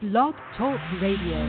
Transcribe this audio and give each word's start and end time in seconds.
Blog 0.00 0.32
Talk 0.56 0.78
Radio. 1.02 1.42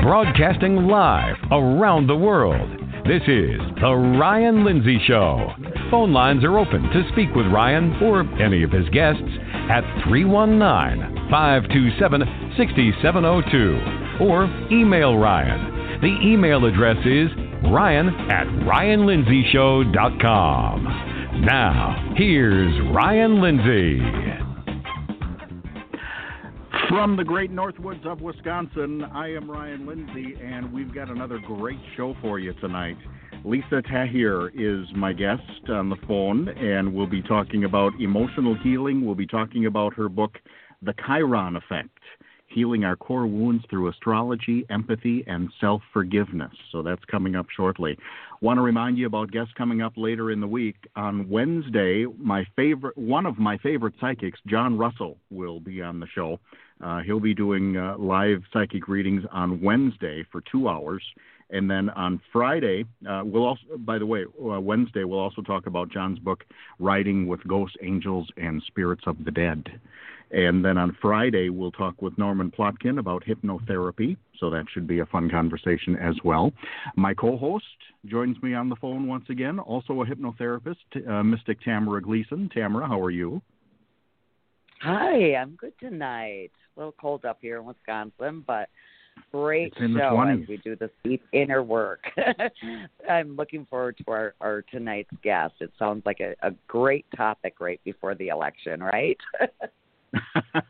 Broadcasting 0.00 0.86
live 0.86 1.34
around 1.50 2.06
the 2.06 2.14
world. 2.14 2.70
This 3.04 3.22
is 3.22 3.58
The 3.80 4.16
Ryan 4.20 4.64
Lindsay 4.64 5.00
Show. 5.08 5.79
Phone 5.90 6.12
lines 6.12 6.44
are 6.44 6.56
open 6.56 6.82
to 6.82 7.02
speak 7.12 7.34
with 7.34 7.46
Ryan 7.46 8.00
or 8.00 8.20
any 8.40 8.62
of 8.62 8.70
his 8.70 8.88
guests 8.90 9.24
at 9.68 9.82
319 10.06 11.28
527 11.28 12.54
6702 12.56 14.24
or 14.24 14.44
email 14.70 15.18
Ryan. 15.18 15.80
The 16.00 16.16
email 16.22 16.64
address 16.64 17.04
is 17.04 17.28
ryan 17.72 18.08
at 18.30 18.46
ryanlindsayshow.com. 18.64 21.44
Now, 21.44 22.14
here's 22.16 22.80
Ryan 22.94 23.40
Lindsay. 23.40 23.98
From 26.88 27.16
the 27.16 27.24
great 27.24 27.50
Northwoods 27.50 28.06
of 28.06 28.20
Wisconsin, 28.20 29.02
I 29.12 29.32
am 29.32 29.50
Ryan 29.50 29.84
Lindsay, 29.86 30.36
and 30.40 30.72
we've 30.72 30.94
got 30.94 31.10
another 31.10 31.38
great 31.38 31.80
show 31.96 32.14
for 32.20 32.38
you 32.38 32.52
tonight. 32.54 32.96
Lisa 33.44 33.80
Tahir 33.82 34.48
is 34.48 34.86
my 34.94 35.14
guest 35.14 35.70
on 35.70 35.88
the 35.88 35.96
phone, 36.06 36.48
and 36.48 36.92
we'll 36.92 37.06
be 37.06 37.22
talking 37.22 37.64
about 37.64 37.92
emotional 37.98 38.54
healing. 38.54 39.04
We'll 39.04 39.14
be 39.14 39.26
talking 39.26 39.64
about 39.64 39.94
her 39.94 40.10
book, 40.10 40.38
The 40.82 40.92
Chiron 41.06 41.56
Effect 41.56 41.98
Healing 42.48 42.84
Our 42.84 42.96
Core 42.96 43.26
Wounds 43.26 43.64
Through 43.70 43.88
Astrology, 43.88 44.66
Empathy, 44.68 45.24
and 45.26 45.48
Self 45.58 45.80
Forgiveness. 45.92 46.52
So 46.70 46.82
that's 46.82 47.04
coming 47.10 47.34
up 47.34 47.46
shortly. 47.56 47.96
Want 48.42 48.58
to 48.58 48.62
remind 48.62 48.98
you 48.98 49.06
about 49.06 49.30
guests 49.30 49.52
coming 49.56 49.80
up 49.80 49.94
later 49.96 50.30
in 50.30 50.40
the 50.40 50.46
week. 50.46 50.76
On 50.96 51.28
Wednesday, 51.28 52.04
my 52.18 52.44
favorite, 52.56 52.98
one 52.98 53.24
of 53.24 53.38
my 53.38 53.56
favorite 53.58 53.94
psychics, 54.00 54.40
John 54.46 54.76
Russell, 54.76 55.16
will 55.30 55.60
be 55.60 55.80
on 55.80 56.00
the 56.00 56.08
show. 56.14 56.40
Uh, 56.82 57.00
he'll 57.00 57.20
be 57.20 57.34
doing 57.34 57.76
uh, 57.76 57.96
live 57.98 58.42
psychic 58.52 58.88
readings 58.88 59.24
on 59.32 59.60
Wednesday 59.60 60.24
for 60.30 60.42
two 60.50 60.68
hours. 60.68 61.02
And 61.50 61.70
then 61.70 61.90
on 61.90 62.20
Friday, 62.32 62.84
uh, 63.08 63.22
we'll 63.24 63.44
also, 63.44 63.62
by 63.78 63.98
the 63.98 64.06
way, 64.06 64.24
uh, 64.24 64.60
Wednesday, 64.60 65.04
we'll 65.04 65.18
also 65.18 65.42
talk 65.42 65.66
about 65.66 65.90
John's 65.90 66.18
book, 66.18 66.44
Writing 66.78 67.26
with 67.26 67.46
Ghosts, 67.46 67.76
Angels, 67.82 68.28
and 68.36 68.62
Spirits 68.66 69.02
of 69.06 69.24
the 69.24 69.32
Dead. 69.32 69.68
And 70.30 70.64
then 70.64 70.78
on 70.78 70.96
Friday, 71.02 71.48
we'll 71.48 71.72
talk 71.72 72.00
with 72.00 72.16
Norman 72.16 72.52
Plotkin 72.52 73.00
about 73.00 73.24
hypnotherapy. 73.24 74.16
So 74.38 74.48
that 74.50 74.66
should 74.72 74.86
be 74.86 75.00
a 75.00 75.06
fun 75.06 75.28
conversation 75.28 75.96
as 75.96 76.14
well. 76.24 76.52
My 76.96 77.14
co 77.14 77.36
host 77.36 77.64
joins 78.06 78.40
me 78.42 78.54
on 78.54 78.68
the 78.68 78.76
phone 78.76 79.08
once 79.08 79.24
again, 79.28 79.58
also 79.58 80.00
a 80.00 80.06
hypnotherapist, 80.06 81.08
uh, 81.08 81.22
Mystic 81.24 81.60
Tamara 81.62 82.00
Gleason. 82.00 82.48
Tamara, 82.54 82.86
how 82.86 83.00
are 83.00 83.10
you? 83.10 83.42
Hi, 84.80 85.34
I'm 85.34 85.56
good 85.56 85.74
tonight. 85.78 86.52
A 86.76 86.80
little 86.80 86.94
cold 86.98 87.26
up 87.26 87.38
here 87.42 87.58
in 87.58 87.66
Wisconsin, 87.66 88.42
but 88.46 88.70
great 89.30 89.72
It's 89.72 89.76
in 89.80 89.92
the 89.92 90.00
show 90.00 90.20
as 90.22 90.48
we 90.48 90.56
do 90.58 90.74
this 90.74 90.90
deep 91.04 91.22
inner 91.32 91.62
work. 91.62 92.02
I'm 93.10 93.36
looking 93.36 93.66
forward 93.66 93.98
to 93.98 94.10
our, 94.10 94.34
our 94.40 94.62
tonight's 94.62 95.10
guest. 95.22 95.54
It 95.60 95.70
sounds 95.78 96.04
like 96.06 96.20
a, 96.20 96.34
a 96.42 96.52
great 96.66 97.04
topic 97.14 97.56
right 97.60 97.80
before 97.84 98.14
the 98.14 98.28
election, 98.28 98.82
right? 98.82 99.18
yeah, 100.12 100.60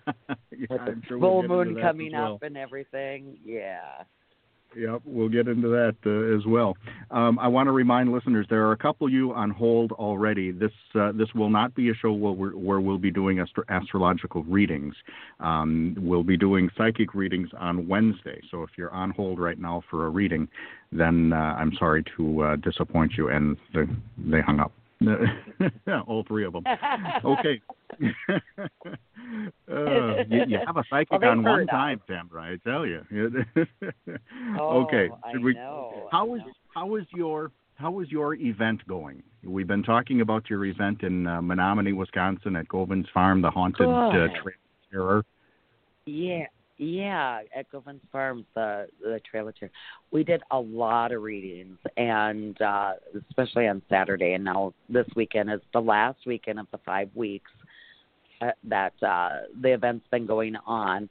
With 0.69 0.85
the 0.87 1.03
sure 1.07 1.19
we'll 1.19 1.43
full 1.43 1.49
moon 1.49 1.77
coming 1.81 2.13
well. 2.13 2.35
up 2.35 2.43
and 2.43 2.57
everything. 2.57 3.39
Yeah. 3.45 4.03
Yep, 4.77 5.03
we'll 5.05 5.29
get 5.29 5.49
into 5.49 5.69
that 5.69 5.97
uh, 6.07 6.37
as 6.37 6.47
well. 6.47 6.77
Um, 7.11 7.41
I 7.41 7.49
want 7.49 7.67
to 7.67 7.73
remind 7.73 8.13
listeners 8.13 8.47
there 8.49 8.67
are 8.67 8.73
a 8.73 8.77
couple 8.77 9.09
of 9.09 9.13
you 9.13 9.33
on 9.33 9.51
hold 9.51 9.91
already. 9.93 10.53
This 10.53 10.71
uh, 10.95 11.11
this 11.13 11.29
will 11.35 11.51
not 11.51 11.75
be 11.75 11.91
a 11.91 11.95
show 11.95 12.13
where, 12.13 12.53
where 12.53 12.81
we'll 12.81 12.99
be 12.99 13.11
doing 13.11 13.41
astro- 13.41 13.65
astrological 13.69 14.45
readings. 14.45 14.95
Um, 15.41 15.97
we'll 15.99 16.23
be 16.23 16.37
doing 16.37 16.71
psychic 16.79 17.15
readings 17.15 17.49
on 17.59 17.89
Wednesday. 17.89 18.41
So 18.51 18.63
if 18.63 18.71
you're 18.79 18.93
on 18.93 19.11
hold 19.11 19.41
right 19.41 19.59
now 19.59 19.83
for 19.91 20.07
a 20.07 20.09
reading, 20.09 20.49
then 20.93 21.33
uh, 21.33 21.37
I'm 21.37 21.73
sorry 21.77 22.05
to 22.17 22.43
uh, 22.43 22.57
disappoint 22.57 23.15
you. 23.17 23.29
And 23.29 23.57
the, 23.75 23.89
they 24.19 24.41
hung 24.41 24.61
up. 24.61 24.73
Yeah, 25.01 26.03
all 26.07 26.25
three 26.29 26.45
of 26.45 26.53
them. 26.53 26.65
Okay. 27.25 27.61
uh, 28.03 28.05
you, 30.29 30.45
you 30.47 30.59
have 30.67 30.77
a 30.77 30.85
psychic 30.91 31.21
Well, 31.21 31.31
on 31.31 31.43
one 31.43 31.67
time, 31.67 32.01
Tamara. 32.07 32.53
I 32.53 32.57
tell 32.69 32.87
you. 32.87 33.03
Oh, 34.59 34.83
okay. 34.85 35.09
I 35.25 35.33
Should 35.33 35.43
we- 35.45 35.55
know. 35.55 36.09
How 36.13 36.31
I 36.33 36.37
is 36.37 36.41
know. 36.43 36.53
how 36.75 36.97
is 36.97 37.05
your 37.15 37.51
how 37.77 38.01
is 38.01 38.11
your 38.11 38.35
event 38.35 38.87
going? 38.87 39.23
We've 39.43 39.67
been 39.67 39.83
talking 39.83 40.21
about 40.21 40.51
your 40.51 40.65
event 40.67 41.03
in 41.03 41.27
uh, 41.27 41.41
Menominee, 41.41 41.93
Wisconsin, 41.95 42.57
at 42.57 42.69
Govins 42.69 43.07
Farm, 43.15 43.41
the 43.41 43.51
haunted 43.51 43.89
uh, 43.89 44.11
terror. 44.91 45.25
Yeah, 46.05 46.45
yeah, 46.81 47.43
at 47.55 47.71
Govins 47.71 48.01
Farms, 48.11 48.47
the 48.55 48.87
the 49.03 49.21
trailer 49.31 49.53
chair. 49.53 49.71
We 50.13 50.25
did 50.25 50.43
a 50.51 50.59
lot 50.59 51.13
of 51.13 51.21
readings, 51.23 51.77
and 51.99 52.61
uh, 52.63 52.93
especially 53.29 53.69
on 53.69 53.83
Saturday, 53.91 54.33
and 54.33 54.43
now 54.43 54.73
this 54.89 55.07
weekend 55.15 55.53
is 55.53 55.61
the 55.75 55.81
last 55.81 56.21
weekend 56.25 56.59
of 56.59 56.67
the 56.73 56.79
five 56.79 57.11
weeks 57.15 57.51
uh, 58.41 58.53
that 58.65 58.95
uh, 59.03 59.41
the 59.61 59.75
event's 59.75 60.07
been 60.11 60.25
going 60.25 60.57
on. 60.67 61.11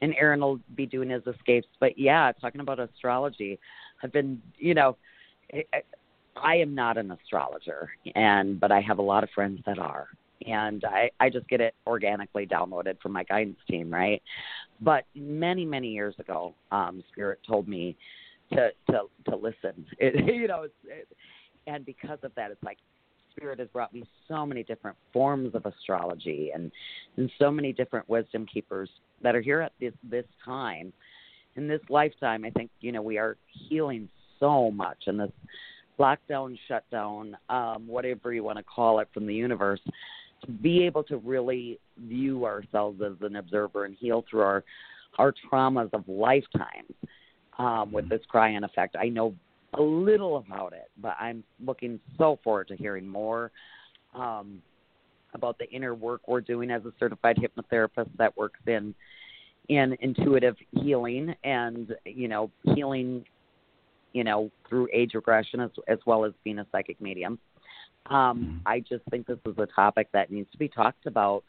And 0.00 0.14
Aaron 0.14 0.40
will 0.40 0.58
be 0.74 0.86
doing 0.86 1.10
his 1.10 1.22
escapes, 1.26 1.68
but 1.78 1.98
yeah, 1.98 2.32
talking 2.40 2.62
about 2.62 2.80
astrology, 2.80 3.58
I've 4.02 4.12
been, 4.12 4.40
you 4.56 4.72
know, 4.72 4.96
I, 5.52 5.82
I 6.34 6.56
am 6.56 6.74
not 6.74 6.96
an 6.96 7.10
astrologer, 7.10 7.90
and 8.14 8.58
but 8.58 8.72
I 8.72 8.80
have 8.80 8.98
a 8.98 9.02
lot 9.02 9.22
of 9.22 9.28
friends 9.34 9.60
that 9.66 9.78
are, 9.78 10.08
and 10.46 10.84
I 10.84 11.10
I 11.20 11.30
just 11.30 11.48
get 11.48 11.60
it 11.60 11.74
organically 11.86 12.46
downloaded 12.46 13.00
from 13.00 13.12
my 13.12 13.24
guidance 13.24 13.58
team, 13.68 13.92
right? 13.92 14.22
But 14.80 15.04
many 15.14 15.64
many 15.64 15.88
years 15.88 16.14
ago, 16.18 16.54
um, 16.72 17.02
Spirit 17.12 17.40
told 17.46 17.68
me 17.68 17.96
to 18.52 18.70
to 18.90 19.02
to 19.28 19.36
listen. 19.36 19.86
It, 19.98 20.34
you 20.34 20.48
know, 20.48 20.62
it's, 20.62 20.74
it, 20.84 21.08
and 21.66 21.84
because 21.84 22.18
of 22.22 22.34
that, 22.36 22.50
it's 22.50 22.62
like 22.62 22.78
Spirit 23.36 23.58
has 23.58 23.68
brought 23.68 23.92
me 23.92 24.04
so 24.28 24.44
many 24.46 24.62
different 24.62 24.96
forms 25.12 25.54
of 25.54 25.66
astrology 25.66 26.50
and 26.54 26.72
and 27.16 27.30
so 27.38 27.50
many 27.50 27.72
different 27.72 28.08
wisdom 28.08 28.46
keepers 28.46 28.90
that 29.22 29.34
are 29.34 29.40
here 29.40 29.60
at 29.60 29.72
this 29.80 29.94
this 30.08 30.26
time 30.44 30.92
in 31.56 31.68
this 31.68 31.80
lifetime. 31.88 32.44
I 32.44 32.50
think 32.50 32.70
you 32.80 32.92
know 32.92 33.02
we 33.02 33.18
are 33.18 33.36
healing 33.68 34.08
so 34.38 34.70
much 34.70 35.04
in 35.06 35.18
this 35.18 35.30
lockdown, 35.98 36.58
shutdown, 36.66 37.36
um, 37.50 37.86
whatever 37.86 38.32
you 38.32 38.42
want 38.42 38.56
to 38.56 38.64
call 38.64 39.00
it 39.00 39.08
from 39.12 39.26
the 39.26 39.34
universe, 39.34 39.80
be 40.62 40.84
able 40.84 41.02
to 41.04 41.18
really 41.18 41.78
view 41.98 42.44
ourselves 42.44 43.00
as 43.02 43.12
an 43.20 43.36
observer 43.36 43.84
and 43.84 43.96
heal 43.98 44.24
through 44.30 44.42
our 44.42 44.64
our 45.18 45.34
traumas 45.50 45.92
of 45.92 46.08
lifetimes 46.08 46.94
um, 47.58 47.92
with 47.92 48.08
this 48.08 48.20
Chiron 48.30 48.64
effect. 48.64 48.96
I 48.98 49.08
know 49.08 49.34
a 49.74 49.82
little 49.82 50.38
about 50.38 50.72
it, 50.72 50.90
but 51.00 51.16
I'm 51.18 51.44
looking 51.64 52.00
so 52.16 52.38
forward 52.42 52.68
to 52.68 52.76
hearing 52.76 53.06
more 53.06 53.50
um, 54.14 54.62
about 55.34 55.58
the 55.58 55.68
inner 55.70 55.94
work 55.94 56.22
we're 56.26 56.40
doing 56.40 56.70
as 56.70 56.84
a 56.84 56.92
certified 56.98 57.36
hypnotherapist 57.36 58.08
that 58.18 58.36
works 58.36 58.60
in 58.66 58.94
in 59.68 59.96
intuitive 60.00 60.56
healing 60.72 61.34
and 61.44 61.94
you 62.04 62.26
know 62.26 62.50
healing 62.74 63.24
you 64.12 64.24
know 64.24 64.50
through 64.68 64.88
age 64.92 65.14
regression 65.14 65.60
as 65.60 65.70
as 65.86 65.98
well 66.06 66.24
as 66.24 66.32
being 66.44 66.58
a 66.58 66.66
psychic 66.72 67.00
medium. 67.00 67.38
Um, 68.06 68.60
I 68.66 68.80
just 68.80 69.04
think 69.10 69.26
this 69.26 69.38
is 69.46 69.54
a 69.58 69.66
topic 69.66 70.08
that 70.12 70.30
needs 70.32 70.50
to 70.52 70.58
be 70.58 70.68
talked 70.68 71.06
about 71.06 71.44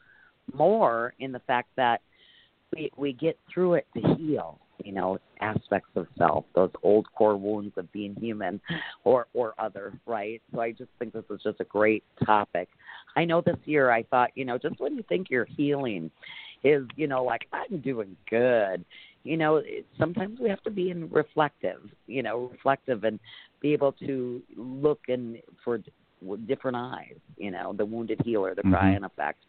more 0.54 1.14
in 1.20 1.32
the 1.32 1.40
fact 1.40 1.70
that 1.78 2.02
we 2.76 2.92
we 2.98 3.14
get 3.14 3.38
through 3.52 3.76
it 3.76 3.88
to 3.96 4.16
heal. 4.16 4.60
you 4.84 4.92
know, 4.92 5.20
aspects 5.42 5.90
of 5.96 6.08
self, 6.18 6.46
those 6.56 6.72
old 6.84 7.08
core 7.14 7.38
wounds 7.38 7.74
of 7.78 7.92
being 7.92 8.16
human 8.16 8.60
or 9.04 9.28
or 9.34 9.54
other, 9.60 9.94
right? 10.06 10.42
So 10.54 10.62
I 10.62 10.72
just 10.72 10.90
think 11.00 11.14
this 11.14 11.24
is 11.30 11.42
just 11.44 11.60
a 11.60 11.66
great 11.66 12.04
topic. 12.26 12.70
I 13.16 13.26
know 13.26 13.42
this 13.42 13.58
year 13.66 13.92
I 13.92 14.04
thought, 14.04 14.32
you 14.36 14.46
know, 14.46 14.58
just 14.58 14.80
when 14.80 14.96
you 14.96 15.04
think 15.08 15.30
you're 15.30 15.46
healing 15.46 16.12
is, 16.64 16.86
you 16.96 17.08
know, 17.08 17.24
like 17.24 17.48
I'm 17.54 17.80
doing 17.82 18.16
good. 18.30 18.86
You 19.24 19.38
know, 19.38 19.62
sometimes 20.00 20.40
we 20.40 20.50
have 20.50 20.64
to 20.64 20.72
be 20.72 20.90
in 20.90 21.10
reflective, 21.10 21.82
you 22.08 22.24
know, 22.24 22.50
reflective 22.52 23.04
and 23.04 23.20
be 23.62 23.74
able 23.74 23.92
to 23.94 24.42
look 24.58 25.00
and 25.10 25.38
for 25.64 25.80
different 26.48 26.78
eyes, 26.78 27.16
you 27.38 27.52
know, 27.52 27.74
the 27.74 27.86
wounded 27.86 28.22
healer, 28.24 28.56
the 28.56 28.62
mm-hmm. 28.62 28.74
Chiron 28.74 29.04
effect. 29.04 29.40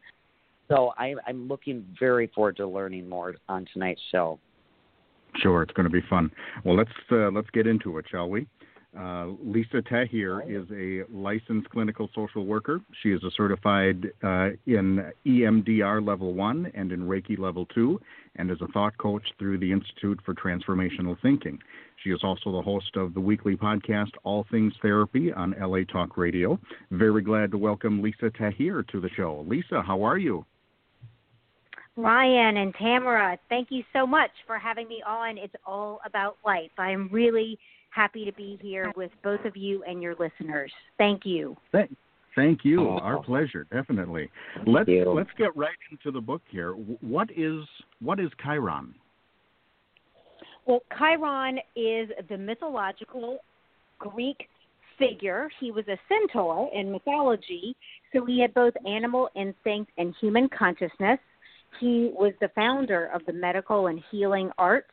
So 0.68 0.92
I, 0.96 1.14
I'm 1.26 1.48
looking 1.48 1.84
very 1.98 2.28
forward 2.28 2.56
to 2.56 2.66
learning 2.66 3.08
more 3.08 3.34
on 3.48 3.66
tonight's 3.72 4.00
show. 4.10 4.38
Sure, 5.36 5.62
it's 5.62 5.72
going 5.72 5.84
to 5.84 5.90
be 5.90 6.02
fun. 6.08 6.30
Well, 6.64 6.76
let's 6.76 6.90
uh, 7.10 7.30
let's 7.30 7.48
get 7.50 7.66
into 7.66 7.98
it, 7.98 8.04
shall 8.10 8.28
we? 8.28 8.46
Uh, 8.98 9.28
Lisa 9.42 9.80
Tahir 9.80 10.42
is 10.46 10.66
a 10.70 11.04
licensed 11.10 11.68
clinical 11.70 12.10
social 12.14 12.44
worker. 12.44 12.80
She 13.02 13.10
is 13.10 13.22
a 13.24 13.30
certified 13.34 14.10
uh, 14.22 14.50
in 14.66 15.10
EMDR 15.26 16.06
level 16.06 16.34
one 16.34 16.70
and 16.74 16.92
in 16.92 17.06
Reiki 17.06 17.38
level 17.38 17.64
two, 17.74 17.98
and 18.36 18.50
is 18.50 18.60
a 18.60 18.66
thought 18.68 18.96
coach 18.98 19.22
through 19.38 19.58
the 19.58 19.72
Institute 19.72 20.20
for 20.26 20.34
Transformational 20.34 21.16
Thinking. 21.22 21.58
She 22.04 22.10
is 22.10 22.20
also 22.22 22.52
the 22.52 22.60
host 22.60 22.96
of 22.96 23.14
the 23.14 23.20
weekly 23.20 23.56
podcast 23.56 24.10
All 24.24 24.44
Things 24.50 24.74
Therapy 24.82 25.32
on 25.32 25.54
LA 25.58 25.84
Talk 25.90 26.18
Radio. 26.18 26.58
Very 26.90 27.22
glad 27.22 27.50
to 27.52 27.58
welcome 27.58 28.02
Lisa 28.02 28.30
Tahir 28.30 28.82
to 28.90 29.00
the 29.00 29.10
show. 29.16 29.44
Lisa, 29.48 29.80
how 29.80 30.02
are 30.02 30.18
you? 30.18 30.44
Ryan 31.96 32.56
and 32.58 32.74
Tamara, 32.74 33.38
thank 33.48 33.68
you 33.70 33.84
so 33.92 34.06
much 34.06 34.30
for 34.46 34.58
having 34.58 34.88
me 34.88 35.02
on. 35.06 35.38
It's 35.38 35.54
all 35.66 36.00
about 36.06 36.36
life. 36.44 36.70
I'm 36.78 37.08
really 37.12 37.58
happy 37.92 38.24
to 38.24 38.32
be 38.32 38.58
here 38.60 38.92
with 38.96 39.10
both 39.22 39.44
of 39.44 39.56
you 39.56 39.82
and 39.84 40.02
your 40.02 40.14
listeners. 40.14 40.72
Thank 40.98 41.22
you. 41.24 41.56
Thank, 41.70 41.94
thank 42.34 42.60
you. 42.64 42.88
Our 42.88 43.22
pleasure, 43.22 43.66
definitely. 43.72 44.30
Thank 44.56 44.68
let's 44.68 44.88
you. 44.88 45.12
let's 45.12 45.30
get 45.38 45.54
right 45.56 45.70
into 45.90 46.10
the 46.10 46.20
book 46.20 46.42
here. 46.50 46.72
What 46.72 47.28
is 47.36 47.60
what 48.00 48.18
is 48.18 48.30
Chiron? 48.42 48.94
Well, 50.66 50.80
Chiron 50.96 51.58
is 51.76 52.08
the 52.28 52.38
mythological 52.38 53.38
Greek 53.98 54.48
figure. 54.98 55.50
He 55.60 55.70
was 55.70 55.84
a 55.88 55.98
centaur 56.08 56.70
in 56.72 56.92
mythology, 56.92 57.74
so 58.12 58.24
he 58.24 58.40
had 58.40 58.54
both 58.54 58.74
animal 58.86 59.28
instinct 59.34 59.90
and 59.98 60.14
human 60.20 60.48
consciousness. 60.56 61.18
He 61.80 62.10
was 62.14 62.32
the 62.40 62.50
founder 62.54 63.06
of 63.06 63.22
the 63.26 63.32
medical 63.32 63.88
and 63.88 64.00
healing 64.10 64.50
arts 64.58 64.90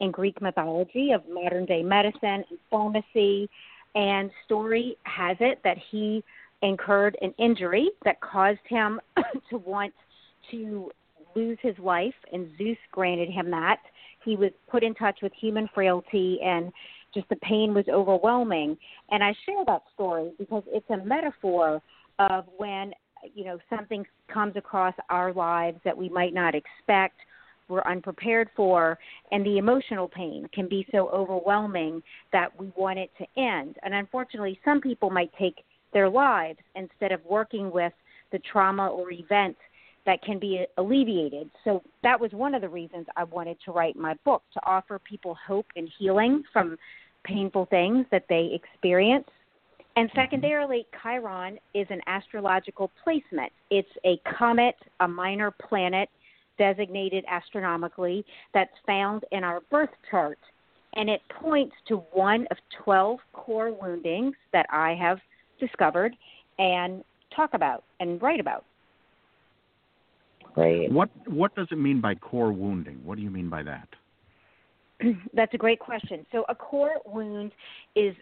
in 0.00 0.10
Greek 0.10 0.40
mythology 0.40 1.12
of 1.12 1.22
modern 1.28 1.66
day 1.66 1.82
medicine 1.82 2.44
and 2.48 2.58
pharmacy. 2.70 3.48
And 3.94 4.30
story 4.44 4.96
has 5.04 5.36
it 5.40 5.60
that 5.64 5.76
he 5.90 6.24
incurred 6.62 7.16
an 7.22 7.34
injury 7.38 7.90
that 8.04 8.20
caused 8.20 8.60
him 8.68 9.00
to 9.50 9.58
want 9.58 9.92
to 10.50 10.90
lose 11.36 11.58
his 11.62 11.78
life, 11.78 12.14
and 12.32 12.48
Zeus 12.58 12.78
granted 12.90 13.30
him 13.30 13.50
that. 13.50 13.78
He 14.24 14.36
was 14.36 14.50
put 14.68 14.82
in 14.82 14.94
touch 14.94 15.20
with 15.22 15.32
human 15.38 15.68
frailty, 15.72 16.38
and 16.42 16.72
just 17.14 17.28
the 17.28 17.36
pain 17.36 17.72
was 17.72 17.84
overwhelming. 17.88 18.76
And 19.10 19.22
I 19.22 19.34
share 19.46 19.64
that 19.66 19.82
story 19.94 20.32
because 20.38 20.62
it's 20.66 20.88
a 20.90 20.98
metaphor 20.98 21.80
of 22.18 22.44
when 22.56 22.92
you 23.34 23.44
know 23.44 23.58
something 23.68 24.04
comes 24.32 24.56
across 24.56 24.94
our 25.08 25.32
lives 25.32 25.78
that 25.84 25.96
we 25.96 26.08
might 26.08 26.34
not 26.34 26.54
expect 26.54 27.16
we're 27.70 27.82
unprepared 27.82 28.48
for 28.54 28.98
and 29.32 29.44
the 29.46 29.58
emotional 29.58 30.08
pain 30.08 30.48
can 30.52 30.68
be 30.68 30.86
so 30.92 31.08
overwhelming 31.10 32.02
that 32.32 32.48
we 32.58 32.72
want 32.76 32.98
it 32.98 33.10
to 33.18 33.40
end 33.40 33.76
and 33.82 33.94
unfortunately 33.94 34.58
some 34.64 34.80
people 34.80 35.10
might 35.10 35.30
take 35.38 35.64
their 35.92 36.08
lives 36.08 36.58
instead 36.74 37.12
of 37.12 37.24
working 37.24 37.70
with 37.70 37.92
the 38.32 38.38
trauma 38.52 38.88
or 38.88 39.10
event 39.10 39.56
that 40.06 40.22
can 40.22 40.38
be 40.38 40.64
alleviated. 40.78 41.50
So 41.64 41.82
that 42.02 42.18
was 42.18 42.32
one 42.32 42.54
of 42.54 42.62
the 42.62 42.68
reasons 42.68 43.06
I 43.16 43.24
wanted 43.24 43.58
to 43.64 43.72
write 43.72 43.96
my 43.96 44.14
book 44.24 44.42
to 44.54 44.60
offer 44.64 44.98
people 44.98 45.36
hope 45.46 45.66
and 45.76 45.90
healing 45.98 46.42
from 46.52 46.78
painful 47.24 47.66
things 47.66 48.06
that 48.10 48.24
they 48.28 48.50
experience 48.54 49.26
and 49.96 50.08
mm-hmm. 50.08 50.18
secondarily, 50.18 50.86
Chiron 51.02 51.58
is 51.74 51.86
an 51.90 52.00
astrological 52.06 52.90
placement. 53.02 53.52
It's 53.70 53.88
a 54.04 54.20
comet, 54.38 54.76
a 55.00 55.08
minor 55.08 55.50
planet 55.50 56.08
designated 56.60 57.24
astronomically 57.26 58.22
that's 58.52 58.70
found 58.86 59.24
in 59.32 59.42
our 59.42 59.60
birth 59.70 59.88
chart. 60.10 60.38
And 60.94 61.08
it 61.08 61.22
points 61.40 61.74
to 61.88 61.96
one 62.12 62.46
of 62.50 62.58
12 62.84 63.18
core 63.32 63.72
woundings 63.72 64.34
that 64.52 64.66
I 64.70 64.94
have 65.00 65.18
discovered 65.58 66.14
and 66.58 67.02
talk 67.34 67.54
about 67.54 67.82
and 67.98 68.20
write 68.20 68.40
about. 68.40 68.64
Great. 70.52 70.92
What 70.92 71.08
what 71.26 71.54
does 71.54 71.68
it 71.70 71.78
mean 71.78 72.00
by 72.00 72.16
core 72.16 72.52
wounding? 72.52 73.00
What 73.04 73.16
do 73.16 73.22
you 73.22 73.30
mean 73.30 73.48
by 73.48 73.62
that? 73.62 73.88
That's 75.32 75.54
a 75.54 75.58
great 75.58 75.78
question. 75.78 76.26
So 76.32 76.44
a 76.48 76.54
core 76.54 76.96
wound 77.06 77.52
is 77.94 78.14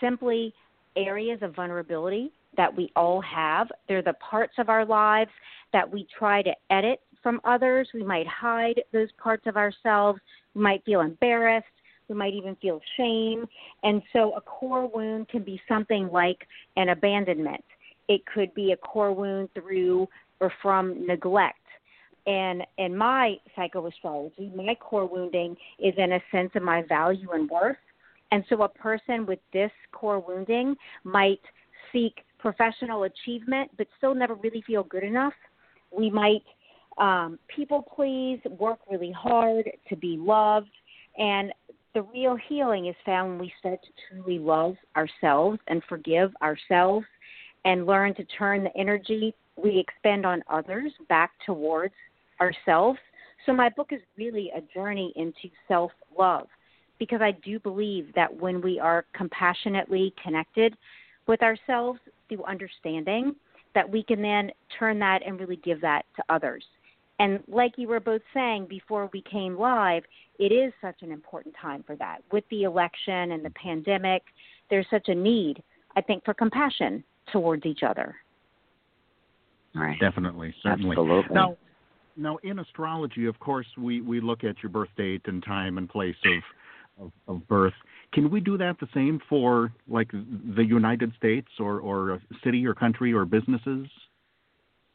simply 0.00 0.52
areas 0.96 1.38
of 1.40 1.54
vulnerability 1.54 2.32
that 2.56 2.76
we 2.76 2.90
all 2.96 3.22
have. 3.22 3.68
They're 3.86 4.02
the 4.02 4.14
parts 4.14 4.54
of 4.58 4.68
our 4.68 4.84
lives 4.84 5.30
that 5.72 5.88
we 5.90 6.06
try 6.18 6.42
to 6.42 6.52
edit 6.70 7.00
from 7.28 7.42
others. 7.44 7.86
We 7.92 8.02
might 8.02 8.26
hide 8.26 8.80
those 8.90 9.10
parts 9.22 9.42
of 9.46 9.58
ourselves. 9.58 10.18
We 10.54 10.62
might 10.62 10.82
feel 10.86 11.02
embarrassed. 11.02 11.66
We 12.08 12.14
might 12.14 12.32
even 12.32 12.56
feel 12.56 12.80
shame. 12.96 13.44
And 13.82 14.00
so 14.14 14.32
a 14.32 14.40
core 14.40 14.86
wound 14.88 15.28
can 15.28 15.42
be 15.42 15.60
something 15.68 16.08
like 16.10 16.38
an 16.78 16.88
abandonment. 16.88 17.62
It 18.08 18.22
could 18.24 18.54
be 18.54 18.72
a 18.72 18.78
core 18.78 19.12
wound 19.12 19.50
through 19.52 20.08
or 20.40 20.50
from 20.62 21.06
neglect. 21.06 21.58
And 22.26 22.62
in 22.78 22.96
my 22.96 23.34
psychoastrology, 23.54 24.50
my 24.56 24.74
core 24.80 25.06
wounding 25.06 25.54
is 25.78 25.92
in 25.98 26.12
a 26.12 26.20
sense 26.32 26.52
of 26.54 26.62
my 26.62 26.82
value 26.88 27.32
and 27.32 27.50
worth 27.50 27.76
and 28.30 28.42
so 28.48 28.62
a 28.62 28.68
person 28.68 29.26
with 29.26 29.38
this 29.52 29.70
core 29.92 30.20
wounding 30.20 30.76
might 31.04 31.40
seek 31.92 32.20
professional 32.38 33.04
achievement 33.04 33.70
but 33.76 33.86
still 33.96 34.14
never 34.14 34.34
really 34.34 34.62
feel 34.66 34.84
good 34.84 35.02
enough. 35.02 35.32
We 35.90 36.10
might 36.10 36.42
um, 36.98 37.38
people 37.54 37.82
please, 37.94 38.40
work 38.58 38.78
really 38.90 39.12
hard 39.12 39.70
to 39.88 39.96
be 39.96 40.16
loved. 40.18 40.70
And 41.16 41.52
the 41.94 42.02
real 42.02 42.36
healing 42.48 42.86
is 42.86 42.94
found 43.04 43.30
when 43.30 43.38
we 43.38 43.52
start 43.58 43.80
to 43.82 43.88
truly 44.08 44.38
love 44.38 44.76
ourselves 44.96 45.58
and 45.68 45.82
forgive 45.88 46.32
ourselves 46.42 47.06
and 47.64 47.86
learn 47.86 48.14
to 48.14 48.24
turn 48.24 48.64
the 48.64 48.76
energy 48.76 49.34
we 49.56 49.78
expend 49.78 50.24
on 50.24 50.42
others 50.48 50.92
back 51.08 51.32
towards 51.44 51.94
ourselves. 52.40 52.98
So, 53.46 53.52
my 53.52 53.68
book 53.68 53.88
is 53.90 54.00
really 54.16 54.50
a 54.56 54.60
journey 54.74 55.12
into 55.16 55.48
self 55.66 55.90
love 56.16 56.46
because 56.98 57.20
I 57.20 57.32
do 57.44 57.58
believe 57.60 58.12
that 58.14 58.34
when 58.34 58.60
we 58.60 58.78
are 58.78 59.04
compassionately 59.14 60.12
connected 60.22 60.76
with 61.26 61.42
ourselves 61.42 62.00
through 62.28 62.44
understanding, 62.44 63.34
that 63.74 63.88
we 63.88 64.02
can 64.02 64.22
then 64.22 64.50
turn 64.78 64.98
that 64.98 65.20
and 65.24 65.38
really 65.38 65.56
give 65.56 65.80
that 65.80 66.04
to 66.16 66.24
others. 66.28 66.64
And 67.18 67.42
like 67.48 67.72
you 67.76 67.88
were 67.88 68.00
both 68.00 68.22
saying 68.32 68.66
before 68.68 69.10
we 69.12 69.22
came 69.22 69.58
live, 69.58 70.04
it 70.38 70.52
is 70.52 70.72
such 70.80 71.02
an 71.02 71.10
important 71.10 71.54
time 71.60 71.82
for 71.86 71.96
that. 71.96 72.18
With 72.30 72.44
the 72.50 72.62
election 72.62 73.32
and 73.32 73.44
the 73.44 73.50
pandemic, 73.50 74.22
there's 74.70 74.86
such 74.90 75.08
a 75.08 75.14
need, 75.14 75.62
I 75.96 76.00
think, 76.00 76.24
for 76.24 76.34
compassion 76.34 77.02
towards 77.32 77.66
each 77.66 77.80
other. 77.82 78.14
Right. 79.74 79.98
Definitely, 80.00 80.54
certainly. 80.62 80.92
Absolutely. 80.92 81.34
Now, 81.34 81.56
now 82.16 82.38
in 82.42 82.60
astrology, 82.60 83.26
of 83.26 83.38
course, 83.40 83.66
we, 83.76 84.00
we 84.00 84.20
look 84.20 84.44
at 84.44 84.62
your 84.62 84.70
birth 84.70 84.88
date 84.96 85.22
and 85.26 85.42
time 85.42 85.78
and 85.78 85.88
place 85.88 86.16
of 86.24 86.42
of, 87.00 87.12
of 87.26 87.48
birth. 87.48 87.74
Can 88.12 88.30
we 88.30 88.40
do 88.40 88.56
that 88.58 88.76
the 88.80 88.88
same 88.94 89.20
for 89.28 89.72
like 89.86 90.10
the 90.10 90.64
United 90.64 91.12
States 91.16 91.48
or, 91.58 91.80
or 91.80 92.12
a 92.12 92.20
city 92.42 92.66
or 92.66 92.74
country 92.74 93.12
or 93.12 93.24
businesses? 93.24 93.86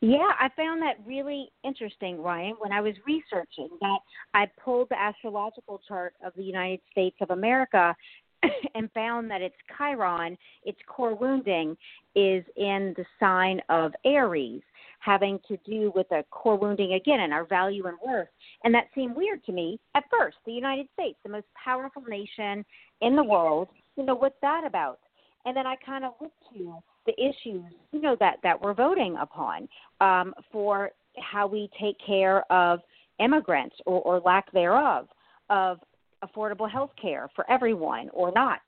Yeah, 0.05 0.31
I 0.37 0.49
found 0.57 0.81
that 0.81 0.97
really 1.05 1.49
interesting, 1.63 2.21
Ryan. 2.21 2.55
When 2.59 2.73
I 2.73 2.81
was 2.81 2.93
researching 3.07 3.69
that, 3.79 3.99
I 4.33 4.47
pulled 4.61 4.89
the 4.89 4.99
astrological 4.99 5.79
chart 5.87 6.13
of 6.21 6.33
the 6.35 6.43
United 6.43 6.81
States 6.91 7.15
of 7.21 7.29
America 7.29 7.95
and 8.75 8.91
found 8.91 9.31
that 9.31 9.41
its 9.41 9.55
Chiron, 9.77 10.37
its 10.65 10.77
core 10.87 11.15
wounding, 11.15 11.77
is 12.15 12.43
in 12.57 12.93
the 12.97 13.05
sign 13.17 13.61
of 13.69 13.93
Aries 14.03 14.61
having 14.99 15.39
to 15.47 15.55
do 15.65 15.93
with 15.95 16.11
a 16.11 16.25
core 16.31 16.57
wounding 16.57 16.95
again 16.95 17.21
and 17.21 17.31
our 17.31 17.45
value 17.45 17.87
and 17.87 17.97
worth. 18.05 18.27
And 18.65 18.75
that 18.75 18.89
seemed 18.93 19.15
weird 19.15 19.41
to 19.45 19.53
me 19.53 19.79
at 19.95 20.03
first. 20.11 20.35
The 20.45 20.51
United 20.51 20.87
States, 20.91 21.17
the 21.23 21.29
most 21.29 21.47
powerful 21.63 22.01
nation 22.01 22.65
in 22.99 23.15
the 23.15 23.23
world, 23.23 23.69
you 23.95 24.03
know, 24.03 24.15
what's 24.15 24.35
that 24.41 24.65
about? 24.65 24.99
And 25.45 25.55
then 25.55 25.67
I 25.67 25.75
kind 25.85 26.05
of 26.05 26.13
look 26.21 26.31
to 26.53 26.75
the 27.05 27.13
issues, 27.21 27.65
you 27.91 28.01
know, 28.01 28.15
that 28.19 28.37
that 28.43 28.61
we're 28.61 28.73
voting 28.73 29.17
upon 29.19 29.67
um, 29.99 30.33
for 30.51 30.91
how 31.19 31.47
we 31.47 31.69
take 31.79 31.97
care 32.05 32.51
of 32.51 32.79
immigrants 33.19 33.75
or, 33.85 34.01
or 34.01 34.19
lack 34.19 34.51
thereof, 34.51 35.07
of 35.49 35.79
affordable 36.23 36.69
health 36.69 36.91
care 36.99 37.29
for 37.35 37.49
everyone 37.51 38.09
or 38.13 38.31
not. 38.33 38.59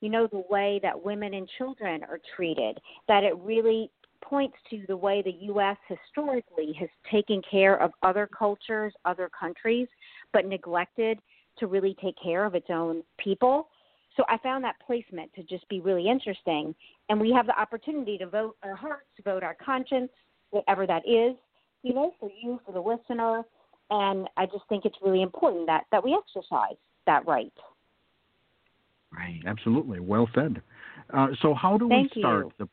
You 0.00 0.10
know, 0.10 0.26
the 0.26 0.44
way 0.50 0.78
that 0.82 1.04
women 1.04 1.34
and 1.34 1.48
children 1.56 2.02
are 2.04 2.20
treated, 2.36 2.78
that 3.08 3.24
it 3.24 3.34
really 3.38 3.90
points 4.22 4.56
to 4.70 4.82
the 4.88 4.96
way 4.96 5.22
the 5.22 5.36
U.S. 5.46 5.76
historically 5.88 6.72
has 6.78 6.88
taken 7.10 7.40
care 7.48 7.80
of 7.80 7.92
other 8.02 8.28
cultures, 8.36 8.92
other 9.04 9.30
countries, 9.38 9.88
but 10.32 10.46
neglected 10.46 11.18
to 11.58 11.66
really 11.66 11.96
take 12.02 12.16
care 12.22 12.44
of 12.44 12.54
its 12.54 12.66
own 12.68 13.02
people. 13.18 13.68
So 14.16 14.24
I 14.28 14.38
found 14.38 14.64
that 14.64 14.76
placement 14.84 15.32
to 15.34 15.42
just 15.42 15.68
be 15.68 15.80
really 15.80 16.08
interesting. 16.08 16.74
And 17.08 17.20
we 17.20 17.32
have 17.32 17.46
the 17.46 17.58
opportunity 17.58 18.18
to 18.18 18.26
vote 18.26 18.56
our 18.62 18.74
hearts, 18.74 19.06
vote 19.24 19.42
our 19.42 19.56
conscience, 19.64 20.10
whatever 20.50 20.86
that 20.86 21.02
is, 21.06 21.36
you 21.82 21.94
know, 21.94 22.12
for 22.18 22.30
you, 22.42 22.60
for 22.64 22.72
the 22.72 22.80
listener. 22.80 23.42
And 23.90 24.28
I 24.36 24.46
just 24.46 24.64
think 24.68 24.84
it's 24.84 24.96
really 25.02 25.22
important 25.22 25.66
that, 25.66 25.84
that 25.92 26.02
we 26.02 26.16
exercise 26.18 26.76
that 27.06 27.26
right. 27.26 27.52
Right, 29.12 29.40
absolutely. 29.46 30.00
Well 30.00 30.28
said. 30.34 30.60
Uh, 31.12 31.28
so 31.40 31.54
how 31.54 31.78
do 31.78 31.88
Thank 31.88 32.14
we 32.14 32.22
start 32.22 32.46
you. 32.46 32.52
the 32.58 32.68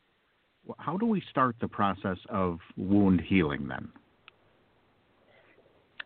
how 0.79 0.95
do 0.95 1.05
we 1.05 1.21
start 1.29 1.57
the 1.59 1.67
process 1.67 2.17
of 2.29 2.57
wound 2.77 3.21
healing 3.21 3.67
then? 3.67 3.89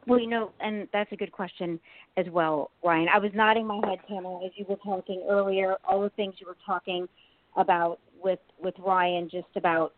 Well, 0.08 0.20
you 0.22 0.28
know, 0.28 0.52
and 0.62 0.88
that's 0.94 1.12
a 1.12 1.18
good 1.18 1.34
question 1.34 1.80
as 2.16 2.26
well, 2.32 2.72
Ryan. 2.84 3.10
I 3.14 3.20
was 3.20 3.32
nodding 3.34 3.68
my 3.68 3.82
head, 3.88 4.00
Pamela, 4.08 4.46
as 4.46 4.52
you 4.56 4.66
were 4.68 4.78
talking 4.78 5.22
earlier. 5.30 5.76
All 5.88 6.02
the 6.02 6.10
things 6.12 6.36
you 6.40 6.48
were 6.48 6.58
talking 6.66 7.08
about 7.58 8.00
with 8.24 8.40
with 8.62 8.74
Ryan, 8.80 9.30
just 9.30 9.48
about 9.56 9.94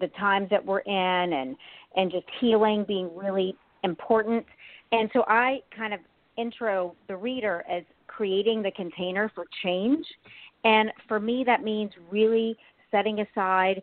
the 0.00 0.06
times 0.08 0.48
that 0.50 0.64
we're 0.64 0.80
in, 0.80 1.32
and 1.32 1.56
and 1.96 2.12
just 2.12 2.26
healing 2.40 2.84
being 2.86 3.10
really 3.16 3.56
important. 3.82 4.46
And 4.92 5.10
so 5.12 5.24
I 5.26 5.62
kind 5.76 5.94
of 5.94 6.00
intro 6.36 6.94
the 7.08 7.16
reader 7.16 7.64
as 7.68 7.82
creating 8.06 8.62
the 8.62 8.70
container 8.70 9.30
for 9.34 9.46
change. 9.64 10.06
And 10.62 10.92
for 11.08 11.18
me, 11.18 11.42
that 11.44 11.64
means 11.64 11.90
really 12.10 12.56
setting 12.90 13.20
aside 13.20 13.82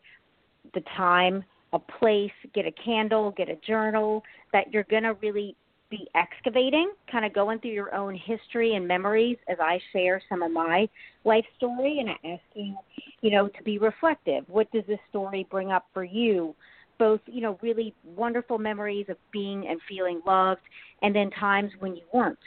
the 0.73 0.81
time, 0.95 1.43
a 1.73 1.79
place, 1.79 2.31
get 2.53 2.65
a 2.65 2.71
candle, 2.71 3.31
get 3.31 3.49
a 3.49 3.55
journal 3.67 4.23
that 4.53 4.71
you're 4.71 4.85
going 4.89 5.03
to 5.03 5.13
really 5.15 5.55
be 5.89 6.07
excavating, 6.15 6.91
kind 7.11 7.25
of 7.25 7.33
going 7.33 7.59
through 7.59 7.71
your 7.71 7.93
own 7.95 8.15
history 8.15 8.75
and 8.75 8.87
memories 8.87 9.37
as 9.47 9.57
I 9.59 9.79
share 9.93 10.21
some 10.27 10.41
of 10.41 10.51
my 10.51 10.87
life 11.23 11.45
story 11.57 11.99
and 11.99 12.09
I 12.09 12.33
ask 12.33 12.43
you, 12.53 12.75
you 13.21 13.31
know, 13.31 13.47
to 13.47 13.63
be 13.63 13.77
reflective. 13.77 14.43
What 14.47 14.71
does 14.71 14.83
this 14.87 14.99
story 15.09 15.47
bring 15.49 15.71
up 15.71 15.85
for 15.93 16.03
you? 16.03 16.55
Both, 16.99 17.21
you 17.25 17.41
know, 17.41 17.57
really 17.61 17.93
wonderful 18.15 18.57
memories 18.57 19.05
of 19.07 19.17
being 19.31 19.67
and 19.67 19.79
feeling 19.87 20.21
loved 20.25 20.61
and 21.01 21.15
then 21.15 21.29
times 21.31 21.71
when 21.79 21.95
you 21.95 22.03
weren't 22.13 22.39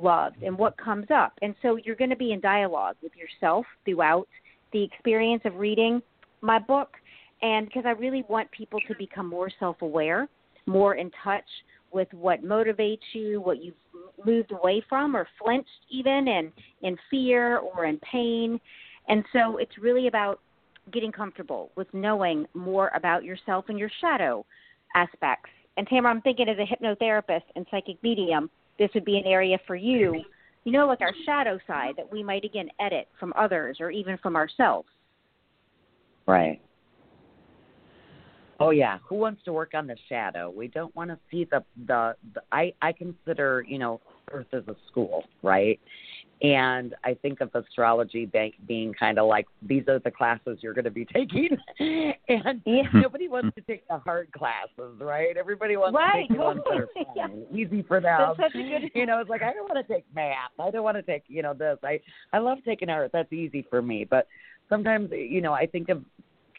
loved 0.00 0.42
and 0.42 0.56
what 0.56 0.76
comes 0.78 1.06
up. 1.14 1.32
And 1.42 1.54
so 1.60 1.76
you're 1.76 1.96
going 1.96 2.10
to 2.10 2.16
be 2.16 2.32
in 2.32 2.40
dialogue 2.40 2.96
with 3.02 3.12
yourself 3.16 3.66
throughout 3.84 4.28
the 4.72 4.82
experience 4.82 5.42
of 5.44 5.56
reading 5.56 6.00
my 6.40 6.58
book 6.58 6.96
and 7.42 7.66
because 7.66 7.84
I 7.86 7.90
really 7.90 8.24
want 8.28 8.50
people 8.50 8.80
to 8.88 8.94
become 8.98 9.26
more 9.28 9.50
self-aware, 9.58 10.28
more 10.66 10.94
in 10.94 11.10
touch 11.22 11.44
with 11.92 12.08
what 12.12 12.44
motivates 12.44 12.98
you, 13.12 13.40
what 13.40 13.62
you've 13.62 13.74
moved 14.24 14.52
away 14.52 14.82
from 14.88 15.16
or 15.16 15.26
flinched 15.42 15.68
even 15.90 16.28
in 16.28 16.52
in 16.82 16.96
fear 17.10 17.58
or 17.58 17.84
in 17.84 17.98
pain. 17.98 18.60
And 19.08 19.24
so 19.32 19.58
it's 19.58 19.78
really 19.80 20.08
about 20.08 20.40
getting 20.92 21.12
comfortable 21.12 21.70
with 21.76 21.86
knowing 21.92 22.46
more 22.54 22.90
about 22.94 23.24
yourself 23.24 23.66
and 23.68 23.78
your 23.78 23.90
shadow 24.00 24.44
aspects. 24.94 25.50
And 25.76 25.86
Tamara, 25.86 26.14
I'm 26.14 26.22
thinking 26.22 26.48
as 26.48 26.56
a 26.58 26.64
hypnotherapist 26.64 27.42
and 27.54 27.66
psychic 27.70 28.02
medium, 28.02 28.50
this 28.78 28.90
would 28.94 29.04
be 29.04 29.18
an 29.18 29.26
area 29.26 29.58
for 29.66 29.76
you, 29.76 30.22
you 30.64 30.72
know, 30.72 30.86
like 30.86 31.00
our 31.00 31.14
shadow 31.24 31.58
side 31.66 31.94
that 31.96 32.10
we 32.10 32.22
might 32.22 32.44
again 32.44 32.68
edit 32.80 33.08
from 33.18 33.32
others 33.36 33.78
or 33.80 33.90
even 33.90 34.18
from 34.18 34.36
ourselves. 34.36 34.88
Right. 36.26 36.60
Oh 38.58 38.70
yeah, 38.70 38.98
who 39.06 39.16
wants 39.16 39.42
to 39.44 39.52
work 39.52 39.72
on 39.74 39.86
the 39.86 39.96
shadow? 40.08 40.50
We 40.50 40.68
don't 40.68 40.94
want 40.96 41.10
to 41.10 41.18
see 41.30 41.44
the, 41.50 41.62
the 41.86 42.14
the 42.34 42.40
I 42.52 42.72
I 42.80 42.92
consider, 42.92 43.64
you 43.68 43.78
know, 43.78 44.00
Earth 44.30 44.46
as 44.52 44.62
a 44.68 44.76
school, 44.90 45.24
right? 45.42 45.78
And 46.42 46.94
I 47.02 47.14
think 47.14 47.40
of 47.40 47.54
astrology 47.54 48.26
being, 48.26 48.52
being 48.68 48.92
kind 48.92 49.18
of 49.18 49.26
like 49.26 49.46
these 49.62 49.84
are 49.88 49.98
the 49.98 50.10
classes 50.10 50.58
you're 50.60 50.74
going 50.74 50.84
to 50.84 50.90
be 50.90 51.04
taking, 51.14 51.48
and 52.28 52.60
Yeah. 52.66 52.82
nobody 52.94 53.28
wants 53.28 53.54
to 53.56 53.62
take 53.62 53.86
the 53.88 53.98
hard 53.98 54.30
classes, 54.32 55.00
right? 55.00 55.34
Everybody 55.36 55.76
wants 55.78 55.96
Right, 55.96 56.26
to 56.26 56.28
take 56.28 56.38
the 56.38 56.44
ones 56.44 56.60
that 56.66 56.76
are 56.78 56.88
totally, 56.94 57.44
yeah. 57.52 57.58
easy 57.66 57.82
for 57.82 58.00
them. 58.00 58.34
That's 58.38 58.52
such 58.52 58.60
a 58.60 58.80
good- 58.80 58.90
You 58.94 59.06
know, 59.06 59.18
it's 59.20 59.30
like 59.30 59.42
I 59.42 59.52
don't 59.52 59.68
want 59.72 59.86
to 59.86 59.92
take 59.94 60.04
math. 60.14 60.50
I 60.58 60.70
don't 60.70 60.84
want 60.84 60.96
to 60.98 61.02
take, 61.02 61.24
you 61.28 61.42
know, 61.42 61.54
this. 61.54 61.78
I 61.82 62.00
I 62.32 62.38
love 62.38 62.58
taking 62.66 62.90
art. 62.90 63.10
That's 63.12 63.32
easy 63.32 63.66
for 63.70 63.80
me. 63.80 64.04
But 64.08 64.26
sometimes, 64.68 65.10
you 65.12 65.40
know, 65.40 65.52
I 65.54 65.66
think 65.66 65.88
of 65.88 66.02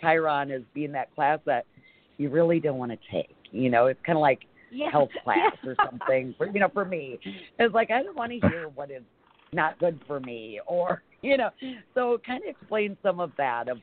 Chiron 0.01 0.51
as 0.51 0.61
being 0.73 0.91
that 0.93 1.13
class 1.13 1.39
that 1.45 1.65
you 2.17 2.29
really 2.29 2.59
don't 2.59 2.77
want 2.77 2.91
to 2.91 2.97
take. 3.11 3.35
You 3.51 3.69
know, 3.69 3.87
it's 3.87 3.99
kind 4.05 4.17
of 4.17 4.21
like 4.21 4.41
Yeah. 4.71 4.91
health 4.91 5.09
class 5.23 5.53
or 5.65 5.75
something. 5.85 6.33
For, 6.37 6.47
you 6.47 6.59
know, 6.59 6.69
for 6.73 6.85
me, 6.85 7.19
it's 7.59 7.73
like 7.73 7.91
I 7.91 8.03
don't 8.03 8.15
want 8.17 8.31
to 8.31 8.39
hear 8.49 8.69
what 8.69 8.91
is 8.91 9.03
not 9.53 9.79
good 9.79 9.99
for 10.07 10.19
me, 10.19 10.59
or 10.67 11.03
you 11.21 11.37
know. 11.37 11.49
So 11.93 12.19
kind 12.25 12.43
of 12.43 12.49
explain 12.49 12.97
some 13.01 13.19
of 13.19 13.31
that 13.37 13.69
of, 13.69 13.77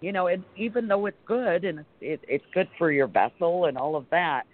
you 0.00 0.12
know, 0.12 0.28
and 0.28 0.44
even 0.56 0.86
though 0.88 1.06
it's 1.06 1.18
good 1.26 1.64
and 1.64 1.80
it's 1.80 1.88
it, 2.00 2.20
it's 2.28 2.44
good 2.54 2.68
for 2.78 2.90
your 2.92 3.06
vessel 3.06 3.64
and 3.66 3.76
all 3.76 3.96
of 3.96 4.06
that. 4.10 4.44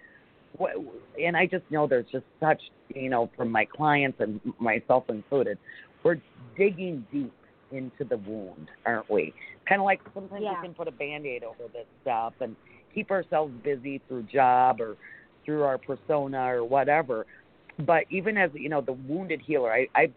what- 0.57 0.73
And 1.21 1.37
I 1.37 1.45
just 1.45 1.63
know 1.69 1.87
there's 1.87 2.09
just 2.11 2.25
such, 2.39 2.61
you 2.95 3.09
know, 3.09 3.29
from 3.37 3.51
my 3.51 3.65
clients 3.65 4.19
and 4.19 4.39
myself 4.59 5.03
included, 5.09 5.57
we're 6.03 6.17
digging 6.57 7.05
deep 7.11 7.33
into 7.71 8.03
the 8.05 8.17
wound, 8.17 8.69
aren't 8.85 9.09
we? 9.09 9.33
Kind 9.67 9.81
of 9.81 9.85
like 9.85 9.99
sometimes 10.13 10.41
Yeah. 10.41 10.59
we 10.61 10.67
can 10.67 10.73
put 10.73 10.87
a 10.87 10.91
band-aid 10.91 11.43
over 11.43 11.67
this 11.73 11.85
stuff 12.01 12.33
and 12.39 12.55
keep 12.93 13.11
ourselves 13.11 13.53
busy 13.63 14.01
through 14.07 14.23
job 14.23 14.81
or 14.81 14.95
through 15.45 15.63
our 15.63 15.77
persona 15.77 16.53
or 16.53 16.63
whatever. 16.65 17.25
But 17.85 18.03
even 18.09 18.37
as 18.37 18.51
you 18.53 18.69
know, 18.69 18.81
the 18.81 18.93
wounded 18.93 19.41
healer, 19.45 19.71
I, 19.71 19.87
I, 19.95 20.11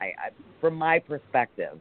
I, 0.00 0.04
I 0.06 0.30
from 0.60 0.74
my 0.74 0.98
perspective, 1.00 1.78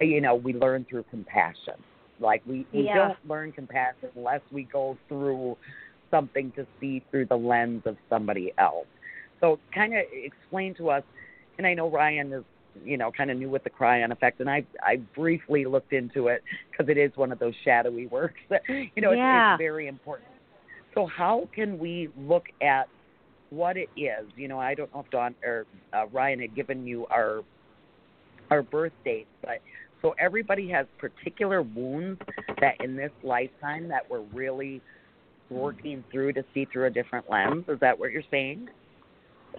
you 0.00 0.20
know, 0.20 0.34
we 0.34 0.54
learn 0.54 0.86
through 0.88 1.04
compassion. 1.10 1.74
Like 2.20 2.42
we, 2.46 2.66
we 2.72 2.84
Yeah. 2.84 2.94
don't 2.94 3.18
learn 3.28 3.52
compassion 3.52 4.08
unless 4.16 4.40
we 4.52 4.64
go 4.64 4.96
through 5.08 5.56
something 6.10 6.52
to 6.56 6.66
see 6.80 7.02
through 7.10 7.26
the 7.26 7.36
lens 7.36 7.82
of 7.86 7.96
somebody 8.08 8.52
else. 8.58 8.86
So, 9.40 9.58
kind 9.74 9.94
of 9.94 10.00
explain 10.12 10.74
to 10.76 10.90
us. 10.90 11.02
And 11.58 11.66
I 11.66 11.74
know 11.74 11.90
Ryan 11.90 12.32
is, 12.32 12.44
you 12.84 12.96
know, 12.96 13.10
kind 13.10 13.30
of 13.30 13.38
knew 13.38 13.50
with 13.50 13.64
the 13.64 13.70
Chiron 13.78 14.12
effect, 14.12 14.40
and 14.40 14.50
I 14.50 14.64
I 14.82 14.96
briefly 15.14 15.64
looked 15.64 15.92
into 15.92 16.28
it 16.28 16.42
because 16.70 16.88
it 16.90 16.98
is 16.98 17.12
one 17.16 17.32
of 17.32 17.38
those 17.38 17.54
shadowy 17.64 18.06
works. 18.06 18.40
That, 18.50 18.62
you 18.68 19.02
know, 19.02 19.12
Yeah. 19.12 19.52
it's, 19.52 19.60
it's 19.60 19.64
very 19.64 19.88
important. 19.88 20.28
So, 20.94 21.06
how 21.06 21.48
can 21.54 21.78
we 21.78 22.08
look 22.16 22.44
at 22.62 22.88
what 23.50 23.76
it 23.76 23.88
is? 23.96 24.26
You 24.36 24.48
know, 24.48 24.58
I 24.58 24.74
don't 24.74 24.92
know 24.94 25.00
if 25.00 25.10
Don 25.10 25.34
or 25.44 25.66
uh, 25.92 26.06
Ryan 26.12 26.40
had 26.40 26.54
given 26.54 26.86
you 26.86 27.06
our 27.06 27.42
our 28.50 28.62
birth 28.62 28.92
dates, 29.04 29.28
but 29.42 29.60
so 30.02 30.14
everybody 30.18 30.68
has 30.70 30.86
particular 30.98 31.62
wounds 31.62 32.20
that 32.60 32.74
in 32.82 32.96
this 32.96 33.10
lifetime 33.22 33.88
that 33.88 34.08
we're 34.08 34.24
really 34.32 34.80
working 35.50 36.04
through 36.10 36.32
to 36.32 36.44
see 36.54 36.66
through 36.72 36.86
a 36.86 36.90
different 36.90 37.28
lens. 37.30 37.64
Is 37.68 37.78
that 37.80 37.98
what 37.98 38.12
you're 38.12 38.22
saying? 38.30 38.68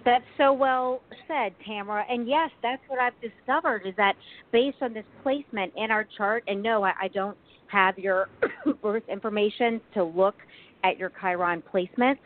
That's 0.04 0.24
so 0.36 0.52
well 0.52 1.02
said, 1.26 1.54
Tamara. 1.66 2.04
And 2.08 2.28
yes, 2.28 2.50
that's 2.62 2.82
what 2.88 2.98
I've 2.98 3.14
discovered 3.20 3.82
is 3.86 3.94
that 3.96 4.14
based 4.52 4.78
on 4.80 4.94
this 4.94 5.04
placement 5.22 5.72
in 5.76 5.90
our 5.90 6.06
chart, 6.16 6.44
and 6.46 6.62
no, 6.62 6.84
I, 6.84 6.92
I 7.02 7.08
don't 7.08 7.36
have 7.66 7.98
your 7.98 8.28
birth 8.82 9.02
information 9.08 9.80
to 9.94 10.04
look 10.04 10.36
at 10.84 10.98
your 10.98 11.12
Chiron 11.20 11.62
placements, 11.72 12.18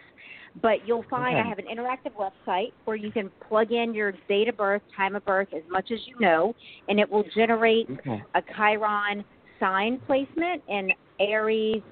but 0.60 0.86
you'll 0.86 1.04
find 1.08 1.38
Okay. 1.38 1.44
I 1.44 1.48
have 1.48 1.58
an 1.58 1.64
interactive 1.64 2.12
website 2.14 2.72
where 2.84 2.96
you 2.96 3.10
can 3.10 3.30
plug 3.48 3.72
in 3.72 3.94
your 3.94 4.12
date 4.28 4.48
of 4.48 4.56
birth, 4.56 4.82
time 4.94 5.16
of 5.16 5.24
birth, 5.24 5.48
as 5.56 5.62
much 5.70 5.90
as 5.90 5.98
you 6.06 6.14
know, 6.20 6.54
and 6.88 7.00
it 7.00 7.10
will 7.10 7.24
generate 7.34 7.88
Okay. 7.90 8.22
a 8.34 8.42
Chiron 8.54 9.24
sign 9.58 9.98
placement 10.06 10.62
in 10.68 10.90
Aries, 11.20 11.82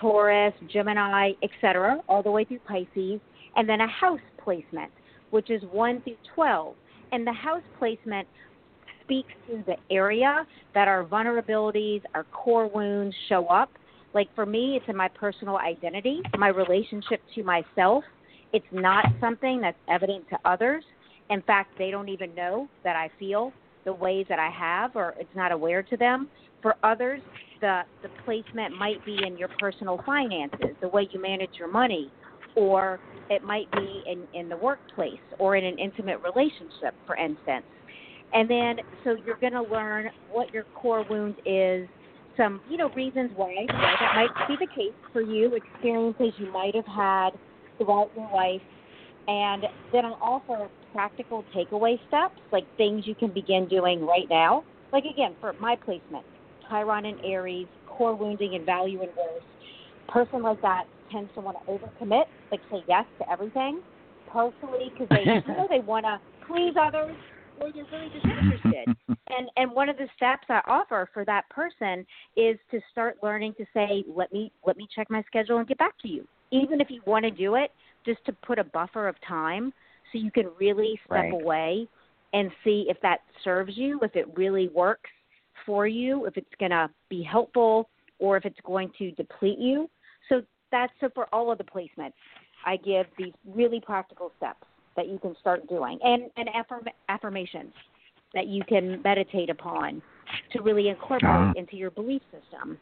Taurus, 0.00 0.54
Gemini, 0.72 1.32
etc., 1.42 2.00
all 2.08 2.22
the 2.22 2.30
way 2.30 2.44
through 2.44 2.60
Pisces, 2.60 3.20
and 3.56 3.68
then 3.68 3.80
a 3.80 3.88
house 3.88 4.20
placement, 4.42 4.92
which 5.30 5.50
is 5.50 5.62
1 5.70 6.02
through 6.02 6.16
12. 6.34 6.74
And 7.12 7.26
the 7.26 7.32
house 7.32 7.62
placement 7.78 8.26
speaks 9.02 9.32
to 9.48 9.62
the 9.66 9.76
area 9.90 10.46
that 10.74 10.88
our 10.88 11.04
vulnerabilities, 11.04 12.02
our 12.14 12.24
core 12.24 12.68
wounds 12.68 13.14
show 13.28 13.46
up. 13.46 13.70
Like 14.14 14.28
for 14.34 14.46
me, 14.46 14.76
it's 14.76 14.86
in 14.88 14.96
my 14.96 15.08
personal 15.08 15.58
identity, 15.58 16.20
my 16.38 16.48
relationship 16.48 17.20
to 17.34 17.42
myself. 17.42 18.02
It's 18.52 18.66
not 18.72 19.04
something 19.20 19.60
that's 19.60 19.78
evident 19.88 20.28
to 20.30 20.38
others. 20.44 20.84
In 21.30 21.42
fact, 21.42 21.76
they 21.78 21.90
don't 21.90 22.08
even 22.08 22.34
know 22.34 22.68
that 22.84 22.96
I 22.96 23.10
feel 23.18 23.52
the 23.84 23.92
ways 23.92 24.26
that 24.28 24.38
I 24.38 24.50
have, 24.50 24.96
or 24.96 25.14
it's 25.18 25.34
not 25.34 25.52
aware 25.52 25.82
to 25.82 25.96
them. 25.96 26.28
For 26.62 26.74
others, 26.82 27.20
the 27.60 27.82
the 28.02 28.08
placement 28.24 28.76
might 28.76 29.04
be 29.04 29.18
in 29.24 29.36
your 29.36 29.48
personal 29.58 30.00
finances, 30.04 30.74
the 30.80 30.88
way 30.88 31.08
you 31.12 31.20
manage 31.20 31.50
your 31.58 31.70
money, 31.70 32.10
or 32.54 32.98
it 33.30 33.42
might 33.42 33.70
be 33.72 34.02
in, 34.06 34.26
in 34.38 34.48
the 34.48 34.56
workplace 34.56 35.20
or 35.38 35.56
in 35.56 35.64
an 35.64 35.78
intimate 35.78 36.18
relationship, 36.22 36.94
for 37.06 37.16
instance. 37.16 37.64
And 38.32 38.50
then, 38.50 38.76
so 39.04 39.16
you're 39.24 39.38
going 39.38 39.52
to 39.52 39.62
learn 39.62 40.10
what 40.30 40.52
your 40.52 40.64
core 40.74 41.04
wound 41.08 41.36
is, 41.44 41.88
some, 42.36 42.60
you 42.68 42.76
know, 42.76 42.90
reasons 42.90 43.30
why, 43.34 43.54
that 43.68 44.12
might 44.14 44.48
be 44.48 44.56
the 44.58 44.70
case 44.74 44.92
for 45.12 45.22
you, 45.22 45.54
experiences 45.54 46.32
you 46.38 46.52
might 46.52 46.74
have 46.74 46.86
had 46.86 47.30
throughout 47.78 48.10
your 48.16 48.30
life, 48.34 48.60
and 49.28 49.64
then 49.92 50.04
I'll 50.04 50.18
offer 50.20 50.68
practical 50.92 51.44
takeaway 51.54 51.98
steps, 52.08 52.38
like 52.52 52.64
things 52.76 53.06
you 53.06 53.14
can 53.14 53.32
begin 53.32 53.68
doing 53.68 54.06
right 54.06 54.28
now. 54.28 54.64
Like 54.92 55.04
again, 55.04 55.34
for 55.40 55.52
my 55.54 55.76
placement, 55.76 56.24
Chiron 56.68 57.06
and 57.06 57.18
Aries, 57.24 57.66
core 57.86 58.14
wounding 58.14 58.54
and 58.54 58.64
value 58.64 59.00
and 59.00 59.10
worth. 59.16 59.42
Person 60.08 60.42
like 60.42 60.60
that 60.62 60.84
tends 61.10 61.32
to 61.34 61.40
want 61.40 61.56
to 61.56 61.72
overcommit, 61.72 62.24
like 62.50 62.60
say 62.70 62.82
yes 62.88 63.04
to 63.18 63.30
everything, 63.30 63.80
partially 64.28 64.92
because 64.92 65.08
they 65.10 65.22
you 65.46 65.54
know 65.54 65.66
they 65.70 65.80
want 65.80 66.04
to 66.04 66.20
please 66.46 66.74
others 66.80 67.16
or 67.60 67.72
they're 67.72 67.84
really 67.92 68.10
disinterested. 68.10 68.94
and 69.36 69.48
and 69.56 69.70
one 69.72 69.88
of 69.88 69.96
the 69.96 70.08
steps 70.16 70.46
I 70.48 70.60
offer 70.66 71.08
for 71.12 71.24
that 71.24 71.48
person 71.50 72.06
is 72.36 72.58
to 72.70 72.80
start 72.92 73.16
learning 73.22 73.54
to 73.58 73.64
say, 73.74 74.04
let 74.14 74.32
me 74.32 74.52
let 74.66 74.76
me 74.76 74.86
check 74.94 75.10
my 75.10 75.22
schedule 75.26 75.58
and 75.58 75.68
get 75.68 75.78
back 75.78 75.98
to 76.02 76.08
you. 76.08 76.26
Even 76.52 76.80
if 76.80 76.90
you 76.90 77.02
want 77.06 77.24
to 77.24 77.30
do 77.30 77.56
it, 77.56 77.70
just 78.04 78.24
to 78.26 78.32
put 78.46 78.58
a 78.58 78.64
buffer 78.64 79.08
of 79.08 79.16
time 79.26 79.72
so 80.12 80.18
you 80.18 80.30
can 80.30 80.46
really 80.58 80.98
step 81.04 81.24
Right. 81.24 81.32
away 81.32 81.88
and 82.32 82.50
see 82.64 82.86
if 82.88 82.96
that 83.02 83.20
serves 83.42 83.76
you, 83.76 83.98
if 84.02 84.14
it 84.14 84.26
really 84.36 84.68
works 84.68 85.10
for 85.64 85.86
you, 85.86 86.26
if 86.26 86.36
it's 86.36 86.46
going 86.60 86.70
to 86.70 86.88
be 87.08 87.22
helpful, 87.22 87.88
or 88.18 88.36
if 88.36 88.44
it's 88.44 88.60
going 88.64 88.90
to 88.98 89.10
deplete 89.12 89.58
you. 89.58 89.88
So 90.76 90.80
that's 90.80 90.92
so 91.00 91.08
for 91.14 91.26
all 91.34 91.50
of 91.50 91.58
the 91.58 91.64
placements, 91.64 92.12
I 92.64 92.76
give 92.76 93.06
these 93.18 93.32
really 93.54 93.80
practical 93.80 94.32
steps 94.36 94.62
that 94.96 95.08
you 95.08 95.18
can 95.18 95.34
start 95.40 95.68
doing, 95.68 95.98
and 96.02 96.30
and 96.36 96.48
affirm, 96.58 96.84
affirmations 97.08 97.72
that 98.34 98.46
you 98.46 98.62
can 98.64 99.00
meditate 99.02 99.50
upon 99.50 100.02
to 100.52 100.62
really 100.62 100.88
incorporate 100.88 101.22
Ah. 101.24 101.52
into 101.56 101.76
your 101.76 101.90
belief 101.90 102.22
system. 102.30 102.78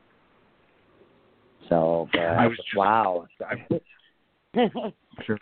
So 1.69 2.09
good. 2.13 2.21
I 2.23 2.47
was 2.47 2.57
just- 2.57 2.77
wow. 2.77 3.27
Sure. 5.25 5.39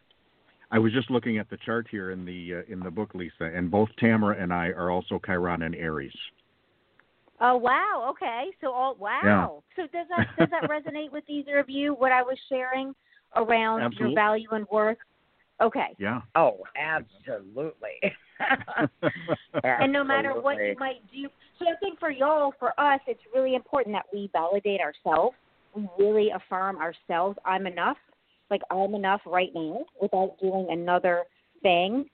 I 0.70 0.78
was 0.78 0.90
just 0.92 1.10
looking 1.10 1.36
at 1.36 1.50
the 1.50 1.58
chart 1.58 1.86
here 1.90 2.12
in 2.12 2.24
the 2.24 2.54
uh, 2.56 2.72
in 2.72 2.80
the 2.80 2.90
book, 2.90 3.14
Lisa, 3.14 3.44
and 3.44 3.70
both 3.70 3.90
Tamara 3.98 4.36
and 4.42 4.52
I 4.52 4.68
are 4.68 4.90
also 4.90 5.20
Chiron 5.24 5.62
and 5.62 5.74
Aries. 5.74 6.16
Oh 7.40 7.56
wow, 7.56 8.06
okay. 8.10 8.46
So 8.60 8.72
all 8.72 8.94
wow. 8.96 9.62
So 9.76 9.82
does 9.82 10.06
that 10.08 10.26
does 10.38 10.48
that 10.50 10.68
resonate 10.68 11.10
with 11.12 11.24
either 11.28 11.58
of 11.58 11.68
you 11.68 11.94
what 11.94 12.12
I 12.12 12.22
was 12.22 12.38
sharing 12.48 12.94
around 13.36 13.82
Absolutely. 13.82 14.14
your 14.14 14.14
value 14.14 14.48
and 14.52 14.66
worth? 14.70 14.98
Okay. 15.60 15.94
Yeah. 15.98 16.22
Oh, 16.34 16.58
absolutely. 16.76 18.00
and 19.64 19.92
no 19.92 20.02
matter 20.02 20.40
what 20.40 20.56
you 20.56 20.74
might 20.78 21.02
do. 21.12 21.28
So 21.58 21.66
I 21.66 21.76
think 21.80 22.00
for 22.00 22.10
y'all, 22.10 22.52
for 22.58 22.78
us, 22.80 23.00
it's 23.06 23.20
really 23.34 23.54
important 23.54 23.94
that 23.94 24.06
we 24.12 24.28
validate 24.32 24.80
ourselves. 24.80 25.36
We 25.74 25.88
really 25.98 26.30
affirm 26.30 26.78
ourselves. 26.78 27.38
I'm 27.44 27.66
enough. 27.66 27.96
Like 28.50 28.62
I'm 28.70 28.94
enough 28.94 29.20
right 29.24 29.50
now 29.54 29.84
without 30.00 30.38
doing 30.40 30.66
another 30.70 31.24
thing. 31.62 32.06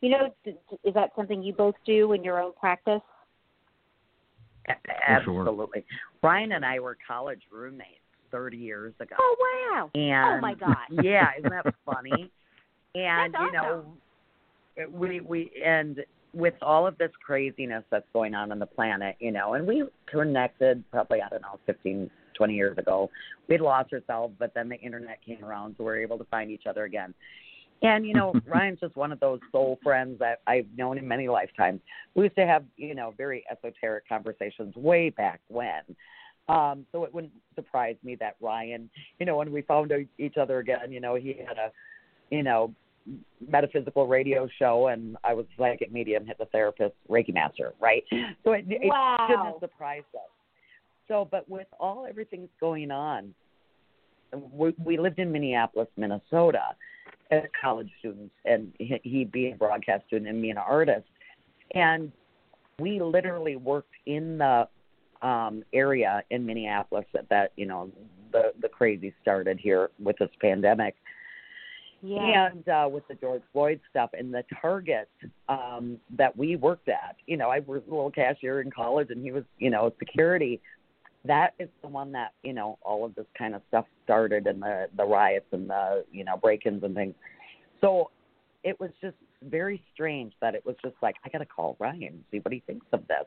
You 0.00 0.10
know, 0.10 0.34
d- 0.44 0.56
d- 0.70 0.76
is 0.84 0.94
that 0.94 1.10
something 1.16 1.42
you 1.42 1.52
both 1.52 1.74
do 1.86 2.12
in 2.12 2.22
your 2.22 2.40
own 2.40 2.52
practice? 2.58 3.00
Absolutely. 5.08 5.84
Ryan 6.22 6.52
and 6.52 6.64
I 6.64 6.78
were 6.80 6.96
college 7.06 7.42
roommates 7.52 8.00
30 8.30 8.56
years 8.56 8.94
ago. 9.00 9.16
Oh 9.18 9.36
wow! 9.40 9.90
Oh, 9.94 9.98
and 9.98 10.38
oh 10.38 10.40
my 10.40 10.54
God! 10.54 10.76
yeah, 11.02 11.28
isn't 11.38 11.50
that 11.50 11.74
funny? 11.84 12.30
And 12.94 13.34
That's 13.34 13.44
you 13.44 13.52
know, 13.52 13.84
we 14.90 15.20
we 15.20 15.50
and 15.64 16.00
with 16.34 16.54
all 16.60 16.86
of 16.86 16.98
this 16.98 17.10
craziness 17.24 17.84
that's 17.90 18.06
going 18.12 18.34
on 18.34 18.52
on 18.52 18.58
the 18.58 18.66
planet, 18.66 19.16
you 19.20 19.32
know, 19.32 19.54
and 19.54 19.66
we 19.66 19.84
connected 20.10 20.84
probably 20.90 21.22
I 21.22 21.28
don't 21.28 21.42
know 21.42 21.58
15, 21.66 22.10
20 22.36 22.54
years 22.54 22.76
ago. 22.78 23.10
We'd 23.48 23.60
lost 23.60 23.92
ourselves, 23.92 24.34
but 24.38 24.52
then 24.54 24.68
the 24.68 24.76
internet 24.76 25.18
came 25.24 25.42
around, 25.42 25.76
so 25.78 25.84
we 25.84 25.86
were 25.86 26.02
able 26.02 26.18
to 26.18 26.24
find 26.24 26.50
each 26.50 26.66
other 26.68 26.84
again. 26.84 27.14
And 27.82 28.06
you 28.06 28.14
know, 28.14 28.34
Ryan's 28.46 28.80
just 28.80 28.96
one 28.96 29.12
of 29.12 29.20
those 29.20 29.40
soul 29.52 29.78
friends 29.82 30.18
that 30.18 30.40
I've 30.46 30.66
known 30.76 30.98
in 30.98 31.06
many 31.06 31.28
lifetimes. 31.28 31.80
We 32.14 32.24
used 32.24 32.36
to 32.36 32.46
have, 32.46 32.64
you 32.76 32.94
know, 32.94 33.14
very 33.16 33.44
esoteric 33.50 34.08
conversations 34.08 34.74
way 34.76 35.10
back 35.10 35.40
when. 35.48 35.82
Um, 36.48 36.86
so 36.92 37.04
it 37.04 37.12
wouldn't 37.12 37.32
surprise 37.54 37.96
me 38.04 38.14
that 38.16 38.36
Ryan, 38.40 38.88
you 39.18 39.26
know, 39.26 39.36
when 39.36 39.50
we 39.50 39.62
found 39.62 39.92
each 40.18 40.36
other 40.36 40.58
again, 40.60 40.92
you 40.92 41.00
know, 41.00 41.16
he 41.16 41.34
had 41.46 41.58
a, 41.58 41.72
you 42.30 42.44
know, 42.44 42.72
metaphysical 43.48 44.06
radio 44.06 44.48
show, 44.58 44.88
and 44.88 45.16
I 45.24 45.34
was 45.34 45.46
psychic 45.58 45.92
medium, 45.92 46.24
hypnotherapist, 46.24 46.92
Reiki 47.10 47.34
master, 47.34 47.72
right? 47.80 48.04
So 48.44 48.52
it, 48.52 48.64
it 48.68 48.88
Wow. 48.88 49.26
shouldn't 49.28 49.60
surprise 49.60 50.04
us. 50.14 50.30
So, 51.08 51.28
but 51.30 51.48
with 51.48 51.68
all 51.78 52.06
everything's 52.08 52.48
going 52.60 52.90
on, 52.90 53.34
we, 54.52 54.74
we 54.84 54.98
lived 54.98 55.18
in 55.18 55.32
Minneapolis, 55.32 55.88
Minnesota, 55.96 56.74
as 57.30 57.42
college 57.60 57.90
students, 57.98 58.34
and 58.44 58.72
he, 58.78 59.00
he 59.02 59.24
being 59.24 59.54
a 59.54 59.56
broadcast 59.56 60.06
student 60.06 60.28
and 60.28 60.40
me 60.40 60.50
an 60.50 60.58
artist, 60.58 61.06
and 61.74 62.12
we 62.78 63.00
literally 63.00 63.56
worked 63.56 63.94
in 64.06 64.38
the 64.38 64.68
um 65.22 65.64
area 65.72 66.22
in 66.30 66.44
Minneapolis 66.44 67.06
that 67.14 67.28
that 67.30 67.52
you 67.56 67.66
know 67.66 67.90
the 68.32 68.52
the 68.60 68.68
crazy 68.68 69.14
started 69.22 69.58
here 69.58 69.90
with 69.98 70.16
this 70.18 70.30
pandemic. 70.40 70.94
Yeah. 72.02 72.50
and 72.50 72.68
uh 72.68 72.88
with 72.90 73.08
the 73.08 73.14
George 73.14 73.42
Floyd 73.52 73.80
stuff 73.90 74.10
and 74.16 74.32
the 74.32 74.44
target 74.60 75.08
um 75.48 75.98
that 76.16 76.36
we 76.36 76.56
worked 76.56 76.88
at. 76.88 77.16
You 77.26 77.38
know 77.38 77.48
I 77.48 77.60
was 77.60 77.82
a 77.86 77.90
little 77.90 78.10
cashier 78.10 78.60
in 78.60 78.70
college 78.70 79.08
and 79.10 79.22
he 79.22 79.32
was 79.32 79.44
you 79.58 79.70
know 79.70 79.92
security 79.98 80.60
that 81.26 81.54
is 81.58 81.68
the 81.82 81.88
one 81.88 82.12
that 82.12 82.32
you 82.42 82.52
know 82.52 82.78
all 82.82 83.04
of 83.04 83.14
this 83.14 83.26
kind 83.36 83.54
of 83.54 83.62
stuff 83.68 83.86
started 84.04 84.46
and 84.46 84.62
the 84.62 84.88
the 84.96 85.04
riots 85.04 85.46
and 85.52 85.68
the 85.68 86.04
you 86.12 86.24
know 86.24 86.36
break-ins 86.36 86.82
and 86.82 86.94
things. 86.94 87.14
So 87.80 88.10
it 88.64 88.78
was 88.80 88.90
just 89.00 89.16
very 89.42 89.82
strange 89.94 90.32
that 90.40 90.54
it 90.54 90.64
was 90.64 90.76
just 90.82 90.96
like 91.02 91.16
I 91.24 91.28
got 91.28 91.38
to 91.38 91.46
call 91.46 91.76
Ryan 91.78 92.04
and 92.04 92.24
see 92.30 92.38
what 92.38 92.52
he 92.52 92.62
thinks 92.66 92.86
of 92.92 93.06
this. 93.08 93.26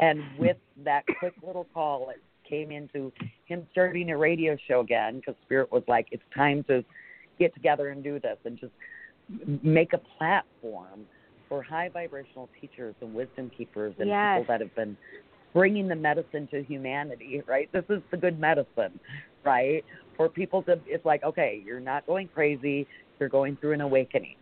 And 0.00 0.22
hmm. 0.22 0.42
with 0.42 0.56
that 0.84 1.04
quick 1.18 1.34
little 1.44 1.66
call 1.72 2.10
it 2.10 2.22
came 2.48 2.70
into 2.70 3.12
him 3.44 3.66
starting 3.72 4.10
a 4.10 4.16
radio 4.16 4.56
show 4.66 4.80
again 4.80 5.16
because 5.16 5.34
spirit 5.44 5.70
was 5.70 5.82
like 5.86 6.08
it's 6.10 6.22
time 6.34 6.64
to 6.64 6.82
get 7.38 7.54
together 7.54 7.88
and 7.88 8.02
do 8.02 8.18
this 8.18 8.38
and 8.44 8.58
just 8.58 8.72
make 9.62 9.92
a 9.92 10.00
platform 10.16 11.00
for 11.48 11.62
high 11.62 11.88
vibrational 11.88 12.48
teachers 12.60 12.94
and 13.00 13.14
wisdom 13.14 13.50
keepers 13.56 13.94
and 13.98 14.08
Yes. 14.08 14.40
people 14.40 14.52
that 14.52 14.60
have 14.60 14.74
been 14.74 14.96
bringing 15.54 15.88
the 15.88 15.96
medicine 15.96 16.46
to 16.50 16.62
humanity 16.62 17.42
right? 17.46 17.68
This 17.72 17.84
is 17.88 18.02
the 18.10 18.16
good 18.16 18.38
medicine 18.40 18.98
right? 19.44 19.84
For 20.16 20.28
people 20.28 20.62
to 20.64 20.80
it's 20.86 21.04
like 21.04 21.22
okay 21.24 21.62
you're 21.64 21.80
not 21.80 22.06
going 22.06 22.28
crazy 22.28 22.86
you're 23.20 23.28
going 23.28 23.56
through 23.56 23.72
an 23.72 23.80
awakening. 23.80 24.36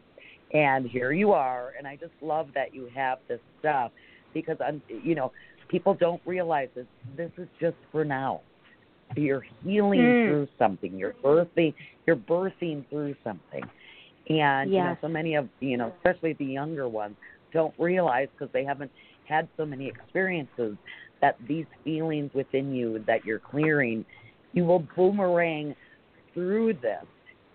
And 0.53 0.87
here 0.87 1.13
you 1.13 1.33
are 1.33 1.73
and 1.79 1.87
i 1.87 1.97
just 1.97 2.13
love 2.21 2.49
that 2.55 2.75
you 2.75 2.89
have 2.95 3.19
this 3.29 3.41
stuff 3.61 3.91
because 4.35 4.57
i'm 4.61 4.83
you 4.89 5.15
know 5.15 5.33
people 5.69 5.95
don't 5.95 6.23
realize 6.25 6.69
this 6.75 6.87
this 7.17 7.31
is 7.39 7.49
just 7.61 7.77
for 7.93 8.05
now. 8.05 8.41
You're 9.17 9.45
healing 9.65 10.01
Mm. 10.01 10.25
through 10.25 10.49
something. 10.59 10.97
You're 10.99 11.15
birthing 11.25 11.75
you're 12.07 12.17
birthing 12.17 12.89
through 12.89 13.15
something. 13.25 13.65
And 14.29 14.71
you 14.73 14.79
know 14.83 14.91
Yes. 14.91 14.99
so 15.01 15.09
many 15.09 15.35
of 15.37 15.49
you 15.61 15.77
know 15.77 15.93
especially 15.97 16.35
the 16.35 16.45
younger 16.45 16.89
ones 16.89 17.17
don't 17.53 17.75
realize 17.79 18.29
because 18.37 18.53
they 18.53 18.65
haven't 18.65 18.91
had 19.29 19.49
so 19.57 19.65
many 19.67 19.87
experiences 19.89 20.77
that 21.21 21.37
these 21.49 21.67
feelings 21.85 22.31
within 22.35 22.75
you 22.75 23.03
that 23.07 23.25
you're 23.25 23.39
clearing 23.41 24.05
you 24.53 24.65
will 24.65 24.85
boomerang 24.97 25.75
through 26.35 26.73
this 26.75 27.05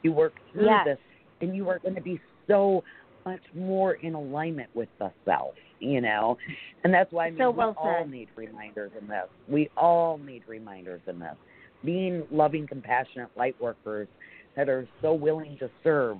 you 0.03 0.11
work 0.11 0.33
through 0.51 0.65
Yes. 0.65 0.85
this 0.85 0.97
and 1.41 1.55
you 1.55 1.69
are 1.69 1.79
going 1.79 1.95
to 1.95 2.01
be 2.01 2.19
so 2.47 2.83
much 3.25 3.41
more 3.55 3.93
in 3.93 4.13
alignment 4.15 4.69
with 4.73 4.89
the 4.99 5.11
self 5.25 5.53
you 5.79 6.01
know 6.01 6.37
and 6.83 6.93
that's 6.93 7.11
why 7.11 7.27
I 7.27 7.29
mean, 7.29 7.39
So 7.39 7.51
well 7.51 7.75
we 7.83 7.89
all 7.89 8.03
said. 8.03 8.11
need 8.11 8.27
reminders 8.35 8.91
in 8.99 9.07
this 9.07 9.27
we 9.47 9.69
all 9.77 10.17
need 10.17 10.43
reminders 10.47 11.01
in 11.07 11.19
this 11.19 11.35
being 11.83 12.23
loving 12.31 12.67
compassionate 12.67 13.29
light 13.35 13.55
workers 13.61 14.07
that 14.55 14.69
are 14.69 14.87
so 15.01 15.13
willing 15.13 15.57
to 15.59 15.69
serve 15.83 16.17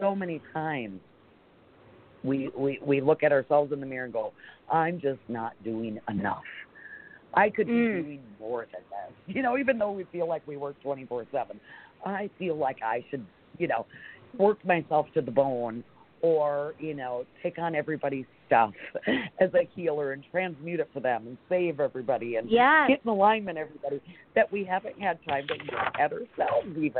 so 0.00 0.14
many 0.14 0.40
times 0.52 1.00
we 2.24 2.50
we 2.56 2.78
we 2.84 3.00
look 3.00 3.22
at 3.22 3.32
ourselves 3.32 3.72
in 3.72 3.80
the 3.80 3.86
mirror 3.86 4.04
and 4.04 4.12
go 4.12 4.32
i'm 4.72 5.00
just 5.00 5.20
not 5.28 5.52
doing 5.64 5.98
enough 6.08 6.42
i 7.34 7.48
could 7.50 7.66
be 7.66 7.72
Mm. 7.72 8.02
doing 8.04 8.20
more 8.40 8.66
than 8.72 8.82
this 8.90 9.14
you 9.36 9.42
know 9.42 9.56
even 9.58 9.78
though 9.78 9.92
we 9.92 10.04
feel 10.04 10.28
like 10.28 10.42
we 10.46 10.56
work 10.56 10.76
twenty 10.82 11.04
four 11.06 11.26
seven 11.32 11.60
i 12.04 12.28
feel 12.38 12.56
like 12.56 12.78
i 12.82 13.04
should 13.10 13.24
you 13.58 13.68
know 13.68 13.86
work 14.38 14.64
myself 14.64 15.06
to 15.14 15.20
the 15.20 15.30
bone 15.30 15.82
or 16.20 16.74
you 16.78 16.94
know 16.94 17.24
take 17.42 17.58
on 17.58 17.74
everybody's 17.74 18.26
stuff 18.46 18.72
as 19.40 19.52
a 19.54 19.68
healer 19.74 20.12
and 20.12 20.24
transmute 20.30 20.80
it 20.80 20.88
for 20.92 21.00
them 21.00 21.26
and 21.26 21.38
save 21.48 21.80
everybody 21.80 22.36
and 22.36 22.50
Yes. 22.50 22.88
get 22.88 23.00
in 23.04 23.10
alignment 23.10 23.58
everybody 23.58 24.00
that 24.34 24.50
we 24.50 24.64
haven't 24.64 25.00
had 25.00 25.18
time 25.28 25.46
to 25.48 25.54
look 25.54 25.94
at 26.00 26.12
ourselves 26.12 26.68
even 26.76 26.92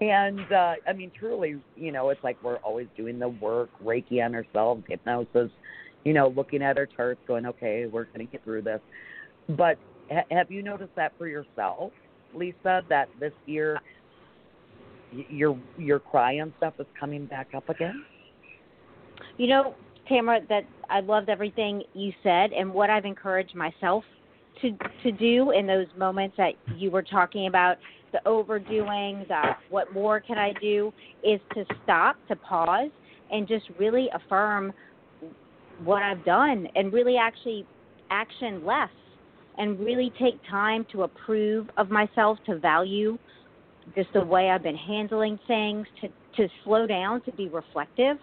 and 0.00 0.40
uh, 0.52 0.74
I 0.86 0.92
mean, 0.92 1.10
truly, 1.18 1.56
you 1.76 1.92
know, 1.92 2.10
it's 2.10 2.22
like 2.22 2.36
we're 2.42 2.56
always 2.56 2.86
doing 2.96 3.18
the 3.18 3.28
work, 3.28 3.70
Reiki 3.84 4.24
on 4.24 4.34
ourselves, 4.34 4.84
hypnosis, 4.88 5.50
you 6.04 6.12
know, 6.12 6.28
looking 6.28 6.62
at 6.62 6.78
our 6.78 6.86
charts, 6.86 7.20
going, 7.26 7.46
okay, 7.46 7.86
we're 7.86 8.04
going 8.04 8.26
to 8.26 8.32
get 8.32 8.42
through 8.44 8.62
this. 8.62 8.80
But 9.48 9.78
ha- 10.10 10.24
have 10.30 10.50
you 10.50 10.62
noticed 10.62 10.94
that 10.96 11.12
for 11.18 11.26
yourself, 11.26 11.92
Lisa? 12.34 12.82
That 12.88 13.08
this 13.18 13.32
year, 13.46 13.80
your 15.12 15.58
your 15.76 16.00
Chiron 16.10 16.54
stuff 16.58 16.74
is 16.78 16.86
coming 16.98 17.26
back 17.26 17.48
up 17.54 17.68
again. 17.68 18.04
You 19.36 19.48
know, 19.48 19.74
Tamara, 20.08 20.40
that 20.48 20.64
I 20.88 21.00
loved 21.00 21.28
everything 21.28 21.82
you 21.94 22.12
said, 22.22 22.52
and 22.52 22.72
what 22.72 22.90
I've 22.90 23.04
encouraged 23.04 23.54
myself 23.54 24.04
to 24.62 24.76
to 25.02 25.12
do 25.12 25.50
in 25.50 25.66
those 25.66 25.86
moments 25.96 26.36
that 26.36 26.54
you 26.76 26.90
were 26.90 27.02
talking 27.02 27.46
about 27.46 27.76
the 28.12 28.26
overdoing, 28.26 29.24
the 29.28 29.56
what 29.68 29.92
more 29.92 30.20
can 30.20 30.38
I 30.38 30.52
do, 30.60 30.92
is 31.22 31.40
to 31.54 31.64
stop, 31.84 32.16
to 32.28 32.36
pause, 32.36 32.90
and 33.30 33.46
just 33.46 33.64
really 33.78 34.08
affirm 34.14 34.72
what 35.84 36.02
I've 36.02 36.24
done, 36.24 36.66
and 36.74 36.92
really 36.92 37.16
actually 37.16 37.66
action 38.10 38.64
less, 38.64 38.90
and 39.58 39.78
really 39.78 40.12
take 40.18 40.34
time 40.50 40.84
to 40.92 41.02
approve 41.02 41.68
of 41.76 41.90
myself, 41.90 42.38
to 42.46 42.58
value 42.58 43.18
just 43.94 44.12
the 44.12 44.24
way 44.24 44.50
I've 44.50 44.62
been 44.62 44.76
handling 44.76 45.38
things, 45.46 45.86
to 46.00 46.08
to 46.36 46.48
slow 46.64 46.86
down, 46.86 47.22
to 47.22 47.32
be 47.32 47.48
reflective 47.48 48.16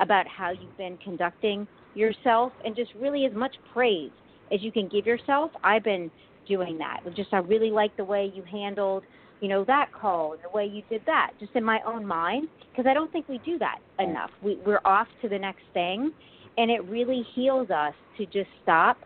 about 0.00 0.26
how 0.28 0.50
you've 0.50 0.76
been 0.76 0.96
conducting 1.02 1.66
yourself, 1.94 2.52
and 2.64 2.76
just 2.76 2.92
really 3.00 3.24
as 3.26 3.32
much 3.32 3.56
praise 3.72 4.10
as 4.52 4.62
you 4.62 4.70
can 4.70 4.88
give 4.88 5.06
yourself. 5.06 5.50
I've 5.64 5.82
been 5.82 6.10
doing 6.46 6.78
that. 6.78 7.00
Just 7.16 7.32
I 7.32 7.38
really 7.38 7.70
like 7.70 7.96
the 7.96 8.04
way 8.04 8.32
you 8.34 8.42
handled, 8.44 9.02
you 9.40 9.48
know, 9.48 9.64
that 9.64 9.90
call 9.92 10.32
and 10.32 10.40
the 10.42 10.54
way 10.56 10.66
you 10.66 10.82
did 10.90 11.02
that, 11.06 11.32
just 11.38 11.52
in 11.54 11.64
my 11.64 11.80
own 11.86 12.04
mind, 12.04 12.48
because 12.70 12.86
I 12.88 12.94
don't 12.94 13.10
think 13.12 13.28
we 13.28 13.38
do 13.44 13.58
that 13.58 13.78
enough. 13.98 14.30
We 14.42 14.58
we're 14.66 14.80
off 14.84 15.08
to 15.22 15.28
the 15.28 15.38
next 15.38 15.62
thing, 15.74 16.12
and 16.56 16.70
it 16.70 16.84
really 16.84 17.24
heals 17.34 17.70
us 17.70 17.94
to 18.16 18.26
just 18.26 18.48
stop 18.62 18.98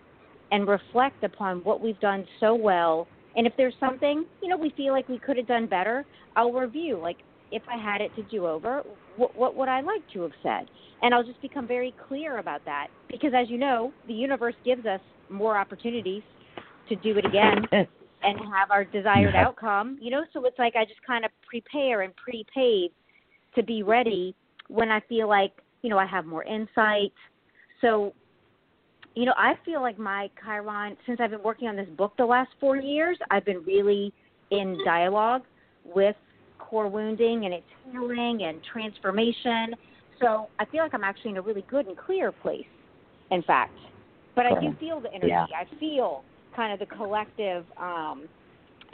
and 0.50 0.66
reflect 0.66 1.24
upon 1.24 1.58
what 1.64 1.80
we've 1.80 2.00
done 2.00 2.26
so 2.40 2.54
well. 2.54 3.06
And 3.36 3.46
if 3.46 3.54
there's 3.56 3.74
something, 3.80 4.26
you 4.42 4.48
know, 4.48 4.56
we 4.56 4.72
feel 4.76 4.92
like 4.92 5.08
we 5.08 5.18
could 5.18 5.36
have 5.38 5.46
done 5.46 5.66
better, 5.66 6.04
I'll 6.36 6.52
review. 6.52 6.98
Like 6.98 7.16
if 7.50 7.62
I 7.68 7.82
had 7.82 8.00
it 8.00 8.14
to 8.16 8.22
do 8.24 8.46
over, 8.46 8.82
what, 9.16 9.36
what 9.36 9.56
would 9.56 9.68
I 9.68 9.80
like 9.80 10.02
to 10.12 10.22
have 10.22 10.32
said? 10.42 10.68
And 11.02 11.14
I'll 11.14 11.24
just 11.24 11.40
become 11.40 11.66
very 11.66 11.94
clear 12.08 12.38
about 12.38 12.64
that 12.66 12.88
because, 13.10 13.32
as 13.36 13.48
you 13.50 13.58
know, 13.58 13.92
the 14.06 14.14
universe 14.14 14.54
gives 14.64 14.86
us 14.86 15.00
more 15.30 15.56
opportunities 15.56 16.22
to 16.88 16.96
do 16.96 17.16
it 17.16 17.24
again 17.24 17.66
and 18.22 18.38
have 18.54 18.70
our 18.70 18.84
desired 18.84 19.34
outcome. 19.34 19.98
You 20.00 20.10
know, 20.10 20.24
so 20.32 20.44
it's 20.44 20.58
like 20.58 20.74
I 20.76 20.84
just 20.84 21.02
kind 21.06 21.24
of 21.24 21.30
prepare 21.48 22.02
and 22.02 22.12
pre-pave 22.16 22.90
to 23.54 23.62
be 23.62 23.82
ready 23.82 24.34
when 24.68 24.90
I 24.90 25.00
feel 25.08 25.28
like 25.28 25.52
you 25.82 25.90
know 25.90 25.98
I 25.98 26.06
have 26.06 26.24
more 26.24 26.44
insight. 26.44 27.12
So, 27.80 28.14
you 29.14 29.24
know, 29.24 29.34
I 29.36 29.54
feel 29.64 29.82
like 29.82 29.98
my 29.98 30.30
Chiron 30.42 30.96
since 31.06 31.20
I've 31.20 31.30
been 31.30 31.42
working 31.42 31.68
on 31.68 31.76
this 31.76 31.88
book 31.96 32.12
the 32.16 32.24
last 32.24 32.50
four 32.60 32.76
years, 32.76 33.18
I've 33.30 33.44
been 33.44 33.62
really 33.64 34.12
in 34.50 34.78
dialogue 34.84 35.42
with 35.84 36.16
core 36.58 36.88
wounding 36.88 37.44
and 37.44 37.52
its 37.52 37.66
healing 37.90 38.44
and 38.44 38.60
transformation. 38.72 39.74
So 40.20 40.48
I 40.58 40.64
feel 40.66 40.82
like 40.82 40.94
I'm 40.94 41.04
actually 41.04 41.32
in 41.32 41.36
a 41.38 41.42
really 41.42 41.64
good 41.68 41.86
and 41.86 41.96
clear 41.96 42.30
place, 42.30 42.64
in 43.30 43.42
fact. 43.42 43.76
But 44.34 44.46
I 44.46 44.60
do 44.60 44.74
feel 44.80 45.00
the 45.00 45.10
energy. 45.10 45.28
Yeah. 45.28 45.44
I 45.54 45.66
feel 45.78 46.22
kind 46.54 46.72
of 46.72 46.78
the 46.78 46.94
collective, 46.94 47.64
um, 47.80 48.28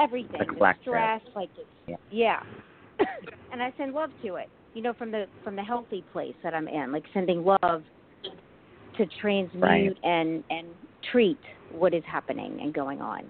everything, 0.01 0.41
The 0.49 0.55
the, 0.55 0.75
stress, 0.83 1.21
like 1.35 1.51
it's, 1.57 1.69
Yeah. 1.87 1.97
yeah. 2.11 2.43
and 3.53 3.63
I 3.63 3.73
send 3.77 3.95
love 3.95 4.11
to 4.25 4.37
it. 4.37 4.49
You 4.75 4.83
know, 4.83 4.93
from 4.93 5.11
the 5.11 5.27
from 5.43 5.57
the 5.57 5.63
healthy 5.63 6.05
place 6.13 6.35
that 6.43 6.55
I'm 6.55 6.69
in, 6.69 6.93
like 6.93 7.05
sending 7.15 7.45
love 7.45 7.83
to 8.97 9.07
transmute 9.21 9.63
Right. 9.63 9.99
and 10.05 10.45
and 10.51 10.69
treat 11.11 11.39
what 11.73 11.95
is 11.95 12.05
happening 12.07 12.61
and 12.61 12.73
going 12.73 13.01
on. 13.01 13.25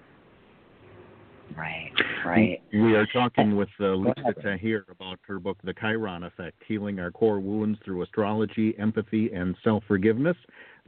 Right, 1.57 1.91
right. 2.25 2.61
We 2.71 2.95
are 2.95 3.07
talking 3.07 3.55
with 3.55 3.69
uh, 3.79 3.95
Lisa 3.95 4.19
ahead. 4.21 4.35
Tahir 4.41 4.85
about 4.89 5.17
her 5.27 5.39
book, 5.39 5.57
The 5.63 5.73
Chiron 5.73 6.23
Effect 6.23 6.61
Healing 6.67 6.99
Our 6.99 7.09
Core 7.11 7.39
Wounds 7.39 7.79
Through 7.83 8.03
Astrology, 8.03 8.75
Empathy, 8.77 9.31
and 9.33 9.55
Self 9.63 9.83
Forgiveness. 9.87 10.37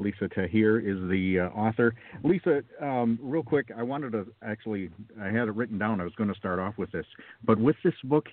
Lisa 0.01 0.27
Tahir 0.27 0.79
is 0.79 0.97
the 1.09 1.39
uh, 1.39 1.57
author. 1.57 1.93
Lisa, 2.23 2.63
um, 2.81 3.19
real 3.21 3.43
quick, 3.43 3.71
I 3.75 3.83
wanted 3.83 4.11
to 4.13 4.27
actually, 4.43 4.89
I 5.21 5.27
had 5.27 5.47
it 5.47 5.55
written 5.55 5.77
down. 5.77 6.01
I 6.01 6.03
was 6.03 6.15
going 6.15 6.29
to 6.29 6.35
start 6.35 6.59
off 6.59 6.77
with 6.77 6.91
this. 6.91 7.05
But 7.45 7.59
with 7.59 7.75
this 7.83 7.93
book, 8.03 8.27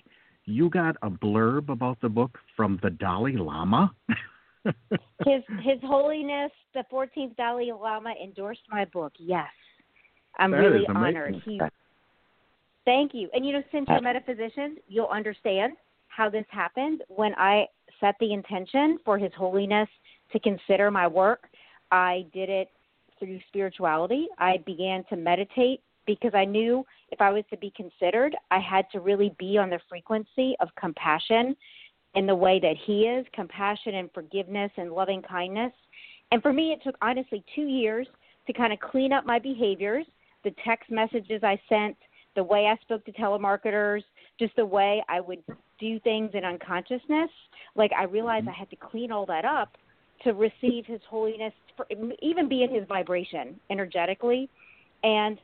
you 0.45 0.69
got 0.69 0.95
a 1.01 1.09
blurb 1.09 1.69
about 1.69 1.99
the 2.01 2.09
book 2.09 2.37
from 2.55 2.79
the 2.81 2.89
Dalai 2.89 3.37
Lama? 3.37 3.93
His 5.25 5.43
His 5.63 5.79
Holiness 5.83 6.51
the 6.73 6.83
14th 6.91 7.35
Dalai 7.37 7.71
Lama 7.71 8.13
endorsed 8.21 8.61
my 8.69 8.85
book. 8.85 9.13
Yes, 9.17 9.47
I'm 10.37 10.51
That 10.51 10.57
really 10.57 10.85
honored. 10.87 11.41
He, 11.45 11.61
thank 12.85 13.13
you. 13.13 13.29
And 13.33 13.45
you 13.45 13.53
know, 13.53 13.63
since 13.71 13.87
you're 13.87 14.01
metaphysicians, 14.01 14.79
you'll 14.87 15.07
understand 15.07 15.73
how 16.07 16.29
this 16.29 16.45
happened. 16.49 17.03
When 17.07 17.33
I 17.35 17.65
set 17.99 18.15
the 18.19 18.33
intention 18.33 18.97
for 19.05 19.17
His 19.17 19.31
Holiness 19.37 19.89
to 20.31 20.39
consider 20.39 20.91
my 20.91 21.07
work, 21.07 21.43
I 21.91 22.25
did 22.33 22.49
it 22.49 22.69
through 23.19 23.39
spirituality. 23.47 24.27
I 24.37 24.57
began 24.65 25.03
to 25.09 25.15
meditate 25.15 25.81
because 26.05 26.31
I 26.33 26.45
knew 26.45 26.85
if 27.11 27.21
I 27.21 27.29
was 27.31 27.43
to 27.51 27.57
be 27.57 27.71
considered, 27.75 28.35
I 28.49 28.59
had 28.59 28.85
to 28.91 28.99
really 28.99 29.35
be 29.37 29.57
on 29.57 29.69
the 29.69 29.79
frequency 29.87 30.55
of 30.59 30.69
compassion 30.79 31.55
in 32.15 32.25
the 32.25 32.35
way 32.35 32.59
that 32.59 32.75
he 32.85 33.01
is 33.01 33.25
compassion 33.33 33.95
and 33.95 34.09
forgiveness 34.13 34.71
and 34.77 34.91
loving 34.91 35.21
kindness. 35.21 35.73
And 36.31 36.41
for 36.41 36.53
me, 36.53 36.71
it 36.71 36.81
took 36.83 36.95
honestly 37.01 37.43
two 37.55 37.67
years 37.67 38.07
to 38.47 38.53
kind 38.53 38.73
of 38.73 38.79
clean 38.79 39.13
up 39.13 39.25
my 39.25 39.37
behaviors, 39.37 40.05
the 40.43 40.53
text 40.65 40.89
messages 40.89 41.43
I 41.43 41.59
sent, 41.69 41.95
the 42.35 42.43
way 42.43 42.65
I 42.65 42.81
spoke 42.81 43.05
to 43.05 43.11
telemarketers, 43.11 44.03
just 44.39 44.55
the 44.55 44.65
way 44.65 45.03
I 45.09 45.19
would 45.19 45.43
do 45.79 45.99
things 45.99 46.31
in 46.33 46.45
unconsciousness. 46.45 47.29
Like 47.75 47.91
I 47.97 48.03
realized 48.03 48.45
mm-hmm. 48.45 48.55
I 48.55 48.59
had 48.59 48.69
to 48.71 48.75
clean 48.75 49.11
all 49.11 49.25
that 49.27 49.45
up 49.45 49.77
to 50.23 50.33
receive 50.33 50.85
His 50.85 51.01
holiness, 51.09 51.53
for, 51.75 51.85
even 52.21 52.49
be 52.49 52.63
in 52.63 52.73
His 52.73 52.87
vibration 52.87 53.59
energetically. 53.69 54.49
And 55.03 55.39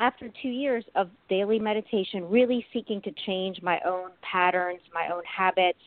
after 0.00 0.30
two 0.42 0.48
years 0.48 0.84
of 0.94 1.10
daily 1.28 1.58
meditation, 1.58 2.28
really 2.28 2.64
seeking 2.72 3.02
to 3.02 3.10
change 3.26 3.60
my 3.62 3.80
own 3.84 4.10
patterns, 4.22 4.80
my 4.94 5.12
own 5.12 5.22
habits, 5.24 5.78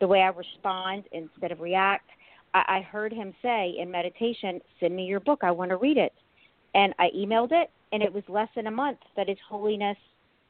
the 0.00 0.08
way 0.08 0.20
I 0.22 0.28
respond 0.28 1.04
instead 1.12 1.52
of 1.52 1.60
react, 1.60 2.10
I, 2.52 2.64
I 2.68 2.80
heard 2.80 3.12
him 3.12 3.32
say 3.42 3.76
in 3.78 3.90
meditation, 3.90 4.60
Send 4.80 4.96
me 4.96 5.04
your 5.04 5.20
book. 5.20 5.40
I 5.42 5.50
want 5.50 5.70
to 5.70 5.76
read 5.76 5.96
it. 5.96 6.12
And 6.74 6.92
I 6.98 7.10
emailed 7.16 7.52
it, 7.52 7.70
and 7.92 8.02
it 8.02 8.12
was 8.12 8.24
less 8.28 8.48
than 8.56 8.66
a 8.66 8.70
month 8.70 8.98
that 9.16 9.28
His 9.28 9.38
Holiness 9.48 9.96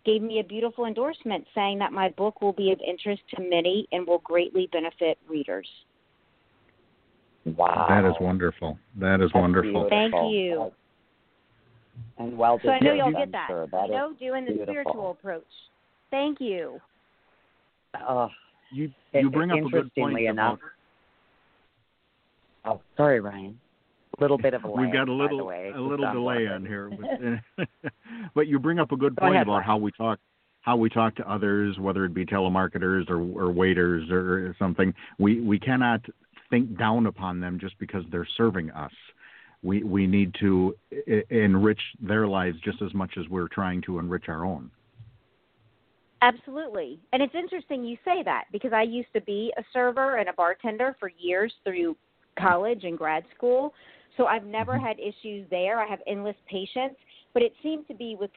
gave 0.04 0.22
me 0.22 0.40
a 0.40 0.44
beautiful 0.44 0.86
endorsement 0.86 1.46
saying 1.54 1.78
that 1.78 1.92
my 1.92 2.10
book 2.10 2.40
will 2.40 2.52
be 2.52 2.72
of 2.72 2.80
interest 2.86 3.22
to 3.34 3.42
many 3.42 3.88
and 3.92 4.06
will 4.06 4.18
greatly 4.18 4.68
benefit 4.72 5.18
readers. 5.28 5.68
Wow. 7.44 7.86
That 7.88 8.08
is 8.08 8.14
wonderful. 8.20 8.78
That 8.98 9.20
is 9.20 9.30
That's 9.32 9.34
wonderful. 9.34 9.86
Thank 9.90 10.14
you. 10.14 10.72
And 12.18 12.38
well 12.38 12.58
done. 12.58 12.64
So 12.64 12.70
I 12.70 12.78
know 12.80 12.94
y'all 12.94 13.12
get 13.12 13.32
that. 13.32 13.46
sure. 13.48 13.66
That 13.66 13.86
you 13.88 13.92
know, 13.92 14.12
doing 14.18 14.44
the 14.44 14.52
beautiful. 14.52 14.72
spiritual 14.72 15.10
approach. 15.10 15.44
Thank 16.10 16.40
you. 16.40 16.80
Oh, 18.08 18.28
You, 18.72 18.90
you 19.12 19.30
bring 19.30 19.50
up 19.50 19.58
a 19.58 19.62
good 19.62 19.70
point 19.70 20.18
interestingly 20.18 20.26
about 20.26 20.58
enough- 20.58 20.58
oh, 22.64 22.80
sorry, 22.96 23.20
Ryan. 23.20 23.58
A 24.18 24.22
little 24.22 24.38
bit 24.38 24.54
of 24.54 24.64
a 24.64 24.70
We've 24.76 24.92
got 24.92 25.08
a 25.08 25.12
little 25.12 25.44
way, 25.46 25.72
a 25.74 25.80
little 25.80 26.10
delay 26.12 26.46
on 26.46 26.64
here, 26.64 26.90
but, 27.56 27.66
but 28.34 28.46
you 28.46 28.58
bring 28.58 28.78
up 28.78 28.92
a 28.92 28.96
good 28.96 29.16
Go 29.16 29.22
point 29.22 29.34
ahead, 29.34 29.46
about 29.46 29.54
Ryan. 29.58 29.64
how 29.64 29.76
we 29.76 29.92
talk 29.92 30.18
how 30.62 30.76
we 30.78 30.88
talk 30.88 31.14
to 31.16 31.30
others, 31.30 31.78
whether 31.78 32.06
it 32.06 32.14
be 32.14 32.24
telemarketers 32.24 33.10
or, 33.10 33.18
or 33.18 33.52
waiters 33.52 34.10
or 34.10 34.56
something. 34.58 34.94
We 35.18 35.40
we 35.40 35.58
cannot 35.58 36.00
think 36.50 36.78
down 36.78 37.06
upon 37.06 37.40
them 37.40 37.58
just 37.58 37.78
because 37.78 38.04
they're 38.10 38.28
serving 38.36 38.70
us. 38.70 38.92
We 39.62 39.82
we 39.82 40.06
need 40.06 40.34
to 40.40 40.76
enrich 41.30 41.80
their 42.00 42.26
lives 42.26 42.58
just 42.62 42.82
as 42.82 42.92
much 42.94 43.12
as 43.18 43.28
we're 43.28 43.48
trying 43.48 43.80
to 43.82 43.98
enrich 43.98 44.28
our 44.28 44.44
own. 44.44 44.70
Absolutely. 46.22 46.98
And 47.12 47.22
it's 47.22 47.34
interesting 47.34 47.84
you 47.84 47.98
say 48.04 48.22
that 48.24 48.44
because 48.50 48.72
I 48.72 48.82
used 48.82 49.12
to 49.14 49.20
be 49.20 49.52
a 49.58 49.64
server 49.72 50.16
and 50.16 50.28
a 50.28 50.32
bartender 50.32 50.96
for 50.98 51.10
years 51.18 51.52
through 51.64 51.96
college 52.38 52.84
and 52.84 52.96
grad 52.96 53.24
school. 53.36 53.74
So 54.16 54.26
I've 54.26 54.46
never 54.46 54.72
mm-hmm. 54.72 54.86
had 54.86 54.96
issues 54.98 55.46
there. 55.50 55.80
I 55.80 55.86
have 55.86 56.00
endless 56.06 56.36
patience. 56.48 56.94
But 57.34 57.42
it 57.42 57.52
seemed 57.62 57.88
to 57.88 57.94
be 57.94 58.16
with 58.18 58.30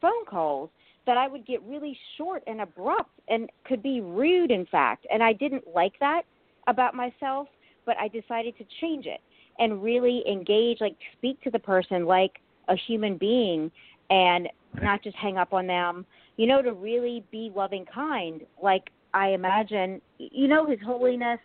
phone 0.00 0.24
calls 0.28 0.70
that 1.06 1.16
I 1.16 1.28
would 1.28 1.46
get 1.46 1.62
really 1.62 1.96
short 2.16 2.42
and 2.46 2.60
abrupt 2.60 3.10
and 3.28 3.48
could 3.64 3.82
be 3.82 4.00
rude, 4.00 4.50
in 4.50 4.66
fact. 4.66 5.06
And 5.12 5.22
I 5.22 5.32
didn't 5.32 5.64
like 5.74 5.92
that 6.00 6.22
about 6.68 6.94
myself, 6.94 7.48
but 7.84 7.96
I 7.98 8.08
decided 8.08 8.56
to 8.58 8.64
change 8.80 9.06
it 9.06 9.20
and 9.58 9.82
really 9.82 10.22
engage, 10.30 10.80
like 10.80 10.96
speak 11.16 11.40
to 11.42 11.50
the 11.50 11.58
person 11.58 12.06
like 12.06 12.38
a 12.68 12.76
human 12.76 13.16
being 13.16 13.70
and 14.10 14.48
not 14.80 15.02
just 15.02 15.16
hang 15.16 15.36
up 15.36 15.52
on 15.52 15.66
them 15.66 16.06
you 16.38 16.46
know, 16.46 16.62
to 16.62 16.72
really 16.72 17.24
be 17.30 17.52
loving 17.54 17.84
kind, 17.92 18.42
like 18.62 18.84
I 19.12 19.30
imagine, 19.30 20.00
you 20.18 20.48
know, 20.48 20.64
His 20.64 20.78
Holiness 20.84 21.40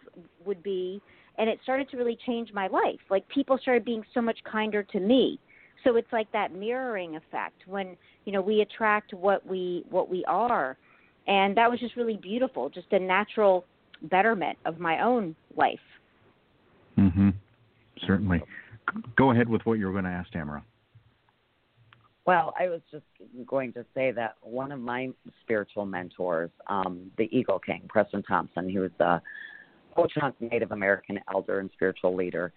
would 0.45 0.63
be. 0.63 1.01
And 1.39 1.49
it 1.49 1.59
started 1.63 1.89
to 1.89 1.97
really 1.97 2.17
change 2.27 2.53
my 2.53 2.67
life. 2.67 2.99
Like 3.09 3.27
people 3.27 3.57
started 3.59 3.83
being 3.83 4.03
so 4.13 4.21
much 4.21 4.37
kinder 4.49 4.83
to 4.83 4.99
me. 4.99 5.39
So 5.83 5.95
it's 5.95 6.13
like 6.13 6.31
that 6.31 6.53
mirroring 6.53 7.15
effect 7.15 7.63
when 7.65 7.97
you 8.23 8.31
know 8.31 8.39
we 8.39 8.61
attract 8.61 9.13
what 9.13 9.45
we 9.45 9.83
what 9.89 10.09
we 10.09 10.23
are, 10.25 10.77
and 11.27 11.57
that 11.57 11.69
was 11.69 11.79
just 11.79 11.97
really 11.97 12.15
beautiful. 12.15 12.69
Just 12.69 12.87
a 12.91 12.99
natural 12.99 13.65
betterment 14.03 14.57
of 14.65 14.79
my 14.79 15.01
own 15.01 15.35
life. 15.55 15.79
Mm-hmm. 16.97 17.29
Certainly. 18.05 18.43
Go 19.15 19.31
ahead 19.31 19.47
with 19.47 19.61
what 19.65 19.79
you 19.79 19.85
were 19.85 19.91
going 19.91 20.03
to 20.03 20.09
ask, 20.09 20.31
Tamara. 20.31 20.63
Well, 22.25 22.53
I 22.57 22.69
was 22.69 22.81
just 22.89 23.03
going 23.45 23.73
to 23.73 23.85
say 23.93 24.11
that 24.11 24.35
one 24.41 24.71
of 24.71 24.79
my 24.79 25.09
spiritual 25.41 25.85
mentors, 25.85 26.51
um, 26.67 27.11
the 27.17 27.27
Eagle 27.37 27.59
King, 27.59 27.81
Preston 27.89 28.23
Thompson, 28.23 28.69
he 28.69 28.79
was 28.79 28.91
a 28.99 29.21
Ho-Chunk 29.95 30.35
Native 30.39 30.71
American 30.71 31.19
elder 31.33 31.59
and 31.59 31.69
spiritual 31.73 32.15
leader, 32.15 32.53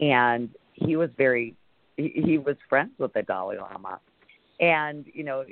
and 0.00 0.50
he 0.74 0.96
was 0.96 1.08
very, 1.16 1.54
he, 1.96 2.12
he 2.14 2.38
was 2.38 2.56
friends 2.68 2.92
with 2.98 3.12
the 3.14 3.22
Dalai 3.22 3.56
Lama, 3.56 4.00
and 4.60 5.06
you 5.14 5.24
know, 5.24 5.44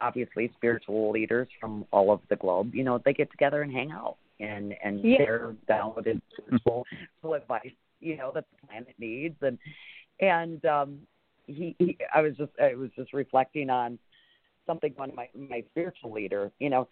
obviously 0.00 0.50
spiritual 0.56 1.10
leaders 1.10 1.48
from 1.58 1.86
all 1.92 2.10
over 2.10 2.22
the 2.28 2.36
globe, 2.36 2.74
you 2.74 2.84
know, 2.84 3.00
they 3.02 3.14
get 3.14 3.30
together 3.30 3.62
and 3.62 3.72
hang 3.72 3.90
out 3.92 4.16
and 4.40 4.74
and 4.82 5.04
yeah. 5.04 5.18
share 5.18 5.56
downloaded 5.68 6.20
spiritual 6.36 6.84
advice, 7.34 7.72
you 8.00 8.16
know, 8.16 8.32
that 8.34 8.44
the 8.50 8.66
planet 8.66 8.94
needs, 8.98 9.36
and 9.42 9.58
and 10.20 10.64
um 10.64 10.98
he, 11.46 11.74
he 11.78 11.98
I 12.14 12.22
was 12.22 12.36
just 12.36 12.52
I 12.60 12.74
was 12.74 12.90
just 12.96 13.12
reflecting 13.12 13.70
on 13.70 13.98
something 14.66 14.92
one 14.96 15.10
of 15.10 15.16
my 15.16 15.28
my 15.34 15.64
spiritual 15.70 16.12
leader, 16.12 16.50
you 16.58 16.70
know, 16.70 16.88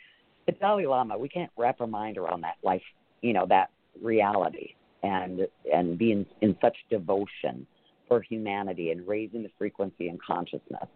the 0.46 0.52
Dalai 0.52 0.87
Lama, 0.87 1.16
we 1.18 1.28
can't 1.28 1.50
wrap 1.56 1.80
our 1.80 1.87
mind 1.87 2.18
around 2.18 2.42
that 2.42 2.56
life, 2.62 2.82
you 3.22 3.32
know, 3.32 3.46
that 3.48 3.70
reality 4.02 4.74
and 5.02 5.46
and 5.72 5.98
being 5.98 6.26
in 6.40 6.56
such 6.61 6.76
devotion 6.90 7.66
for 8.08 8.22
humanity 8.22 8.90
and 8.90 9.06
raising 9.06 9.42
the 9.42 9.50
frequency 9.58 10.08
and 10.08 10.20
consciousness. 10.22 10.88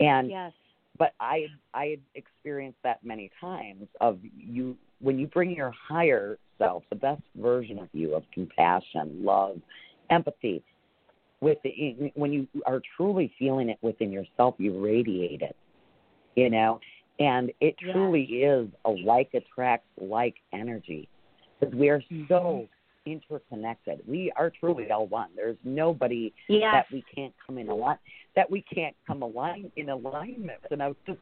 And 0.00 0.30
yes. 0.30 0.52
But 1.02 1.14
I 1.18 1.48
I 1.74 1.86
had 1.86 2.00
experienced 2.14 2.78
that 2.84 3.04
many 3.04 3.28
times 3.40 3.88
of 4.00 4.20
you 4.22 4.76
when 5.00 5.18
you 5.18 5.26
bring 5.26 5.50
your 5.50 5.72
higher 5.72 6.38
self, 6.58 6.84
the 6.90 6.94
best 6.94 7.22
version 7.34 7.80
of 7.80 7.88
you 7.92 8.14
of 8.14 8.22
compassion, 8.32 9.24
love, 9.24 9.60
empathy, 10.10 10.62
with 11.40 11.58
the, 11.64 12.12
when 12.14 12.32
you 12.32 12.46
are 12.66 12.80
truly 12.96 13.34
feeling 13.36 13.68
it 13.68 13.78
within 13.82 14.12
yourself, 14.12 14.54
you 14.58 14.80
radiate 14.80 15.42
it, 15.42 15.56
you 16.36 16.48
know, 16.48 16.78
and 17.18 17.50
it 17.60 17.74
truly 17.92 18.22
is 18.22 18.68
a 18.84 18.90
like 18.90 19.34
attracts 19.34 19.88
like 20.00 20.36
energy 20.52 21.08
because 21.58 21.74
we 21.74 21.88
are 21.88 22.00
Mm-hmm. 22.12 22.26
so 22.28 22.68
interconnected. 23.06 24.00
We 24.06 24.32
are 24.36 24.50
truly 24.50 24.90
all 24.90 25.06
one. 25.06 25.28
There's 25.34 25.56
nobody 25.64 26.32
Yes. 26.48 26.72
that 26.72 26.86
we 26.92 27.02
can't 27.14 27.34
come 27.46 27.58
in 27.58 27.68
align 27.68 27.98
that 28.34 28.50
we 28.50 28.62
can't 28.62 28.96
come 29.06 29.22
align 29.22 29.70
in 29.76 29.90
alignment. 29.90 30.62
with. 30.62 30.72
And 30.72 30.82
I 30.82 30.88
was 30.88 30.96
just 31.06 31.18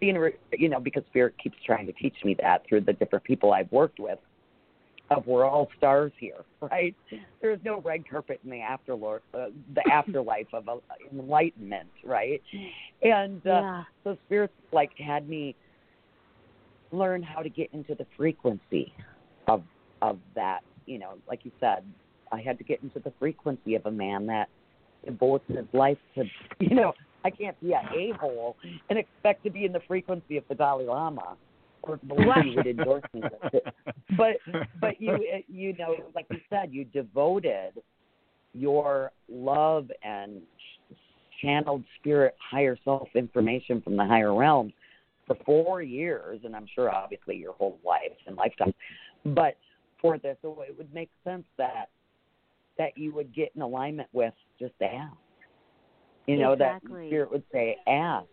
being, 0.00 0.32
you 0.52 0.68
know, 0.68 0.80
because 0.80 1.04
Spirit 1.06 1.34
keeps 1.38 1.56
trying 1.64 1.86
to 1.86 1.92
teach 1.92 2.16
me 2.24 2.34
that 2.40 2.66
through 2.68 2.82
the 2.82 2.92
different 2.92 3.24
people 3.24 3.52
I've 3.52 3.70
worked 3.72 4.00
with. 4.00 4.18
Of 5.10 5.26
we're 5.26 5.44
all 5.44 5.68
stars 5.76 6.12
here, 6.20 6.44
right? 6.60 6.94
There's 7.42 7.58
no 7.64 7.80
red 7.80 8.08
carpet 8.08 8.40
in 8.44 8.50
the 8.50 8.60
afterlife, 8.60 9.22
uh, 9.34 9.46
the 9.74 9.82
afterlife 9.92 10.46
of 10.52 10.68
uh, 10.68 10.76
enlightenment, 11.12 11.88
right? 12.04 12.40
And 13.02 13.44
uh, 13.44 13.50
yeah. 13.50 13.84
so 14.04 14.16
Spirit 14.26 14.52
like 14.72 14.96
had 14.96 15.28
me 15.28 15.56
learn 16.92 17.22
how 17.24 17.42
to 17.42 17.48
get 17.48 17.70
into 17.72 17.94
the 17.94 18.06
frequency 18.16 18.92
of 19.48 19.62
of 20.02 20.18
that. 20.34 20.60
You 20.90 20.98
know, 20.98 21.14
like 21.28 21.44
you 21.44 21.52
said, 21.60 21.84
I 22.32 22.40
had 22.40 22.58
to 22.58 22.64
get 22.64 22.82
into 22.82 22.98
the 22.98 23.12
frequency 23.18 23.76
of 23.76 23.86
a 23.86 23.90
man 23.90 24.26
that 24.26 24.48
devotes 25.04 25.44
his 25.48 25.66
life 25.72 25.98
to. 26.16 26.24
You 26.60 26.74
know, 26.76 26.92
I 27.24 27.30
can't 27.30 27.58
be 27.60 27.72
a 27.72 27.78
a 27.78 28.12
hole 28.18 28.56
and 28.90 28.98
expect 28.98 29.44
to 29.44 29.50
be 29.50 29.64
in 29.64 29.72
the 29.72 29.80
frequency 29.88 30.36
of 30.36 30.44
the 30.48 30.54
Dalai 30.54 30.84
Lama 30.84 31.36
or 31.82 31.96
believe 31.96 32.44
he 32.44 32.56
would 32.56 32.66
endorse 32.66 33.04
me. 33.14 33.22
But 34.16 34.36
but 34.80 35.00
you 35.00 35.14
eh, 35.14 35.40
you 35.48 35.74
know, 35.78 35.94
like 36.14 36.26
you 36.30 36.38
said, 36.50 36.70
you 36.72 36.84
devoted 36.84 37.80
your 38.52 39.12
love 39.28 39.90
and 40.02 40.42
channeled 41.40 41.84
spirit 41.98 42.34
higher 42.50 42.76
self 42.84 43.08
information 43.14 43.80
from 43.80 43.96
the 43.96 44.04
higher 44.04 44.34
realms 44.34 44.72
for 45.26 45.36
four 45.46 45.80
years 45.80 46.40
and 46.44 46.54
i'm 46.54 46.66
sure 46.74 46.94
obviously 46.94 47.36
your 47.36 47.52
whole 47.54 47.78
life 47.86 48.16
and 48.26 48.36
lifetime 48.36 48.74
but 49.24 49.56
for 50.00 50.18
this 50.18 50.36
so 50.42 50.62
it 50.66 50.76
would 50.76 50.92
make 50.94 51.10
sense 51.24 51.44
that 51.58 51.88
that 52.78 52.96
you 52.96 53.12
would 53.14 53.34
get 53.34 53.50
in 53.54 53.62
alignment 53.62 54.08
with 54.12 54.34
just 54.58 54.74
ask 54.82 55.14
you 56.26 56.36
know 56.36 56.52
Exactly. 56.52 56.88
that 56.90 57.06
spirit 57.06 57.30
would 57.30 57.44
say 57.52 57.76
ask 57.86 58.26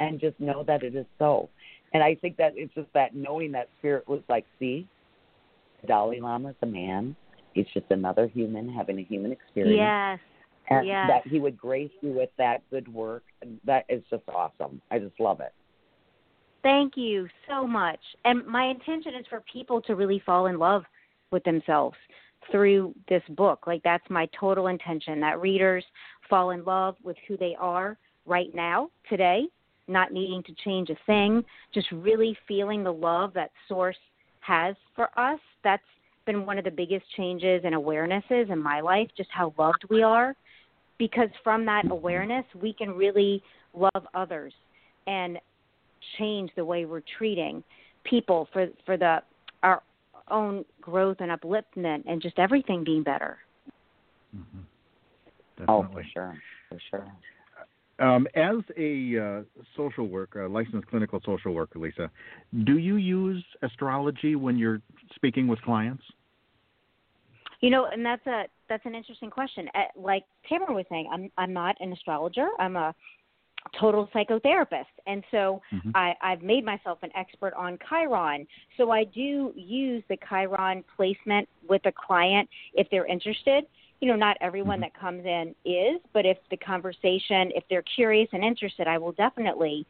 and 0.00 0.20
just 0.20 0.38
know 0.40 0.62
that 0.64 0.82
it 0.82 0.94
is 0.94 1.06
so 1.18 1.48
and 1.92 2.02
i 2.02 2.14
think 2.14 2.36
that 2.36 2.52
it's 2.56 2.74
just 2.74 2.92
that 2.94 3.14
knowing 3.14 3.52
that 3.52 3.68
spirit 3.78 4.06
was 4.08 4.20
like 4.28 4.44
see 4.58 4.86
dalai 5.86 6.20
lama's 6.20 6.56
a 6.62 6.66
man 6.66 7.14
he's 7.54 7.66
just 7.72 7.86
another 7.90 8.26
human 8.26 8.68
having 8.68 8.98
a 8.98 9.02
human 9.04 9.32
experience 9.32 9.78
Yes. 9.78 10.20
and 10.70 10.86
Yes. 10.86 11.08
that 11.08 11.26
he 11.26 11.38
would 11.40 11.56
grace 11.56 11.90
you 12.00 12.10
with 12.12 12.30
that 12.38 12.62
good 12.70 12.92
work. 12.92 13.24
That 13.64 13.84
is 13.88 14.02
just 14.10 14.22
awesome. 14.28 14.80
I 14.90 14.98
just 14.98 15.18
love 15.20 15.40
it. 15.40 15.52
Thank 16.64 16.96
you 16.96 17.28
so 17.46 17.66
much. 17.66 18.00
And 18.24 18.44
my 18.46 18.64
intention 18.64 19.12
is 19.20 19.26
for 19.28 19.42
people 19.52 19.82
to 19.82 19.94
really 19.94 20.22
fall 20.24 20.46
in 20.46 20.58
love 20.58 20.82
with 21.30 21.44
themselves 21.44 21.96
through 22.50 22.94
this 23.06 23.22
book. 23.36 23.66
Like 23.66 23.82
that's 23.84 24.08
my 24.08 24.26
total 24.38 24.68
intention 24.68 25.20
that 25.20 25.42
readers 25.42 25.84
fall 26.28 26.52
in 26.52 26.64
love 26.64 26.96
with 27.04 27.18
who 27.28 27.36
they 27.36 27.54
are 27.60 27.98
right 28.24 28.48
now, 28.54 28.88
today, 29.10 29.42
not 29.88 30.10
needing 30.10 30.42
to 30.44 30.54
change 30.64 30.88
a 30.88 30.96
thing, 31.04 31.44
just 31.74 31.86
really 31.92 32.34
feeling 32.48 32.82
the 32.82 32.92
love 32.92 33.34
that 33.34 33.50
source 33.68 33.98
has 34.40 34.74
for 34.96 35.10
us. 35.18 35.40
That's 35.64 35.82
been 36.24 36.46
one 36.46 36.56
of 36.56 36.64
the 36.64 36.70
biggest 36.70 37.04
changes 37.14 37.60
and 37.66 37.74
awarenesses 37.74 38.50
in 38.50 38.58
my 38.58 38.80
life, 38.80 39.08
just 39.18 39.28
how 39.30 39.52
loved 39.58 39.84
we 39.90 40.02
are. 40.02 40.34
Because 40.96 41.28
from 41.42 41.66
that 41.66 41.90
awareness, 41.90 42.46
we 42.58 42.72
can 42.72 42.92
really 42.92 43.42
love 43.74 44.06
others 44.14 44.54
and 45.06 45.38
change 46.18 46.50
the 46.56 46.64
way 46.64 46.84
we're 46.84 47.02
treating 47.18 47.62
people 48.04 48.48
for 48.52 48.66
for 48.84 48.96
the 48.96 49.22
our 49.62 49.82
own 50.30 50.64
growth 50.80 51.18
and 51.20 51.30
upliftment 51.30 52.02
and 52.06 52.20
just 52.20 52.38
everything 52.38 52.84
being 52.84 53.02
better. 53.02 53.38
Oh, 55.68 55.82
Definitely. 55.82 56.02
for 56.02 56.08
sure. 56.12 56.38
For 56.68 56.78
sure. 56.90 57.12
Um, 58.00 58.26
as 58.34 58.56
a 58.76 59.18
uh, 59.18 59.42
social 59.76 60.08
worker, 60.08 60.42
a 60.42 60.48
licensed 60.48 60.88
clinical 60.88 61.20
social 61.24 61.52
worker, 61.52 61.78
Lisa, 61.78 62.10
do 62.64 62.78
you 62.78 62.96
use 62.96 63.44
astrology 63.62 64.34
when 64.34 64.58
you're 64.58 64.80
speaking 65.14 65.46
with 65.46 65.60
clients? 65.62 66.02
You 67.60 67.70
know, 67.70 67.86
and 67.86 68.04
that's 68.04 68.26
a 68.26 68.44
that's 68.68 68.84
an 68.84 68.94
interesting 68.96 69.30
question. 69.30 69.68
Uh, 69.74 69.82
Like 69.96 70.24
Tamara 70.48 70.74
was 70.74 70.84
saying, 70.90 71.08
I'm 71.12 71.30
I'm 71.38 71.52
not 71.52 71.76
an 71.80 71.92
astrologer. 71.92 72.48
I'm 72.58 72.74
a 72.76 72.94
total 73.78 74.08
psychotherapist, 74.14 74.84
and 75.06 75.24
so 75.30 75.62
Mhm. 75.72 75.92
I, 75.94 76.14
I've 76.20 76.42
made 76.42 76.64
myself 76.64 76.98
an 77.02 77.10
expert 77.14 77.54
on 77.54 77.78
Chiron. 77.88 78.46
So 78.76 78.90
I 78.90 79.04
do 79.04 79.52
use 79.56 80.02
the 80.08 80.18
Chiron 80.28 80.84
placement 80.96 81.48
with 81.68 81.84
a 81.86 81.92
client 81.92 82.48
if 82.74 82.88
they're 82.90 83.06
interested. 83.06 83.66
You 84.00 84.08
know, 84.08 84.16
not 84.16 84.36
everyone 84.40 84.80
that 84.80 84.92
comes 84.94 85.24
in 85.24 85.54
is, 85.64 86.00
but 86.12 86.26
if 86.26 86.36
the 86.50 86.56
conversation, 86.58 87.50
if 87.54 87.64
they're 87.70 87.84
curious 87.94 88.28
and 88.32 88.44
interested, 88.44 88.86
I 88.86 88.98
will 88.98 89.12
definitely 89.12 89.86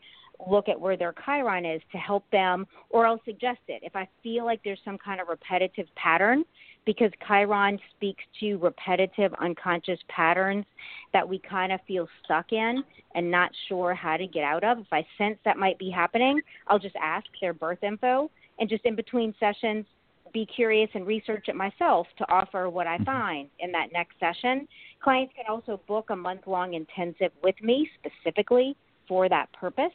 look 0.49 0.69
at 0.69 0.81
where 0.81 0.97
their 0.97 1.15
Chiron 1.25 1.65
is 1.65 1.83
to 1.93 1.99
help 1.99 2.29
them, 2.31 2.67
or 2.91 3.07
I'll 3.07 3.23
suggest 3.25 3.61
it. 3.69 3.83
If 3.83 3.97
I 3.97 4.09
feel 4.23 4.45
like 4.45 4.61
there's 4.63 4.81
some 4.85 4.99
kind 4.99 5.21
of 5.21 5.29
repetitive 5.29 5.87
pattern, 5.97 6.45
because 6.87 7.11
Chiron 7.27 7.79
speaks 7.97 8.23
to 8.41 8.57
repetitive 8.57 9.33
unconscious 9.41 9.99
patterns 10.09 10.65
that 11.13 11.27
we 11.27 11.39
kind 11.39 11.73
of 11.73 11.81
feel 11.87 12.07
stuck 12.25 12.53
in 12.53 12.83
and 13.15 13.31
not 13.31 13.51
sure 13.69 13.95
how 13.95 14.17
to 14.17 14.27
get 14.27 14.45
out 14.45 14.65
of. 14.65 14.79
If 14.79 14.93
I 14.93 15.07
sense 15.17 15.39
that 15.45 15.57
might 15.57 15.79
be 15.79 15.91
happening, 15.91 16.41
I'll 16.67 16.79
just 16.79 16.97
ask 17.01 17.27
their 17.41 17.55
birth 17.55 17.83
info 17.83 18.31
and 18.59 18.69
just 18.69 18.85
in 18.85 18.95
between 18.95 19.35
sessions 19.41 19.87
be 20.33 20.45
curious 20.45 20.91
and 20.95 21.07
research 21.07 21.47
it 21.49 21.55
myself 21.55 22.07
to 22.19 22.31
offer 22.31 22.69
what 22.69 22.87
I 22.87 22.99
find 23.05 23.49
in 23.61 23.71
that 23.73 23.93
next 23.93 24.19
session. 24.19 24.67
Clients 25.03 25.33
can 25.37 25.45
also 25.49 25.81
book 25.87 26.11
a 26.11 26.17
month 26.17 26.43
long 26.47 26.75
intensive 26.75 27.31
with 27.43 27.55
me 27.63 27.89
specifically 28.01 28.77
for 29.07 29.29
that 29.29 29.51
purpose. 29.53 29.93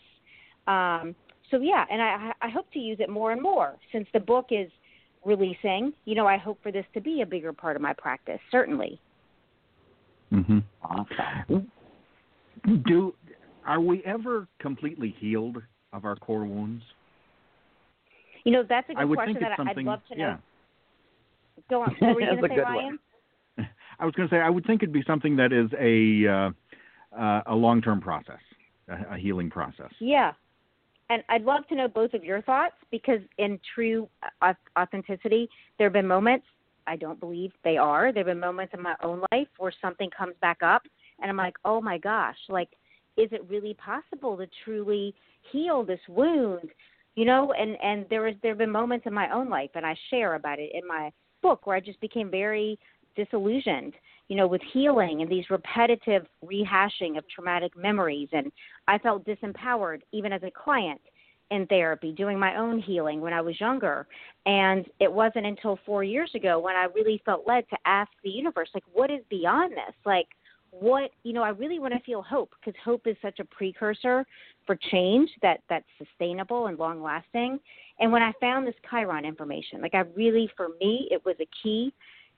Um, 0.65 1.13
so 1.51 1.59
yeah, 1.59 1.85
and 1.91 2.01
I, 2.01 2.31
I 2.41 2.49
hope 2.49 2.71
to 2.73 2.79
use 2.79 2.99
it 3.01 3.09
more 3.09 3.31
and 3.31 3.41
more 3.41 3.75
since 3.91 4.07
the 4.13 4.19
book 4.19 4.47
is 4.51 4.69
releasing. 5.25 5.93
You 6.05 6.15
know, 6.15 6.27
I 6.27 6.37
hope 6.37 6.59
for 6.63 6.71
this 6.71 6.85
to 6.93 7.01
be 7.01 7.21
a 7.21 7.25
bigger 7.25 7.53
part 7.53 7.75
of 7.75 7.81
my 7.81 7.93
practice. 7.93 8.39
Certainly. 8.51 8.99
Mm-hmm. 10.31 10.59
Awesome. 10.83 11.71
Do 12.85 13.13
are 13.65 13.79
we 13.79 14.03
ever 14.05 14.47
completely 14.59 15.15
healed 15.19 15.57
of 15.93 16.05
our 16.05 16.15
core 16.15 16.45
wounds? 16.45 16.83
You 18.43 18.51
know, 18.51 18.63
that's 18.67 18.89
a 18.89 18.93
good 18.93 19.01
I 19.01 19.05
would 19.05 19.17
question 19.17 19.35
think 19.35 19.45
it's 19.45 19.57
that 19.57 19.77
I'd 19.77 19.83
love 19.83 20.01
to 20.11 20.17
know. 20.17 20.23
yeah. 20.23 20.37
Go 21.69 21.81
on. 21.81 21.95
What 21.99 22.15
were 22.15 22.21
you 22.21 22.27
going 22.27 22.41
to 22.41 22.47
say, 22.49 22.55
good 22.55 22.63
one. 22.63 22.73
Ryan? 22.75 22.99
I 23.99 24.05
was 24.05 24.13
going 24.15 24.29
to 24.29 24.33
say 24.33 24.39
I 24.39 24.49
would 24.49 24.65
think 24.65 24.81
it'd 24.81 24.93
be 24.93 25.03
something 25.05 25.35
that 25.35 25.51
is 25.51 25.69
a 25.79 26.27
uh, 26.27 27.19
uh, 27.19 27.41
a 27.47 27.55
long 27.55 27.81
term 27.81 28.01
process, 28.01 28.39
a, 28.87 29.15
a 29.15 29.17
healing 29.17 29.49
process. 29.49 29.91
Yeah. 29.99 30.33
And 31.09 31.23
I'd 31.29 31.43
love 31.43 31.67
to 31.67 31.75
know 31.75 31.87
both 31.87 32.13
of 32.13 32.23
your 32.23 32.41
thoughts 32.43 32.75
because, 32.91 33.19
in 33.37 33.59
true 33.73 34.07
uh, 34.41 34.53
authenticity, 34.77 35.49
there 35.77 35.87
have 35.87 35.93
been 35.93 36.07
moments, 36.07 36.45
I 36.85 36.95
don't 36.95 37.19
believe 37.19 37.51
they 37.63 37.77
are, 37.77 38.11
there 38.13 38.21
have 38.21 38.31
been 38.31 38.39
moments 38.39 38.73
in 38.73 38.81
my 38.81 38.95
own 39.03 39.23
life 39.31 39.47
where 39.57 39.73
something 39.81 40.09
comes 40.15 40.35
back 40.41 40.61
up 40.63 40.83
and 41.19 41.29
I'm 41.29 41.37
like, 41.37 41.55
oh 41.65 41.81
my 41.81 41.97
gosh, 41.97 42.37
like, 42.47 42.69
is 43.17 43.29
it 43.31 43.47
really 43.49 43.73
possible 43.73 44.37
to 44.37 44.47
truly 44.63 45.13
heal 45.51 45.83
this 45.83 45.99
wound? 46.07 46.69
You 47.15 47.25
know, 47.25 47.53
and, 47.53 47.75
and 47.83 48.05
there 48.09 48.21
was 48.21 48.35
there 48.41 48.51
have 48.51 48.59
been 48.59 48.71
moments 48.71 49.05
in 49.05 49.13
my 49.13 49.33
own 49.33 49.49
life 49.49 49.71
and 49.75 49.85
I 49.85 49.95
share 50.09 50.35
about 50.35 50.59
it 50.59 50.71
in 50.73 50.87
my 50.87 51.11
book 51.41 51.65
where 51.65 51.75
I 51.75 51.79
just 51.79 51.99
became 52.01 52.31
very 52.31 52.79
disillusioned, 53.15 53.93
you 54.29 54.35
know, 54.35 54.47
with 54.47 54.61
healing 54.71 55.21
and 55.21 55.29
these 55.29 55.49
repetitive 55.49 56.25
rehashing 56.45 57.17
of 57.17 57.27
traumatic 57.27 57.75
memories. 57.75 58.29
And 58.31 58.51
I 58.87 58.97
felt 58.99 59.25
disempowered 59.25 60.01
even 60.13 60.31
as 60.31 60.43
a 60.43 60.51
client 60.51 61.01
in 61.51 61.65
therapy, 61.65 62.11
doing 62.11 62.39
my 62.39 62.55
own 62.55 62.79
healing 62.79 63.21
when 63.21 63.33
I 63.33 63.41
was 63.41 63.59
younger. 63.59 64.07
And 64.45 64.85
it 64.99 65.11
wasn't 65.11 65.47
until 65.47 65.79
four 65.83 66.03
years 66.03 66.31
ago 66.35 66.59
when 66.59 66.75
I 66.75 66.85
really 66.93 67.21
felt 67.25 67.47
led 67.47 67.67
to 67.69 67.77
ask 67.85 68.11
the 68.23 68.29
universe, 68.29 68.69
like, 68.73 68.83
what 68.93 69.09
is 69.09 69.21
beyond 69.29 69.73
this? 69.73 69.95
Like, 70.05 70.27
what 70.71 71.09
you 71.23 71.33
know 71.33 71.41
i 71.41 71.49
really 71.49 71.79
want 71.79 71.93
to 71.93 71.99
feel 72.01 72.21
hope 72.21 72.51
because 72.59 72.79
hope 72.83 73.07
is 73.07 73.15
such 73.23 73.39
a 73.39 73.45
precursor 73.45 74.23
for 74.67 74.77
change 74.91 75.27
that 75.41 75.61
that's 75.67 75.85
sustainable 75.97 76.67
and 76.67 76.77
long 76.77 77.01
lasting 77.01 77.59
and 77.99 78.11
when 78.11 78.21
i 78.21 78.31
found 78.39 78.67
this 78.67 78.75
chiron 78.87 79.25
information 79.25 79.81
like 79.81 79.95
i 79.95 80.03
really 80.15 80.47
for 80.55 80.69
me 80.79 81.07
it 81.09 81.23
was 81.25 81.35
a 81.41 81.47
key 81.63 81.91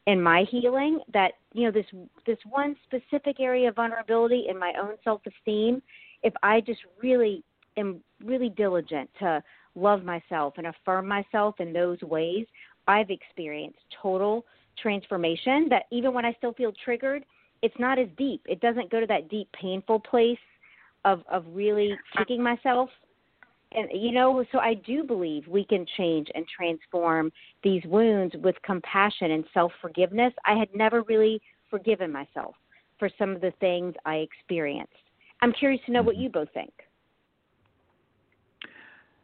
in 0.07 0.21
my 0.21 0.45
healing 0.49 0.99
that 1.13 1.33
you 1.53 1.65
know 1.65 1.71
this 1.71 1.85
this 2.25 2.37
one 2.49 2.75
specific 2.85 3.39
area 3.39 3.69
of 3.69 3.75
vulnerability 3.75 4.45
in 4.49 4.57
my 4.57 4.73
own 4.81 4.95
self 5.03 5.21
esteem 5.27 5.81
if 6.23 6.33
i 6.41 6.59
just 6.61 6.79
really 7.01 7.43
am 7.77 8.01
really 8.23 8.49
diligent 8.49 9.09
to 9.19 9.43
love 9.75 10.03
myself 10.03 10.55
and 10.57 10.67
affirm 10.67 11.07
myself 11.07 11.55
in 11.59 11.71
those 11.71 12.01
ways 12.01 12.45
i've 12.87 13.09
experienced 13.09 13.79
total 14.01 14.43
transformation 14.81 15.67
that 15.69 15.83
even 15.91 16.13
when 16.13 16.25
i 16.25 16.33
still 16.33 16.53
feel 16.53 16.73
triggered 16.83 17.23
it's 17.61 17.75
not 17.79 17.99
as 17.99 18.07
deep. 18.17 18.41
It 18.45 18.59
doesn't 18.59 18.89
go 18.89 18.99
to 18.99 19.07
that 19.07 19.29
deep 19.29 19.47
painful 19.59 19.99
place 19.99 20.37
of 21.05 21.23
of 21.31 21.45
really 21.51 21.97
kicking 22.17 22.41
myself 22.41 22.89
and 23.73 23.89
you 23.93 24.11
know 24.11 24.43
so 24.51 24.59
i 24.59 24.73
do 24.73 25.03
believe 25.03 25.47
we 25.47 25.65
can 25.65 25.85
change 25.97 26.27
and 26.35 26.45
transform 26.47 27.31
these 27.63 27.83
wounds 27.85 28.35
with 28.43 28.55
compassion 28.63 29.31
and 29.31 29.43
self 29.53 29.71
forgiveness 29.81 30.33
i 30.45 30.53
had 30.53 30.69
never 30.73 31.01
really 31.03 31.41
forgiven 31.69 32.11
myself 32.11 32.55
for 32.99 33.09
some 33.17 33.35
of 33.35 33.41
the 33.41 33.53
things 33.59 33.93
i 34.05 34.15
experienced 34.15 34.93
i'm 35.41 35.53
curious 35.53 35.81
to 35.85 35.91
know 35.91 36.01
what 36.01 36.17
you 36.17 36.29
both 36.29 36.49
think 36.53 36.71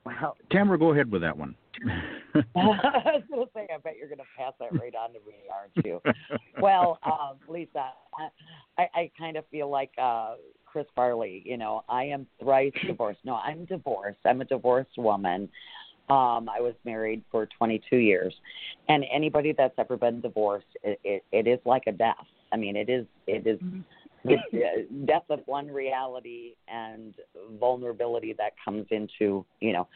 Well, 0.08 0.38
Tamara, 0.52 0.80
go 0.80 0.94
ahead 0.94 1.12
with 1.12 1.22
that 1.22 1.38
one. 1.38 1.54
I 1.86 2.42
was 2.56 3.24
going 3.30 3.46
to 3.46 3.52
say, 3.54 3.68
I 3.74 3.78
bet 3.78 3.96
you're 3.98 4.08
going 4.08 4.20
to 4.20 4.24
pass 4.38 4.54
that 4.60 4.72
right 4.80 4.94
on 4.96 5.10
to 5.10 5.20
me, 5.20 5.36
aren't 5.54 5.86
you? 5.86 6.02
well, 6.62 7.00
um, 7.06 7.38
Lisa, 7.48 7.90
I, 8.18 8.82
I, 8.82 9.00
I 9.00 9.12
kind 9.18 9.38
of 9.38 9.46
feel 9.52 9.70
like 9.70 9.92
uh, 10.02 10.36
Chris 10.78 10.86
Farley. 10.96 11.42
You 11.44 11.58
know, 11.58 11.84
I 11.90 12.04
am 12.04 12.28
thrice 12.40 12.72
divorced. 12.86 13.22
No, 13.24 13.34
I'm 13.34 13.66
divorced. 13.66 14.20
I'm 14.26 14.42
a 14.42 14.46
divorced 14.46 14.96
woman. 14.96 15.50
Um, 16.08 16.48
I 16.48 16.62
was 16.62 16.76
married 16.86 17.24
for 17.32 17.48
22 17.58 17.98
years, 17.98 18.32
and 18.88 19.04
anybody 19.12 19.56
that's 19.58 19.74
ever 19.80 19.98
been 19.98 20.22
divorced, 20.22 20.68
it, 20.84 21.00
it, 21.04 21.26
it 21.32 21.48
is 21.48 21.58
like 21.66 21.84
a 21.88 21.92
death. 21.92 22.28
I 22.54 22.58
mean, 22.58 22.76
it 22.76 22.90
is 22.90 23.08
it 23.26 23.48
is 23.48 23.60
the 24.24 24.36
uh, 24.36 25.06
death 25.06 25.24
of 25.32 25.40
one 25.48 25.66
reality 25.68 26.54
and 26.68 27.16
vulnerability 27.60 28.36
that 28.38 28.52
comes 28.64 28.86
into 28.92 29.44
you 29.60 29.74
know 29.74 29.88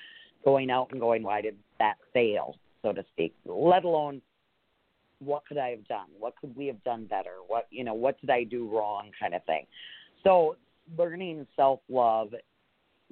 going 0.44 0.72
out 0.72 0.88
and 0.90 1.00
going, 1.00 1.22
why 1.22 1.42
did 1.42 1.58
that 1.78 1.98
fail, 2.12 2.56
so 2.82 2.92
to 2.92 3.06
speak? 3.14 3.36
Let 3.46 3.84
alone 3.84 4.24
what 5.20 5.46
could 5.46 5.60
I 5.60 5.70
have 5.70 5.88
done? 5.88 6.08
What 6.18 6.34
could 6.42 6.56
we 6.56 6.66
have 6.66 6.84
done 6.84 7.06
better? 7.06 7.36
What 7.48 7.68
you 7.70 7.84
know, 7.84 7.94
what 7.94 8.20
did 8.20 8.32
I 8.32 8.46
do 8.46 8.68
wrong, 8.68 9.12
kind 9.20 9.36
of 9.36 9.46
thing. 9.46 9.68
So 10.24 10.56
learning 10.98 11.48
self 11.56 11.80
love, 11.90 12.34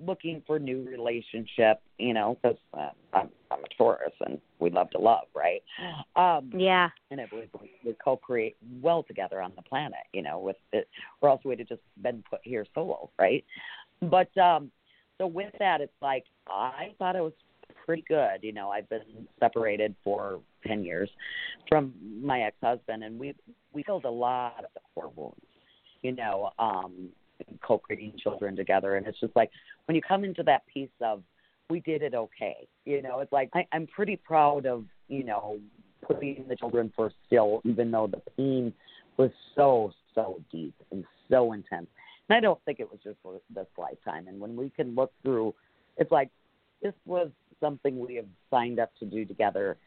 looking 0.05 0.41
for 0.47 0.59
new 0.59 0.83
relationship, 0.83 1.81
you 1.97 2.13
know, 2.13 2.37
because 2.41 2.57
uh, 2.73 2.89
I'm, 3.13 3.29
I'm 3.51 3.59
a 3.59 3.67
Taurus 3.77 4.13
and 4.25 4.39
we 4.59 4.69
love 4.69 4.89
to 4.91 4.99
love, 4.99 5.25
right? 5.35 5.61
Um, 6.15 6.51
yeah 6.55 6.89
and 7.11 7.19
it 7.19 7.29
would 7.31 7.49
we 7.83 7.95
co-create 8.03 8.55
well 8.81 9.03
together 9.03 9.41
on 9.41 9.51
the 9.55 9.61
planet, 9.61 9.99
you 10.13 10.21
know, 10.21 10.39
with 10.39 10.57
it, 10.71 10.87
or 11.21 11.29
else 11.29 11.41
we'd 11.43 11.59
have 11.59 11.67
just 11.67 11.81
been 12.01 12.23
put 12.29 12.39
here 12.43 12.65
solo, 12.73 13.09
right? 13.19 13.43
But 14.01 14.35
um, 14.37 14.71
so 15.17 15.27
with 15.27 15.53
that, 15.59 15.81
it's 15.81 15.91
like 16.01 16.25
I 16.47 16.93
thought 16.97 17.15
it 17.15 17.21
was 17.21 17.33
pretty 17.85 18.05
good. 18.07 18.39
You 18.41 18.53
know, 18.53 18.69
I've 18.69 18.89
been 18.89 19.01
separated 19.39 19.95
for 20.03 20.39
ten 20.65 20.83
years 20.83 21.09
from 21.67 21.93
my 22.21 22.41
ex-husband, 22.41 23.03
and 23.03 23.19
we 23.19 23.33
we 23.73 23.83
healed 23.85 24.05
a 24.05 24.09
lot 24.09 24.63
of 24.63 24.69
the 24.73 24.81
core 24.93 25.11
wounds. 25.15 25.41
You 26.01 26.13
know, 26.15 26.51
um, 26.59 27.09
co-creating 27.61 28.13
children 28.21 28.55
together, 28.55 28.95
and 28.95 29.05
it's 29.07 29.19
just 29.19 29.35
like 29.35 29.49
when 29.85 29.95
you 29.95 30.01
come 30.01 30.23
into 30.23 30.43
that 30.43 30.63
piece 30.67 30.89
of 31.01 31.23
we 31.69 31.79
did 31.81 32.01
it 32.01 32.15
okay. 32.15 32.67
You 32.85 33.01
know, 33.01 33.19
it's 33.19 33.31
like 33.31 33.49
I, 33.53 33.67
I'm 33.71 33.87
pretty 33.87 34.15
proud 34.15 34.65
of 34.65 34.85
you 35.07 35.23
know 35.23 35.59
putting 36.05 36.45
the 36.47 36.55
children 36.55 36.91
first 36.95 37.15
still, 37.27 37.61
even 37.65 37.91
though 37.91 38.07
the 38.07 38.21
pain 38.37 38.73
was 39.17 39.31
so 39.55 39.91
so 40.15 40.41
deep 40.51 40.73
and 40.91 41.05
so 41.29 41.53
intense. 41.53 41.87
And 42.29 42.37
I 42.37 42.39
don't 42.39 42.59
think 42.65 42.79
it 42.79 42.89
was 42.89 42.99
just 43.03 43.17
for 43.23 43.39
this 43.53 43.67
lifetime. 43.77 44.27
And 44.27 44.39
when 44.39 44.55
we 44.55 44.69
can 44.69 44.95
look 44.95 45.11
through, 45.23 45.53
it's 45.97 46.11
like 46.11 46.29
this 46.81 46.93
was 47.05 47.29
something 47.59 47.99
we 47.99 48.15
have 48.15 48.25
signed 48.49 48.79
up 48.79 48.91
to 48.99 49.05
do 49.05 49.25
together, 49.25 49.77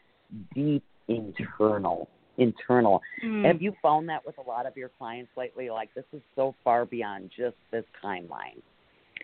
deep 0.55 0.85
internal 1.09 2.09
internal. 2.39 3.01
Mm. 3.25 3.45
Have 3.47 3.61
you 3.63 3.73
found 3.83 4.09
that 4.09 4.25
with 4.27 4.39
a 4.39 4.43
lot 4.49 4.67
of 4.67 4.77
your 4.77 4.91
clients 4.99 5.31
lately? 5.37 5.71
Like 5.71 5.93
this 5.95 6.05
is 6.13 6.23
so 6.35 6.55
far 6.65 6.85
beyond 6.87 7.31
just 7.37 7.57
this 7.71 7.85
timeline. 8.05 8.61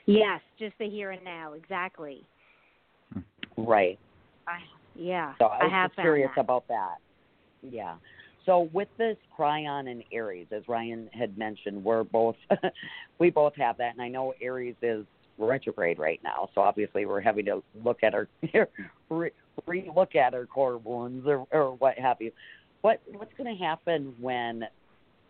yes 0.07 0.40
just 0.59 0.75
the 0.79 0.88
here 0.88 1.11
and 1.12 1.25
now 1.25 1.53
exactly 1.55 2.23
Right. 3.57 3.99
I, 4.47 4.59
yeah 4.94 5.35
So 5.38 5.47
I 5.47 5.64
was 5.64 5.73
have 5.73 5.90
curious 5.94 6.31
that. 6.37 6.40
about 6.42 6.68
that. 6.68 6.97
Yeah. 7.62 7.97
So 8.47 8.68
with 8.73 8.88
this 8.99 9.16
Chiron 9.37 9.88
and 9.88 10.03
Aries, 10.12 10.47
as 10.53 10.62
Ryan 10.68 11.11
had 11.12 11.37
mentioned, 11.37 11.83
we're 11.85 12.05
both 12.05 12.37
we 13.18 13.31
both 13.31 13.55
have 13.57 13.77
that, 13.79 13.92
and 13.92 14.01
I 14.03 14.09
know 14.09 14.33
Aries 14.40 14.77
is 14.81 15.05
retrograde 15.38 15.99
right 15.99 16.21
now, 16.25 16.49
so 16.55 16.61
obviously 16.62 17.05
we're 17.05 17.21
having 17.21 17.44
to 17.47 17.62
look 17.85 17.99
at 18.03 18.14
our 18.14 18.29
re 19.11 19.31
look 19.94 20.14
at 20.16 20.35
our 20.35 20.47
core 20.47 20.79
wounds 20.79 21.27
or, 21.27 21.47
or 21.51 21.75
what 21.75 21.99
have 21.99 22.16
you. 22.21 22.31
What 22.83 23.01
what's 23.12 23.33
going 23.37 23.55
to 23.57 23.62
happen 23.64 24.14
when 24.21 24.64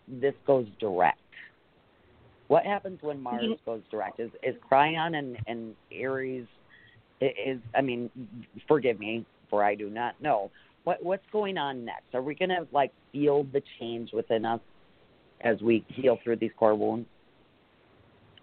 this 0.07 0.35
goes 0.47 0.67
direct? 0.79 1.19
What 2.49 2.65
happens 2.65 2.99
when 3.03 3.21
Mars 3.21 3.45
You- 3.45 3.59
goes 3.65 3.83
direct? 3.91 4.21
Is 4.21 4.31
is 4.43 4.55
Chiron 4.69 5.15
and 5.15 5.39
and 5.47 5.75
Aries 5.93 6.47
i- 7.23 7.35
is 7.45 7.61
I 7.75 7.81
mean, 7.81 8.11
forgive 8.67 8.99
me 8.99 9.25
for 9.51 9.65
I 9.65 9.75
do 9.75 9.89
not 9.89 10.21
know. 10.21 10.51
What 10.85 11.03
what's 11.03 11.27
going 11.33 11.59
on 11.59 11.85
next? 11.85 12.15
Are 12.15 12.23
we 12.23 12.35
going 12.35 12.51
to 12.51 12.67
like 12.73 12.93
feel 13.13 13.45
the 13.45 13.63
change 13.79 14.13
within 14.13 14.45
us 14.45 14.61
as 15.43 15.61
we 15.63 15.85
heal 15.89 16.19
through 16.23 16.37
these 16.37 16.53
core 16.57 16.75
wounds? 16.75 17.09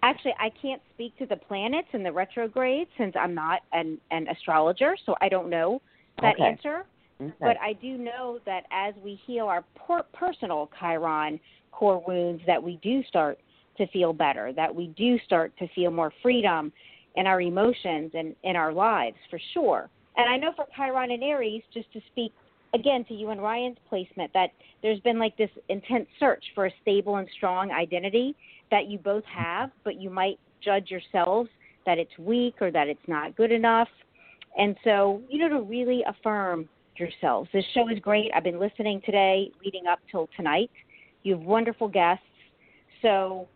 Actually, 0.02 0.34
I 0.38 0.50
can't 0.50 0.80
speak 0.94 1.16
to 1.18 1.26
the 1.26 1.36
planets 1.36 1.88
and 1.92 2.04
the 2.04 2.12
retrograde 2.12 2.86
since 2.96 3.14
I'm 3.18 3.34
not 3.34 3.62
an, 3.72 3.98
an 4.12 4.28
astrologer, 4.28 4.96
so 5.04 5.16
I 5.20 5.28
don't 5.28 5.50
know 5.50 5.82
that 6.20 6.34
Okay. 6.34 6.44
answer. 6.44 6.84
But 7.18 7.56
I 7.62 7.72
do 7.74 7.96
know 7.96 8.38
that 8.44 8.64
as 8.70 8.94
we 9.02 9.18
heal 9.26 9.46
our 9.46 9.64
per- 9.74 10.04
personal 10.12 10.70
Chiron 10.78 11.40
core 11.72 12.02
wounds, 12.06 12.42
that 12.46 12.62
we 12.62 12.78
do 12.82 13.02
start 13.04 13.38
to 13.78 13.86
feel 13.88 14.12
better, 14.12 14.52
that 14.52 14.74
we 14.74 14.88
do 14.88 15.18
start 15.24 15.52
to 15.58 15.68
feel 15.74 15.90
more 15.90 16.12
freedom 16.22 16.72
in 17.16 17.26
our 17.26 17.40
emotions 17.40 18.12
and 18.14 18.34
in 18.42 18.56
our 18.56 18.72
lives, 18.72 19.16
for 19.30 19.40
sure. 19.54 19.88
And 20.16 20.28
I 20.28 20.36
know 20.36 20.52
for 20.54 20.66
Chiron 20.76 21.10
and 21.10 21.22
Aries, 21.22 21.62
just 21.72 21.92
to 21.92 22.00
speak 22.12 22.32
again 22.74 23.04
to 23.06 23.14
you 23.14 23.30
and 23.30 23.40
Ryan's 23.40 23.78
placement, 23.88 24.32
that 24.34 24.50
there's 24.82 25.00
been 25.00 25.18
like 25.18 25.36
this 25.36 25.50
intense 25.68 26.06
search 26.18 26.44
for 26.54 26.66
a 26.66 26.70
stable 26.82 27.16
and 27.16 27.28
strong 27.36 27.70
identity 27.70 28.34
that 28.70 28.86
you 28.86 28.98
both 28.98 29.24
have, 29.24 29.70
but 29.84 30.00
you 30.00 30.10
might 30.10 30.38
judge 30.62 30.90
yourselves 30.90 31.48
that 31.86 31.98
it's 31.98 32.16
weak 32.18 32.56
or 32.60 32.70
that 32.70 32.88
it's 32.88 33.06
not 33.06 33.36
good 33.36 33.52
enough. 33.52 33.88
And 34.58 34.76
so, 34.84 35.22
you 35.28 35.38
know, 35.38 35.48
to 35.48 35.62
really 35.62 36.02
affirm 36.06 36.68
yourselves. 36.98 37.48
This 37.52 37.64
show 37.74 37.88
is 37.88 37.98
great. 37.98 38.30
I've 38.34 38.44
been 38.44 38.60
listening 38.60 39.00
today, 39.04 39.50
leading 39.64 39.86
up 39.86 39.98
till 40.10 40.28
tonight. 40.36 40.70
You 41.22 41.36
have 41.36 41.44
wonderful 41.44 41.88
guests. 41.88 42.24
So, 43.02 43.48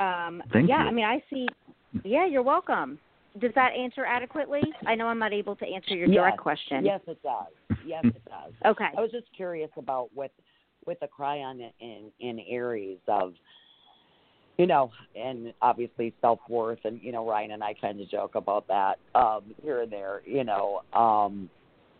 um, 0.00 0.42
Thank 0.52 0.68
yeah, 0.68 0.82
you. 0.82 0.88
I 0.88 0.92
mean, 0.92 1.04
I 1.04 1.22
see. 1.30 1.46
Yeah, 2.04 2.26
you're 2.26 2.42
welcome. 2.42 2.98
does 3.40 3.52
that 3.54 3.70
answer 3.72 4.04
adequately? 4.04 4.62
I 4.86 4.94
know 4.94 5.06
I'm 5.06 5.18
not 5.18 5.32
able 5.32 5.56
to 5.56 5.66
answer 5.66 5.94
your 5.94 6.08
yes. 6.08 6.16
direct 6.16 6.38
question. 6.38 6.84
Yes, 6.84 7.00
it 7.06 7.22
does. 7.22 7.78
Yes, 7.86 8.04
it 8.04 8.22
does. 8.24 8.52
Okay. 8.66 8.88
I 8.96 9.00
was 9.00 9.10
just 9.10 9.26
curious 9.36 9.70
about 9.76 10.08
with 10.14 10.32
with 10.86 10.98
the 11.00 11.08
Chiron 11.16 11.70
in 11.80 12.10
in 12.20 12.40
Aries 12.48 12.98
of 13.08 13.34
you 14.58 14.66
know, 14.66 14.90
and 15.16 15.52
obviously 15.62 16.14
self 16.20 16.38
worth, 16.48 16.78
and 16.84 17.00
you 17.02 17.12
know, 17.12 17.28
Ryan 17.28 17.52
and 17.52 17.64
I 17.64 17.74
kind 17.74 18.00
of 18.00 18.08
joke 18.08 18.34
about 18.36 18.68
that 18.68 18.98
um, 19.14 19.42
here 19.62 19.82
and 19.82 19.90
there. 19.90 20.22
You 20.24 20.44
know, 20.44 20.82
um, 20.92 21.50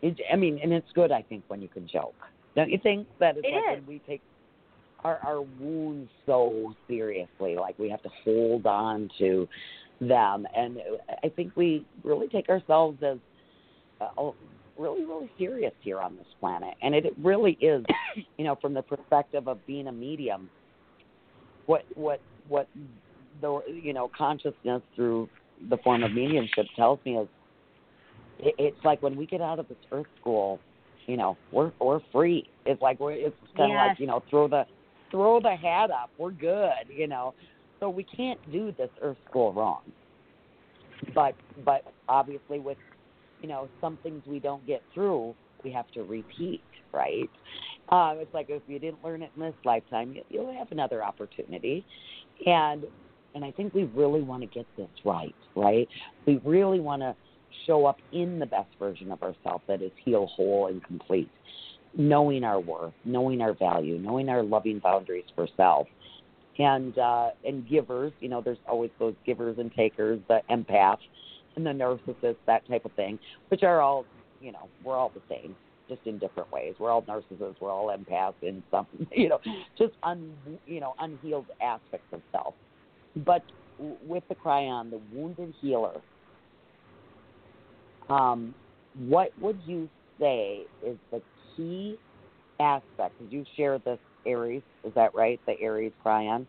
it, 0.05 0.19
I 0.31 0.35
mean, 0.35 0.59
and 0.61 0.71
it's 0.71 0.91
good, 0.93 1.11
I 1.11 1.23
think, 1.23 1.43
when 1.47 1.61
you 1.61 1.67
can 1.67 1.87
joke. 1.87 2.15
Don't 2.55 2.69
you 2.69 2.77
think 2.81 3.07
that 3.19 3.37
it's 3.37 3.47
It 3.47 3.53
like 3.53 3.77
is. 3.77 3.83
when 3.83 3.87
we 3.87 3.99
take 4.07 4.21
our 5.03 5.19
our 5.23 5.41
wounds 5.41 6.09
so 6.25 6.73
seriously, 6.87 7.55
like 7.55 7.77
we 7.77 7.89
have 7.89 8.01
to 8.03 8.09
hold 8.23 8.65
on 8.65 9.09
to 9.19 9.47
them, 9.99 10.47
and 10.55 10.77
I 11.23 11.29
think 11.29 11.53
we 11.55 11.85
really 12.03 12.27
take 12.27 12.49
ourselves 12.49 13.01
as 13.03 13.17
uh, 13.99 14.31
really, 14.77 15.05
really 15.05 15.31
serious 15.37 15.73
here 15.81 15.99
on 15.99 16.15
this 16.17 16.27
planet, 16.39 16.75
and 16.81 16.93
it, 16.93 17.05
it 17.05 17.13
really 17.21 17.57
is, 17.61 17.83
you 18.37 18.45
know, 18.45 18.55
from 18.61 18.73
the 18.73 18.81
perspective 18.83 19.47
of 19.47 19.65
being 19.65 19.87
a 19.87 19.91
medium. 19.91 20.49
What 21.65 21.83
what 21.95 22.21
what 22.47 22.67
the 23.41 23.61
you 23.67 23.93
know 23.93 24.09
consciousness 24.15 24.81
through 24.95 25.29
the 25.69 25.77
form 25.77 26.03
of 26.03 26.13
mediumship 26.13 26.67
tells 26.75 26.99
me 27.05 27.17
is 27.17 27.27
it, 28.39 28.55
it's 28.57 28.85
like 28.85 29.01
when 29.01 29.15
we 29.15 29.25
get 29.25 29.41
out 29.41 29.59
of 29.59 29.67
this 29.67 29.77
earth 29.91 30.07
school 30.19 30.59
you 31.07 31.17
know 31.17 31.37
we're 31.51 31.71
we're 31.79 31.99
free. 32.11 32.49
It's 32.65 32.81
like 32.81 32.99
we're 32.99 33.13
it's 33.13 33.35
kind 33.55 33.71
of 33.71 33.75
Yes. 33.75 33.89
like 33.89 33.99
you 33.99 34.07
know 34.07 34.23
throw 34.29 34.47
the 34.47 34.65
throw 35.11 35.39
the 35.39 35.55
hat 35.55 35.91
up. 35.91 36.09
We're 36.17 36.31
good 36.31 36.89
you 36.89 37.07
know. 37.07 37.33
So 37.79 37.89
we 37.89 38.03
can't 38.03 38.39
do 38.51 38.73
this 38.77 38.89
earth 39.01 39.17
school 39.29 39.53
wrong. 39.53 39.81
But 41.13 41.35
but 41.63 41.83
obviously 42.07 42.59
with 42.59 42.77
you 43.41 43.47
know 43.47 43.69
some 43.81 43.97
things 44.03 44.23
we 44.25 44.39
don't 44.39 44.65
get 44.65 44.81
through 44.93 45.35
we 45.63 45.71
have 45.71 45.89
to 45.91 46.03
repeat 46.03 46.61
right? 46.93 47.29
Uh, 47.89 48.15
it's 48.17 48.33
like 48.33 48.47
if 48.49 48.61
you 48.67 48.79
didn't 48.79 49.03
learn 49.03 49.21
it 49.21 49.29
in 49.35 49.41
this 49.41 49.53
lifetime 49.65 50.13
you, 50.13 50.23
you'll 50.29 50.53
have 50.57 50.71
another 50.71 51.03
opportunity. 51.03 51.85
And 52.45 52.85
and 53.35 53.43
I 53.43 53.51
think 53.51 53.73
we 53.73 53.83
really 53.83 54.21
want 54.21 54.41
to 54.43 54.47
get 54.47 54.65
this 54.77 54.87
right, 55.03 55.35
right? 55.55 55.87
We 56.25 56.39
really 56.45 56.79
want 56.79 57.01
to 57.01 57.13
show 57.65 57.85
up 57.85 57.97
in 58.11 58.39
the 58.39 58.45
best 58.45 58.69
version 58.79 59.11
of 59.11 59.21
ourselves 59.23 59.63
that 59.67 59.81
is 59.81 59.91
heal, 60.03 60.27
whole, 60.27 60.67
and 60.67 60.83
complete, 60.83 61.29
knowing 61.97 62.43
our 62.43 62.59
worth, 62.59 62.93
knowing 63.03 63.41
our 63.41 63.53
value, 63.53 63.97
knowing 63.97 64.29
our 64.29 64.43
loving 64.43 64.79
boundaries 64.79 65.25
for 65.35 65.47
self, 65.57 65.87
and 66.57 66.97
uh, 66.97 67.29
and 67.43 67.67
givers. 67.67 68.13
You 68.19 68.29
know, 68.29 68.41
there's 68.41 68.57
always 68.67 68.91
those 68.99 69.15
givers 69.25 69.57
and 69.57 69.73
takers, 69.73 70.19
the 70.27 70.41
empath 70.49 70.97
and 71.55 71.65
the 71.65 71.71
narcissist, 71.71 72.37
that 72.47 72.67
type 72.67 72.85
of 72.85 72.91
thing, 72.93 73.17
which 73.49 73.63
are 73.63 73.81
all, 73.81 74.05
you 74.41 74.51
know, 74.51 74.67
we're 74.83 74.95
all 74.95 75.11
the 75.13 75.21
same, 75.29 75.55
just 75.87 76.01
in 76.05 76.17
different 76.17 76.51
ways. 76.51 76.75
We're 76.79 76.91
all 76.91 77.01
narcissists, 77.03 77.55
we're 77.59 77.71
all 77.71 77.95
empaths 77.95 78.33
in 78.41 78.63
some, 78.71 78.87
you 79.11 79.29
know, 79.29 79.39
just 79.77 79.93
un, 80.03 80.33
you 80.65 80.79
know, 80.79 80.93
unhealed 80.99 81.45
aspects 81.61 82.07
of 82.11 82.21
self. 82.31 82.53
But 83.15 83.43
with 84.05 84.23
the 84.29 84.35
Chiron, 84.43 84.89
the 84.89 84.99
wounded 85.13 85.53
healer, 85.61 86.01
um, 88.09 88.53
what 89.07 89.31
would 89.39 89.59
you 89.65 89.89
say 90.19 90.65
is 90.85 90.97
the 91.11 91.21
key 91.55 91.97
aspect? 92.59 93.17
Did 93.19 93.31
you 93.31 93.45
share 93.55 93.79
this 93.79 93.99
Aries? 94.25 94.63
Is 94.83 94.93
that 94.95 95.13
right? 95.13 95.39
The 95.45 95.59
Aries 95.61 95.91
Chiron? 96.03 96.47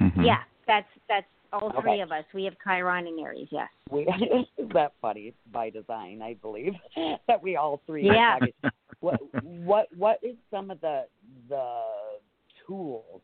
Mhm. 0.00 0.24
Yeah, 0.24 0.42
that's 0.66 0.88
that's 1.08 1.26
all 1.52 1.68
Okay. 1.68 1.80
three 1.80 2.00
of 2.00 2.10
us. 2.12 2.24
We 2.34 2.44
have 2.44 2.54
Chiron 2.62 3.06
and 3.06 3.20
Aries. 3.20 3.48
Yes. 3.50 3.68
We, 3.90 4.02
is 4.58 4.68
that 4.72 4.92
funny? 5.00 5.34
By 5.52 5.70
design, 5.70 6.22
I 6.22 6.34
believe, 6.34 6.74
that 7.28 7.42
we 7.42 7.56
all 7.56 7.80
three. 7.86 8.10
Yeah. 8.10 8.38
are 8.40 8.48
what 9.00 9.20
what 9.42 9.88
what 9.96 10.18
is 10.22 10.36
some 10.50 10.70
of 10.70 10.80
the 10.80 11.06
the 11.48 11.82
tools 12.66 13.20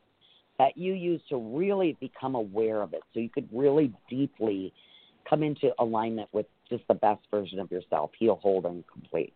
that 0.59 0.77
you 0.77 0.93
use 0.93 1.23
to 1.31 1.37
really 1.39 1.97
become 2.01 2.35
aware 2.35 2.83
of 2.83 2.93
it, 2.93 3.03
so 3.15 3.21
you 3.21 3.31
could 3.31 3.49
really 3.53 3.93
deeply 4.09 4.73
come 5.29 5.43
into 5.43 5.73
alignment 5.79 6.29
with 6.33 6.47
just 6.71 6.85
the 6.89 6.95
best 6.95 7.21
version 7.31 7.59
of 7.59 7.71
yourself, 7.71 8.11
heal, 8.19 8.39
hold, 8.43 8.65
and 8.65 8.85
complete. 8.91 9.33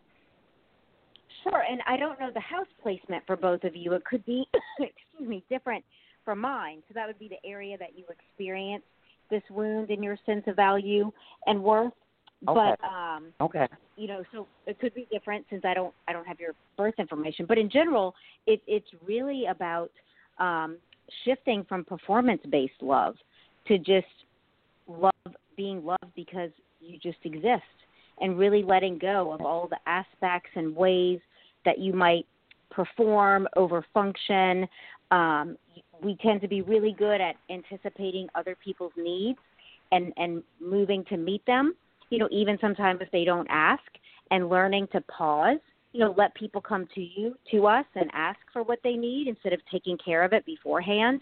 Sure, 1.42 1.62
and 1.68 1.80
I 1.86 1.98
don't 1.98 2.18
know 2.18 2.30
the 2.32 2.40
house 2.40 2.66
placement 2.82 3.24
for 3.26 3.36
both 3.36 3.64
of 3.64 3.76
you. 3.76 3.92
It 3.92 4.04
could 4.04 4.24
be, 4.24 4.44
excuse 4.80 5.28
me, 5.28 5.44
different 5.50 5.84
from 6.24 6.40
mine. 6.40 6.82
So 6.88 6.94
that 6.94 7.06
would 7.06 7.18
be 7.18 7.28
the 7.28 7.48
area 7.48 7.76
that 7.76 7.90
you 7.96 8.04
experience 8.08 8.84
this 9.30 9.42
wound 9.50 9.90
in 9.90 10.02
your 10.02 10.16
sense 10.24 10.44
of 10.46 10.56
value 10.56 11.10
and 11.46 11.62
worth. 11.62 11.92
But 12.42 12.56
Okay. 12.56 12.74
um, 12.84 13.32
Okay. 13.40 13.66
you 13.96 14.06
know, 14.06 14.22
so 14.32 14.46
it 14.66 14.78
could 14.78 14.94
be 14.94 15.06
different 15.10 15.46
since 15.50 15.64
I 15.64 15.74
don't 15.74 15.94
I 16.08 16.12
don't 16.12 16.26
have 16.26 16.40
your 16.40 16.54
birth 16.76 16.94
information. 16.98 17.46
But 17.46 17.58
in 17.58 17.70
general, 17.70 18.14
it, 18.46 18.62
it's 18.66 18.88
really 19.04 19.46
about 19.46 19.90
um, 20.38 20.78
shifting 21.24 21.64
from 21.68 21.84
performance 21.84 22.42
based 22.50 22.80
love 22.82 23.16
to 23.66 23.78
just 23.78 24.06
love 24.86 25.12
being 25.56 25.84
loved 25.84 26.14
because 26.14 26.50
you 26.86 26.98
just 26.98 27.18
exist 27.24 27.62
and 28.20 28.38
really 28.38 28.62
letting 28.62 28.98
go 28.98 29.32
of 29.32 29.40
all 29.40 29.68
the 29.68 29.78
aspects 29.86 30.50
and 30.54 30.74
ways 30.74 31.20
that 31.64 31.78
you 31.78 31.92
might 31.92 32.26
perform, 32.70 33.48
overfunction. 33.56 34.68
Um, 35.10 35.56
we 36.02 36.16
tend 36.16 36.40
to 36.42 36.48
be 36.48 36.62
really 36.62 36.94
good 36.98 37.20
at 37.20 37.36
anticipating 37.50 38.28
other 38.34 38.56
people's 38.62 38.92
needs 38.96 39.38
and, 39.92 40.12
and 40.16 40.42
moving 40.60 41.04
to 41.06 41.16
meet 41.16 41.44
them, 41.46 41.74
you 42.10 42.18
know, 42.18 42.28
even 42.30 42.58
sometimes 42.60 43.00
if 43.00 43.10
they 43.10 43.24
don't 43.24 43.46
ask, 43.50 43.82
and 44.30 44.48
learning 44.48 44.88
to 44.92 45.00
pause, 45.02 45.58
you 45.92 46.00
know, 46.00 46.14
let 46.16 46.34
people 46.34 46.60
come 46.60 46.88
to 46.94 47.00
you, 47.00 47.36
to 47.50 47.66
us, 47.66 47.84
and 47.94 48.10
ask 48.12 48.38
for 48.52 48.62
what 48.62 48.80
they 48.82 48.94
need 48.94 49.28
instead 49.28 49.52
of 49.52 49.60
taking 49.70 49.96
care 49.98 50.24
of 50.24 50.32
it 50.32 50.44
beforehand, 50.44 51.20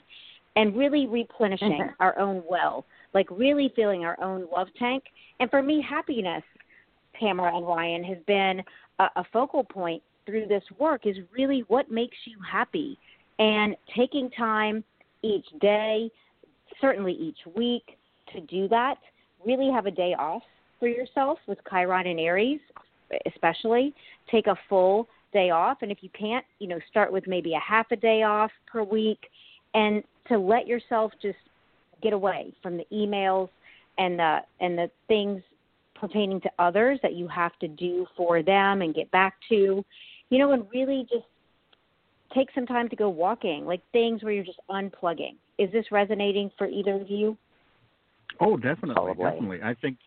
and 0.56 0.76
really 0.76 1.06
replenishing 1.06 1.72
Mhm. 1.72 1.94
our 2.00 2.18
own 2.18 2.42
well, 2.48 2.84
like 3.14 3.26
really 3.30 3.72
filling 3.74 4.04
our 4.04 4.20
own 4.22 4.46
love 4.54 4.68
tank. 4.78 5.04
And 5.40 5.50
for 5.50 5.62
me, 5.62 5.84
happiness 5.86 6.42
Tamara 7.18 7.56
and 7.56 7.66
Ryan 7.66 8.04
has 8.04 8.18
been 8.26 8.62
a, 8.98 9.04
a 9.16 9.24
focal 9.32 9.64
point 9.64 10.02
through 10.26 10.46
this 10.46 10.62
work 10.78 11.06
is 11.06 11.16
really 11.36 11.64
what 11.68 11.90
makes 11.90 12.16
you 12.24 12.36
happy 12.50 12.98
and 13.38 13.76
taking 13.96 14.30
time 14.30 14.84
each 15.22 15.46
day, 15.60 16.10
certainly 16.80 17.12
each 17.12 17.38
week 17.56 17.98
to 18.32 18.40
do 18.42 18.68
that. 18.68 18.96
Really 19.44 19.70
have 19.70 19.86
a 19.86 19.90
day 19.90 20.14
off 20.18 20.42
for 20.78 20.88
yourself 20.88 21.38
with 21.46 21.58
Chiron 21.68 22.06
and 22.06 22.20
Aries, 22.20 22.60
especially. 23.26 23.94
Take 24.30 24.46
a 24.46 24.56
full 24.68 25.08
day 25.32 25.50
off. 25.50 25.78
And 25.82 25.90
if 25.90 25.98
you 26.02 26.10
can't, 26.18 26.44
you 26.58 26.68
know, 26.68 26.78
start 26.90 27.12
with 27.12 27.26
maybe 27.26 27.54
a 27.54 27.60
half 27.60 27.90
a 27.90 27.96
day 27.96 28.22
off 28.22 28.50
per 28.70 28.82
week 28.82 29.18
and 29.74 30.02
to 30.28 30.38
let 30.38 30.66
yourself 30.66 31.12
just 31.20 31.38
get 32.02 32.12
away 32.12 32.52
from 32.62 32.76
the 32.76 32.86
emails 32.92 33.48
and 33.98 34.18
the 34.18 34.38
and 34.60 34.76
the 34.76 34.90
things 35.08 35.42
pertaining 35.94 36.40
to 36.40 36.50
others 36.58 36.98
that 37.02 37.14
you 37.14 37.28
have 37.28 37.56
to 37.60 37.68
do 37.68 38.06
for 38.16 38.42
them 38.42 38.82
and 38.82 38.94
get 38.94 39.10
back 39.12 39.34
to, 39.48 39.84
you 40.30 40.38
know, 40.38 40.52
and 40.52 40.66
really 40.72 41.06
just 41.08 41.24
take 42.34 42.48
some 42.54 42.66
time 42.66 42.88
to 42.88 42.96
go 42.96 43.08
walking, 43.08 43.64
like 43.64 43.80
things 43.92 44.22
where 44.22 44.32
you're 44.32 44.44
just 44.44 44.60
unplugging. 44.68 45.36
Is 45.58 45.70
this 45.70 45.84
resonating 45.92 46.50
for 46.58 46.66
either 46.66 46.94
of 46.94 47.08
you? 47.08 47.36
Oh, 48.40 48.56
definitely, 48.56 48.94
Probably. 48.94 49.24
definitely. 49.24 49.62
I 49.62 49.74
think 49.74 49.98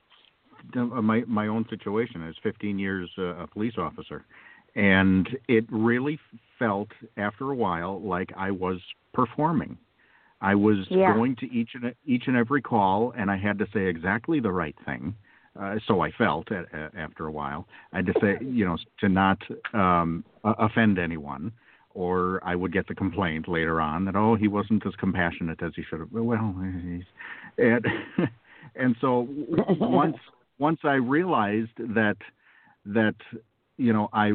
uh, 0.76 1.02
my 1.02 1.22
my 1.28 1.48
own 1.48 1.66
situation 1.70 2.28
is 2.28 2.36
15 2.44 2.78
years 2.78 3.10
uh, 3.18 3.36
a 3.36 3.48
police 3.48 3.76
officer, 3.78 4.26
and 4.76 5.28
it 5.48 5.66
really 5.70 6.20
felt 6.60 6.90
after 7.18 7.52
a 7.52 7.56
while 7.56 8.02
like 8.02 8.32
I 8.36 8.52
was 8.52 8.80
performing. 9.14 9.78
I 10.42 10.56
was 10.56 10.90
Yeah. 10.90 11.14
going 11.14 11.36
to 11.38 11.52
each 11.52 11.76
and 11.76 11.94
each 12.06 12.28
and 12.28 12.36
every 12.36 12.62
call, 12.62 13.12
and 13.12 13.32
I 13.32 13.38
had 13.38 13.58
to 13.60 13.68
say 13.74 13.86
exactly 13.86 14.40
the 14.40 14.52
right 14.52 14.76
thing. 14.86 15.16
Uh, 15.60 15.80
so 15.88 16.02
I 16.02 16.12
felt 16.12 16.52
at, 16.52 16.74
at, 16.74 16.94
after 16.96 17.28
a 17.28 17.32
while. 17.32 17.66
I 17.94 17.98
had 17.98 18.06
to 18.08 18.14
say, 18.20 18.38
you 18.42 18.66
know, 18.66 18.78
to 19.00 19.08
not 19.08 19.42
um, 19.74 20.26
offend 20.44 21.00
anyone, 21.00 21.54
or 21.94 22.42
I 22.44 22.56
would 22.56 22.74
get 22.74 22.88
the 22.88 22.96
complaint 22.96 23.48
later 23.48 23.80
on 23.80 24.04
that 24.06 24.16
oh 24.18 24.36
he 24.36 24.48
wasn't 24.48 24.86
as 24.86 24.94
compassionate 24.96 25.64
as 25.64 25.72
he 25.76 25.84
should 25.84 26.00
have. 26.00 26.12
Well, 26.12 26.54
and 27.58 27.86
and 28.76 28.96
so 29.00 29.28
once 29.80 30.18
once 30.60 30.80
I 30.84 30.96
realized 30.96 31.78
that 31.78 32.18
that 32.86 33.16
you 33.78 33.94
know 33.94 34.10
I 34.12 34.34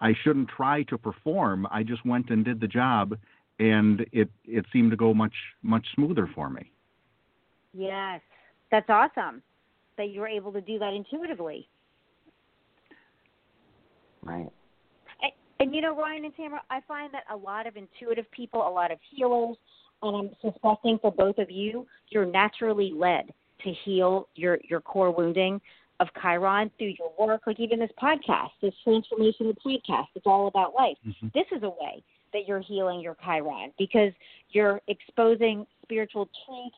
I 0.00 0.14
shouldn't 0.22 0.48
try 0.48 0.84
to 0.84 0.98
perform, 0.98 1.66
I 1.70 1.82
just 1.82 2.04
went 2.06 2.30
and 2.30 2.44
did 2.44 2.60
the 2.60 2.68
job, 2.68 3.18
and 3.58 4.04
it 4.12 4.28
it 4.44 4.64
seemed 4.72 4.90
to 4.90 4.96
go 4.96 5.14
much 5.14 5.34
much 5.62 5.86
smoother 5.94 6.28
for 6.34 6.50
me. 6.50 6.70
Yes. 7.72 8.20
That's 8.70 8.88
awesome 8.88 9.42
that 9.96 10.10
you 10.10 10.20
were 10.20 10.28
able 10.28 10.52
to 10.52 10.60
do 10.60 10.78
that 10.78 10.92
intuitively. 10.92 11.68
Right. 14.22 14.48
And, 15.22 15.32
and 15.60 15.74
you 15.74 15.80
know, 15.80 15.94
Ryan 15.96 16.24
and 16.24 16.36
Tamara, 16.36 16.62
I 16.70 16.80
find 16.88 17.12
that 17.12 17.24
a 17.32 17.36
lot 17.36 17.66
of 17.66 17.76
intuitive 17.76 18.30
people, 18.32 18.66
a 18.66 18.70
lot 18.70 18.90
of 18.90 18.98
healers, 19.10 19.56
and 20.02 20.16
I'm 20.16 20.30
suspecting 20.40 20.98
for 21.00 21.12
both 21.12 21.38
of 21.38 21.50
you, 21.50 21.86
you're 22.08 22.26
naturally 22.26 22.92
led 22.94 23.32
to 23.62 23.72
heal 23.84 24.28
your 24.34 24.58
your 24.68 24.80
core 24.80 25.10
wounding 25.10 25.60
of 26.00 26.08
Chiron 26.20 26.70
through 26.76 26.94
your 26.98 27.12
work, 27.18 27.42
like 27.46 27.60
even 27.60 27.78
this 27.78 27.90
podcast, 28.02 28.50
this 28.60 28.74
transformational 28.86 29.54
podcast. 29.64 30.06
It's 30.14 30.26
all 30.26 30.48
about 30.48 30.74
life. 30.74 30.96
Mm-hmm. 31.06 31.28
This 31.32 31.46
is 31.52 31.62
a 31.62 31.70
way 31.70 32.02
that 32.34 32.46
you're 32.46 32.60
healing 32.60 33.00
your 33.00 33.16
Chiron 33.24 33.72
because 33.78 34.12
you're 34.50 34.82
exposing 34.88 35.66
spiritual 35.82 36.28
truths, 36.44 36.76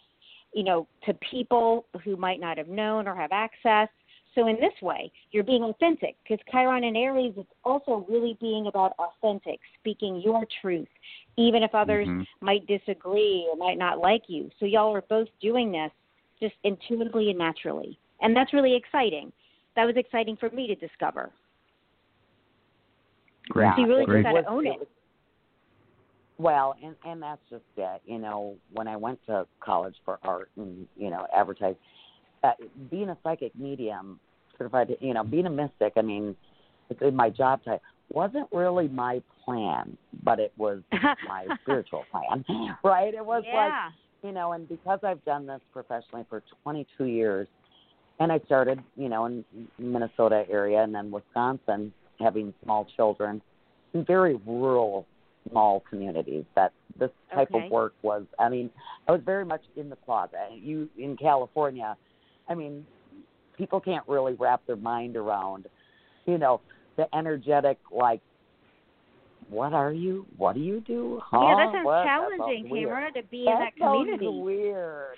you 0.54 0.62
know, 0.62 0.86
to 1.04 1.14
people 1.14 1.86
who 2.04 2.16
might 2.16 2.38
not 2.38 2.58
have 2.58 2.68
known 2.68 3.08
or 3.08 3.16
have 3.16 3.32
access. 3.32 3.88
So 4.34 4.46
in 4.48 4.56
this 4.56 4.74
way, 4.82 5.10
you're 5.32 5.44
being 5.44 5.64
authentic 5.64 6.14
because 6.22 6.38
Chiron 6.52 6.84
and 6.84 6.96
Aries 6.96 7.34
is 7.38 7.46
also 7.64 8.06
really 8.08 8.36
being 8.38 8.66
about 8.66 8.92
authentic, 8.98 9.58
speaking 9.80 10.20
your 10.20 10.46
truth, 10.60 10.88
even 11.36 11.62
if 11.62 11.74
others 11.74 12.06
Mhm. 12.06 12.26
might 12.40 12.66
disagree 12.66 13.48
or 13.50 13.56
might 13.56 13.78
not 13.78 13.98
like 13.98 14.28
you. 14.28 14.50
So 14.60 14.66
y'all 14.66 14.94
are 14.94 15.02
both 15.02 15.28
doing 15.40 15.72
this 15.72 15.90
just 16.38 16.54
intuitively 16.64 17.30
and 17.30 17.38
naturally. 17.38 17.98
And 18.20 18.36
that's 18.36 18.52
really 18.52 18.74
exciting. 18.74 19.32
That 19.74 19.86
was 19.86 19.96
exciting 19.96 20.36
for 20.36 20.50
me 20.50 20.66
to 20.66 20.74
discover. 20.74 21.32
Great. 23.48 23.74
So 23.74 23.80
you 23.80 23.88
really 23.88 24.04
Great. 24.04 24.24
just 24.24 24.34
got 24.34 24.42
to 24.42 24.48
own 24.48 24.66
it. 24.66 24.88
Well, 26.38 26.74
and 26.82 26.94
and 27.04 27.22
that's 27.22 27.40
just 27.50 27.64
it. 27.76 28.02
You 28.04 28.18
know, 28.18 28.56
when 28.72 28.88
I 28.88 28.96
went 28.96 29.18
to 29.26 29.46
college 29.60 29.94
for 30.04 30.18
art 30.22 30.50
and 30.56 30.86
you 30.96 31.10
know 31.10 31.26
advertise, 31.34 31.76
uh, 32.44 32.52
being 32.90 33.08
a 33.08 33.16
psychic 33.22 33.54
medium, 33.56 34.20
certified, 34.58 34.96
you 35.00 35.14
know, 35.14 35.24
being 35.24 35.46
a 35.46 35.50
mystic. 35.50 35.94
I 35.96 36.02
mean, 36.02 36.36
it's 36.90 37.00
in 37.00 37.16
my 37.16 37.30
job 37.30 37.64
type 37.64 37.80
wasn't 38.10 38.48
really 38.52 38.88
my 38.88 39.22
plan, 39.44 39.96
but 40.22 40.38
it 40.38 40.52
was 40.56 40.80
my 40.92 41.46
spiritual 41.62 42.04
plan, 42.10 42.44
right? 42.84 43.14
It 43.14 43.24
was 43.24 43.44
like 43.52 43.72
you 44.22 44.32
know, 44.32 44.52
and 44.52 44.68
because 44.68 45.00
I've 45.02 45.24
done 45.24 45.46
this 45.46 45.60
professionally 45.72 46.24
for 46.28 46.42
22 46.64 47.04
years, 47.04 47.46
and 48.18 48.32
I 48.32 48.40
started, 48.46 48.82
you 48.96 49.08
know, 49.08 49.26
in 49.26 49.44
Minnesota 49.78 50.44
area 50.50 50.82
and 50.82 50.94
then 50.94 51.10
Wisconsin, 51.10 51.92
having 52.18 52.52
small 52.64 52.86
children 52.96 53.42
in 53.94 54.04
very 54.04 54.34
rural, 54.46 55.06
small 55.50 55.80
communities. 55.88 56.44
That 56.54 56.72
this 56.98 57.10
type 57.32 57.50
Okay. 57.54 57.66
of 57.66 57.70
work 57.70 57.94
was. 58.02 58.24
I 58.38 58.48
mean, 58.48 58.70
I 59.08 59.12
was 59.12 59.20
very 59.24 59.44
much 59.44 59.62
in 59.76 59.88
the 59.90 59.96
closet. 59.96 60.38
You 60.52 60.88
in 60.98 61.16
California, 61.16 61.96
I 62.48 62.54
mean, 62.54 62.86
people 63.56 63.80
can't 63.80 64.06
really 64.08 64.34
wrap 64.34 64.64
their 64.66 64.76
mind 64.76 65.16
around, 65.16 65.66
you 66.26 66.38
know, 66.38 66.60
the 66.96 67.06
energetic 67.14 67.78
like. 67.90 68.20
What 69.48 69.72
are 69.74 69.92
you? 69.92 70.26
What 70.36 70.54
do 70.54 70.60
you 70.60 70.80
do? 70.80 71.20
Huh? 71.24 71.38
Yeah, 71.40 71.54
that 71.56 71.72
sounds 71.72 71.84
What? 71.84 72.04
Challenging, 72.04 72.68
Tamara, 72.68 73.12
to 73.12 73.22
be 73.30 73.40
in 73.40 73.44
that 73.44 73.58
that 73.60 73.72
sounds 73.78 74.08
community. 74.08 74.40
weird, 74.42 75.16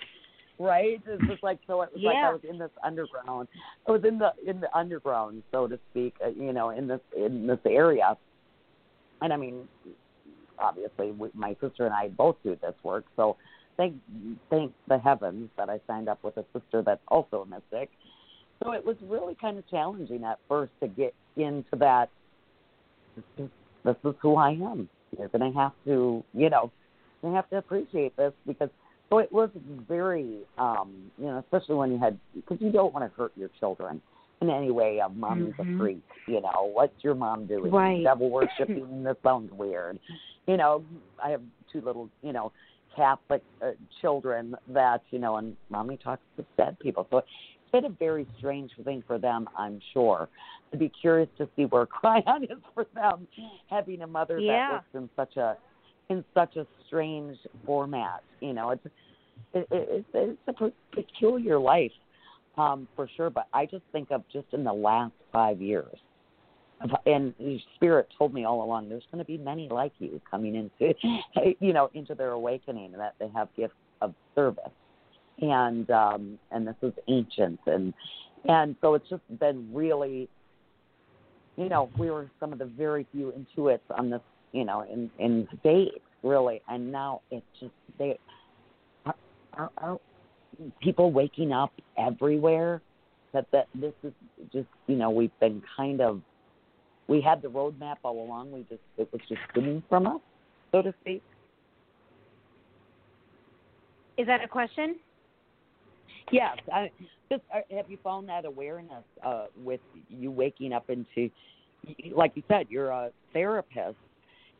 right? 0.59 1.01
It's 1.07 1.27
just 1.27 1.41
like 1.41 1.57
so. 1.65 1.81
It 1.81 1.89
was 1.93 2.03
like 2.03 2.17
I 2.17 2.31
was 2.31 2.41
in 2.47 2.59
this 2.59 2.69
underground. 2.83 3.47
I 3.87 3.91
was 3.91 4.03
in 4.03 4.19
the 4.19 4.31
in 4.45 4.59
the 4.59 4.69
underground, 4.77 5.41
so 5.51 5.67
to 5.67 5.79
speak. 5.89 6.13
Uh, 6.23 6.29
you 6.29 6.53
know, 6.53 6.69
in 6.69 6.87
this 6.87 6.99
in 7.17 7.47
this 7.47 7.57
area, 7.65 8.15
and 9.21 9.33
I 9.33 9.37
mean, 9.37 9.67
obviously, 10.61 11.11
we, 11.11 11.29
my 11.33 11.55
sister 11.61 11.85
and 11.85 11.93
I 11.93 12.09
both 12.09 12.37
do 12.43 12.57
this 12.61 12.75
work. 12.83 13.05
So, 13.15 13.37
thank 13.77 13.95
thank 14.49 14.73
the 14.87 14.97
heavens 14.97 15.49
that 15.57 15.69
I 15.69 15.79
signed 15.87 16.09
up 16.09 16.23
with 16.23 16.37
a 16.37 16.45
sister 16.53 16.81
that's 16.81 17.01
also 17.07 17.41
a 17.41 17.45
mystic. 17.45 17.89
So 18.63 18.73
it 18.73 18.85
was 18.85 18.97
really 19.03 19.35
kind 19.35 19.57
of 19.57 19.67
challenging 19.69 20.23
at 20.25 20.37
first 20.49 20.73
to 20.81 20.87
get 20.89 21.13
into 21.37 21.75
that. 21.77 22.09
This 23.15 23.23
is, 23.45 23.49
this 23.85 23.95
is 24.03 24.15
who 24.21 24.35
I 24.35 24.49
am. 24.51 24.89
You're 25.17 25.29
going 25.29 25.51
to 25.51 25.57
have 25.57 25.71
to, 25.85 26.23
you 26.33 26.49
know, 26.49 26.71
you 27.23 27.33
have 27.33 27.49
to 27.49 27.57
appreciate 27.57 28.15
this 28.17 28.33
because 28.45 28.69
so 29.09 29.17
it 29.17 29.31
was 29.31 29.49
very 29.87 30.39
um 30.57 31.11
you 31.17 31.25
know 31.25 31.37
especially 31.39 31.75
when 31.75 31.91
you 31.91 31.97
had 31.97 32.17
because 32.35 32.57
you 32.61 32.71
don't 32.71 32.93
want 32.93 33.09
to 33.09 33.17
hurt 33.17 33.31
your 33.35 33.49
children 33.59 34.01
in 34.41 34.49
any 34.49 34.71
way 34.71 35.01
of 35.01 35.15
mommy's 35.15 35.53
Mhm. 35.55 35.59
a 35.59 35.77
freak 35.77 36.03
you 36.27 36.39
know 36.41 36.69
what's 36.73 37.03
your 37.03 37.15
mom 37.15 37.45
doing 37.45 37.71
Right. 37.71 38.03
devil 38.03 38.29
worshiping 38.29 39.03
this 39.03 39.17
sounds 39.23 39.51
weird 39.51 39.99
you 40.49 40.57
know 40.57 40.83
i 41.23 41.29
have 41.29 41.41
two 41.71 41.81
little 41.81 42.09
you 42.21 42.33
know 42.33 42.51
catholic 42.95 43.43
uh, 43.61 43.71
children 44.01 44.55
that 44.67 45.01
you 45.11 45.19
know 45.19 45.37
and 45.37 45.55
mommy 45.69 45.97
talks 45.97 46.23
to 46.35 46.45
dead 46.57 46.77
people 46.79 47.07
so 47.11 47.17
it's 47.19 47.27
been 47.71 47.85
a 47.85 47.89
very 47.89 48.27
strange 48.37 48.71
thing 48.83 49.03
for 49.05 49.17
them 49.17 49.47
i'm 49.57 49.79
sure 49.93 50.27
to 50.71 50.77
be 50.77 50.89
curious 51.01 51.29
to 51.37 51.47
see 51.55 51.65
where 51.65 51.87
Chiron 52.01 52.43
is 52.43 52.57
for 52.73 52.85
them 52.93 53.27
having 53.69 54.01
a 54.01 54.07
mother 54.07 54.39
Yeah. 54.39 54.67
that 54.67 54.71
works 54.73 54.89
in 54.93 55.09
such 55.15 55.37
a 55.37 55.57
in 56.09 56.25
such 56.33 56.55
a 56.55 56.65
strange 56.87 57.37
format. 57.65 58.23
You 58.41 58.53
know, 58.53 58.71
it's 58.71 58.85
it, 59.53 59.67
it, 59.71 60.05
it's 60.13 60.39
a 60.47 60.71
peculiar 60.95 61.59
life 61.59 61.91
um, 62.57 62.87
for 62.95 63.07
sure. 63.15 63.29
But 63.29 63.47
I 63.53 63.65
just 63.65 63.83
think 63.91 64.11
of 64.11 64.23
just 64.31 64.47
in 64.53 64.63
the 64.63 64.73
last 64.73 65.13
five 65.31 65.61
years, 65.61 65.95
and 67.05 67.33
the 67.39 67.59
Spirit 67.75 68.07
told 68.17 68.33
me 68.33 68.45
all 68.45 68.63
along 68.63 68.89
there's 68.89 69.03
going 69.11 69.23
to 69.23 69.25
be 69.25 69.37
many 69.37 69.67
like 69.69 69.91
you 69.99 70.21
coming 70.29 70.55
into 70.55 70.93
you 71.59 71.73
know 71.73 71.89
into 71.93 72.15
their 72.15 72.31
awakening 72.31 72.93
that 72.93 73.15
they 73.19 73.29
have 73.35 73.49
gifts 73.57 73.73
of 74.01 74.13
service, 74.35 74.63
and 75.41 75.89
um, 75.91 76.39
and 76.51 76.67
this 76.67 76.75
is 76.81 76.93
ancient. 77.07 77.59
And 77.65 77.93
and 78.47 78.75
so 78.81 78.93
it's 78.93 79.09
just 79.09 79.23
been 79.39 79.69
really 79.73 80.29
you 81.59 81.67
know, 81.67 81.89
we 81.97 82.09
were 82.09 82.31
some 82.39 82.53
of 82.53 82.59
the 82.59 82.65
very 82.65 83.05
few 83.11 83.33
intuits 83.33 83.79
on 83.91 84.09
this, 84.09 84.21
you 84.53 84.63
know, 84.63 84.81
in 84.81 85.11
in 85.19 85.45
states, 85.59 85.99
really, 86.23 86.61
and 86.69 86.89
now 86.89 87.21
it's 87.31 87.45
just 87.59 87.73
they 87.97 88.17
are, 89.05 89.15
are, 89.53 89.69
are 89.77 89.99
people 90.81 91.11
waking 91.11 91.51
up 91.51 91.73
everywhere. 91.97 92.81
That 93.33 93.45
that 93.51 93.67
this 93.75 93.93
is 94.03 94.13
just, 94.53 94.69
you 94.87 94.95
know, 94.95 95.09
we've 95.09 95.37
been 95.41 95.61
kind 95.75 95.99
of 95.99 96.21
we 97.09 97.19
had 97.19 97.41
the 97.41 97.47
roadmap 97.47 97.95
all 98.03 98.23
along. 98.23 98.51
We 98.51 98.61
just 98.69 98.81
it 98.97 99.09
was 99.11 99.21
just 99.27 99.41
hidden 99.53 99.83
from 99.89 100.07
us, 100.07 100.21
so 100.71 100.81
to 100.83 100.93
speak. 101.01 101.23
Is 104.17 104.27
that 104.27 104.43
a 104.43 104.47
question? 104.47 104.97
Yes, 106.31 106.57
I, 106.71 106.91
just 107.31 107.41
uh, 107.53 107.61
have 107.75 107.89
you 107.89 107.97
found 108.03 108.29
that 108.29 108.45
awareness 108.45 109.03
uh, 109.25 109.45
with 109.63 109.79
you 110.09 110.29
waking 110.29 110.73
up 110.73 110.89
into, 110.89 111.31
like 112.15 112.33
you 112.35 112.43
said, 112.47 112.67
you're 112.69 112.91
a 112.91 113.09
therapist, 113.33 113.97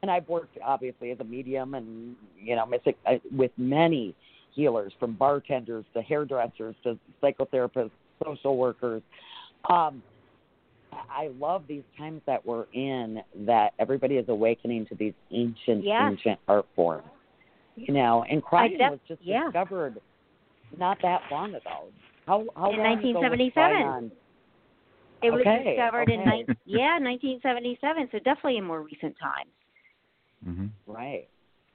and 0.02 0.10
I've 0.10 0.28
worked 0.28 0.58
obviously 0.66 1.12
as 1.12 1.20
a 1.20 1.24
medium 1.24 1.76
and 1.76 2.16
you 2.42 2.56
know 2.56 2.66
mystic 2.66 2.98
uh, 3.06 3.16
with 3.32 3.52
many 3.58 4.16
healers 4.56 4.92
from 5.00 5.14
bartenders 5.14 5.86
to 5.94 6.02
hairdressers 6.02 6.76
to 6.84 6.98
psychotherapists, 7.22 7.92
social 8.24 8.58
workers. 8.58 9.04
Um, 9.70 10.02
I 11.10 11.30
love 11.40 11.64
these 11.68 11.84
times 11.98 12.22
that 12.26 12.46
we're 12.46 12.66
in 12.74 13.22
that 13.46 13.74
everybody 13.80 14.16
is 14.16 14.26
awakening 14.30 14.86
to 14.88 14.96
these 14.96 15.14
ancient, 15.32 15.84
Yes. 15.84 16.12
ancient 16.12 16.40
art 16.48 16.66
forms. 16.76 17.08
You 17.76 17.94
know, 17.94 18.26
and 18.30 18.44
Chiron 18.50 18.78
def- 18.78 18.92
was 18.92 19.00
just 19.08 19.22
yeah. 19.24 19.46
discovered 19.46 20.02
not 20.78 20.98
that 21.02 21.22
long 21.32 21.56
ago. 21.56 21.88
How 22.26 22.46
how 22.56 22.72
In 22.72 22.78
long 22.78 23.00
ago 23.00 23.22
was 23.22 23.40
1977. 23.40 24.12
It 25.22 25.32
was 25.32 25.42
Okay, 25.42 25.76
discovered 25.76 26.10
in 26.10 26.22
okay. 26.22 26.44
ni- 26.48 26.56
yeah, 26.66 27.00
1977. 27.00 28.10
So 28.12 28.20
definitely 28.20 28.58
in 28.58 28.64
more 28.64 28.82
recent 28.82 29.16
times. 29.20 29.52
Mm-hmm. 30.48 30.92
Right. 30.92 31.28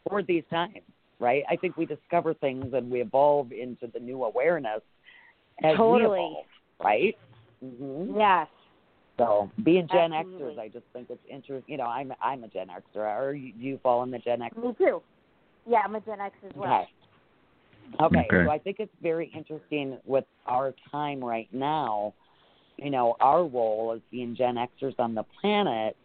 For 0.08 0.22
these 0.22 0.44
times, 0.50 0.80
right? 1.18 1.42
I 1.50 1.56
think 1.56 1.76
we 1.76 1.86
discover 1.86 2.34
things 2.34 2.72
and 2.74 2.90
we 2.90 3.00
evolve 3.00 3.52
into 3.52 3.86
the 3.92 3.98
new 4.00 4.24
awareness 4.24 4.80
as 5.62 5.76
Totally. 5.76 6.20
we 6.20 6.26
evolve, 6.26 6.44
right? 6.82 7.18
hmm 7.60 8.18
Yes. 8.18 8.48
So 9.16 9.50
being 9.64 9.88
Gen 9.92 10.12
Absolutely. 10.12 10.54
Xers, 10.54 10.58
I 10.58 10.68
just 10.68 10.84
think 10.92 11.08
it's 11.08 11.22
interesting. 11.30 11.62
You 11.70 11.78
know, 11.78 11.84
I'm 11.84 12.12
I'm 12.20 12.44
a 12.44 12.48
Gen 12.48 12.68
Xer. 12.68 13.20
Or 13.20 13.34
you, 13.34 13.52
do 13.52 13.64
you 13.64 13.78
fall 13.82 14.02
in 14.02 14.10
the 14.10 14.18
Gen 14.18 14.42
X? 14.42 14.56
Me 14.56 14.74
too. 14.76 15.02
Yeah, 15.66 15.82
I'm 15.84 15.94
a 15.94 16.00
Gen 16.00 16.20
X 16.20 16.34
as 16.44 16.52
well. 16.56 16.72
Okay. 16.72 16.88
Okay. 18.00 18.18
Okay. 18.18 18.44
So 18.44 18.50
I 18.50 18.58
think 18.58 18.76
it's 18.80 18.92
very 19.02 19.30
interesting 19.36 19.98
with 20.04 20.24
our 20.46 20.74
time 20.90 21.22
right 21.22 21.48
now. 21.52 22.14
You 22.76 22.90
know, 22.90 23.16
our 23.20 23.44
role 23.44 23.92
as 23.94 24.02
being 24.10 24.34
Gen 24.34 24.56
Xers 24.56 24.94
on 24.98 25.14
the 25.14 25.24
planet. 25.40 25.96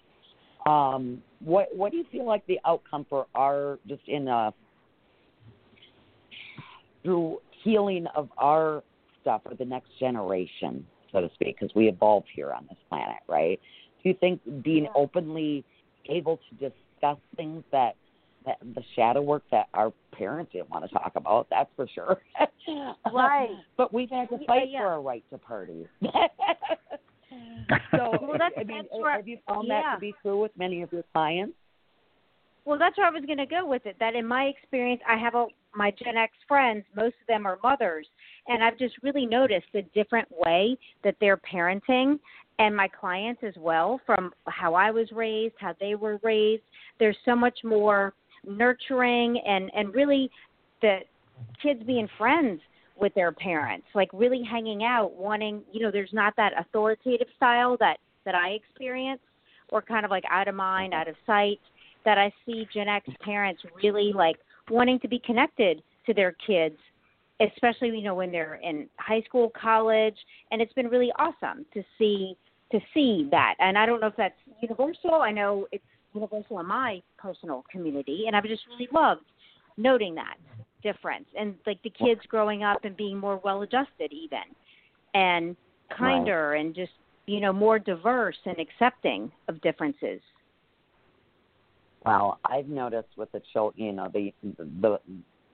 Um, 0.67 1.23
what 1.39 1.75
what 1.75 1.91
do 1.91 1.97
you 1.97 2.05
feel 2.11 2.25
like 2.25 2.45
the 2.45 2.59
outcome 2.65 3.07
for 3.09 3.25
our 3.33 3.79
just 3.87 4.03
in 4.07 4.27
a 4.27 4.53
through 7.03 7.39
healing 7.63 8.05
of 8.15 8.29
our 8.37 8.83
stuff 9.21 9.41
for 9.47 9.55
the 9.55 9.65
next 9.65 9.89
generation, 9.99 10.85
so 11.11 11.21
to 11.21 11.29
speak, 11.33 11.57
because 11.59 11.73
we 11.75 11.87
evolved 11.87 12.27
here 12.33 12.51
on 12.51 12.65
this 12.69 12.77
planet, 12.89 13.17
right? 13.27 13.59
Do 14.03 14.09
you 14.09 14.15
think 14.19 14.41
being 14.63 14.87
openly 14.95 15.63
able 16.07 16.37
to 16.49 16.55
discuss 16.55 17.17
things 17.35 17.63
that 17.71 17.95
that 18.45 18.57
the 18.73 18.81
shadow 18.95 19.21
work 19.21 19.43
that 19.51 19.67
our 19.73 19.91
parents 20.13 20.51
didn't 20.53 20.69
want 20.69 20.85
to 20.85 20.93
talk 20.93 21.11
about, 21.15 21.47
that's 21.49 21.69
for 21.75 21.87
sure. 21.93 22.21
Right. 23.11 23.49
but 23.77 23.91
we've 23.93 24.09
had 24.11 24.29
to 24.29 24.37
fight 24.45 24.69
yeah. 24.69 24.81
for 24.81 24.87
our 24.87 25.01
right 25.01 25.23
to 25.31 25.37
party. 25.39 25.87
so, 26.01 26.11
Well, 28.21 28.33
that's- 28.37 28.51
I 28.57 28.63
mean, 28.63 28.77
that's 28.77 28.87
where- 28.91 29.15
have 29.15 29.27
you 29.27 29.39
found 29.47 29.69
that 29.71 29.95
to 29.95 29.99
be 29.99 30.13
true 30.21 30.39
with 30.39 30.51
many 30.57 30.83
of 30.83 30.91
your 30.93 31.03
clients? 31.13 31.55
Well, 32.65 32.77
that's 32.77 32.97
where 32.97 33.07
I 33.07 33.09
was 33.09 33.25
going 33.25 33.39
to 33.39 33.47
go 33.47 33.65
with 33.65 33.85
it. 33.87 33.95
That 33.99 34.13
in 34.13 34.25
my 34.25 34.43
experience, 34.43 35.01
I 35.07 35.17
have 35.17 35.33
a, 35.33 35.47
my 35.73 35.91
Gen 35.91 36.15
X 36.17 36.33
friends. 36.47 36.85
Most 36.95 37.15
of 37.21 37.27
them 37.27 37.47
are 37.47 37.57
mothers, 37.63 38.05
and 38.49 38.63
I've 38.63 38.77
just 38.77 38.95
really 39.01 39.25
noticed 39.25 39.67
a 39.75 39.83
different 39.93 40.27
way 40.31 40.77
that 41.03 41.15
they're 41.21 41.37
parenting 41.37 42.19
and 42.57 42.75
my 42.75 42.87
clients 42.87 43.41
as 43.43 43.53
well 43.57 44.01
from 44.05 44.33
how 44.47 44.73
I 44.73 44.91
was 44.91 45.07
raised, 45.13 45.55
how 45.59 45.73
they 45.79 45.95
were 45.95 46.19
raised. 46.23 46.63
There's 46.99 47.15
so 47.23 47.35
much 47.35 47.59
more 47.63 48.13
nurturing 48.45 49.41
and 49.45 49.71
and 49.73 49.93
really 49.93 50.29
the 50.81 50.99
kids 51.61 51.81
being 51.85 52.09
friends 52.17 52.59
with 52.99 53.13
their 53.13 53.31
parents, 53.31 53.85
like 53.95 54.09
really 54.11 54.43
hanging 54.43 54.83
out, 54.83 55.13
wanting, 55.13 55.61
you 55.71 55.81
know, 55.81 55.91
there's 55.91 56.11
not 56.11 56.33
that 56.35 56.51
authoritative 56.59 57.27
style 57.37 57.77
that 57.79 57.97
that 58.25 58.35
I 58.35 58.49
experience 58.49 59.21
or 59.69 59.81
kind 59.81 60.03
of 60.03 60.11
like 60.11 60.23
out 60.29 60.47
of 60.47 60.55
mind, 60.55 60.93
out 60.93 61.07
of 61.07 61.15
sight 61.25 61.59
that 62.03 62.17
I 62.17 62.33
see 62.45 62.67
Gen 62.73 62.87
X 62.87 63.07
parents 63.21 63.61
really 63.81 64.11
like 64.13 64.37
wanting 64.69 64.99
to 64.99 65.07
be 65.07 65.19
connected 65.19 65.81
to 66.05 66.13
their 66.13 66.35
kids, 66.45 66.77
especially 67.41 67.89
you 67.89 68.03
know 68.03 68.15
when 68.15 68.31
they're 68.31 68.59
in 68.63 68.87
high 68.97 69.21
school, 69.21 69.51
college, 69.59 70.17
and 70.51 70.61
it's 70.61 70.73
been 70.73 70.87
really 70.87 71.11
awesome 71.17 71.65
to 71.73 71.83
see 71.97 72.35
to 72.71 72.79
see 72.93 73.27
that. 73.31 73.55
And 73.59 73.77
I 73.77 73.85
don't 73.85 73.99
know 73.99 74.07
if 74.07 74.15
that's 74.15 74.35
universal. 74.61 75.15
I 75.15 75.31
know 75.31 75.67
it's 75.71 75.83
universal 76.13 76.59
in 76.59 76.65
my 76.65 77.01
personal 77.17 77.63
community, 77.71 78.25
and 78.27 78.35
I've 78.35 78.43
just 78.43 78.63
really 78.67 78.89
loved 78.93 79.25
noting 79.77 80.15
that 80.15 80.35
difference 80.83 81.25
and 81.37 81.55
like 81.65 81.81
the 81.83 81.89
kids 81.89 82.21
growing 82.27 82.63
up 82.63 82.83
and 82.85 82.95
being 82.95 83.17
more 83.17 83.41
well 83.43 83.61
adjusted 83.61 84.11
even 84.11 84.39
and 85.13 85.55
kinder 85.97 86.51
right. 86.51 86.61
and 86.61 86.75
just 86.75 86.91
you 87.25 87.39
know 87.39 87.51
more 87.51 87.79
diverse 87.79 88.37
and 88.45 88.57
accepting 88.59 89.31
of 89.47 89.59
differences 89.61 90.21
well 92.05 92.39
i've 92.45 92.67
noticed 92.67 93.09
with 93.17 93.31
the 93.31 93.41
children 93.51 93.85
you 93.85 93.91
know 93.91 94.09
the 94.13 94.33
the 94.81 94.99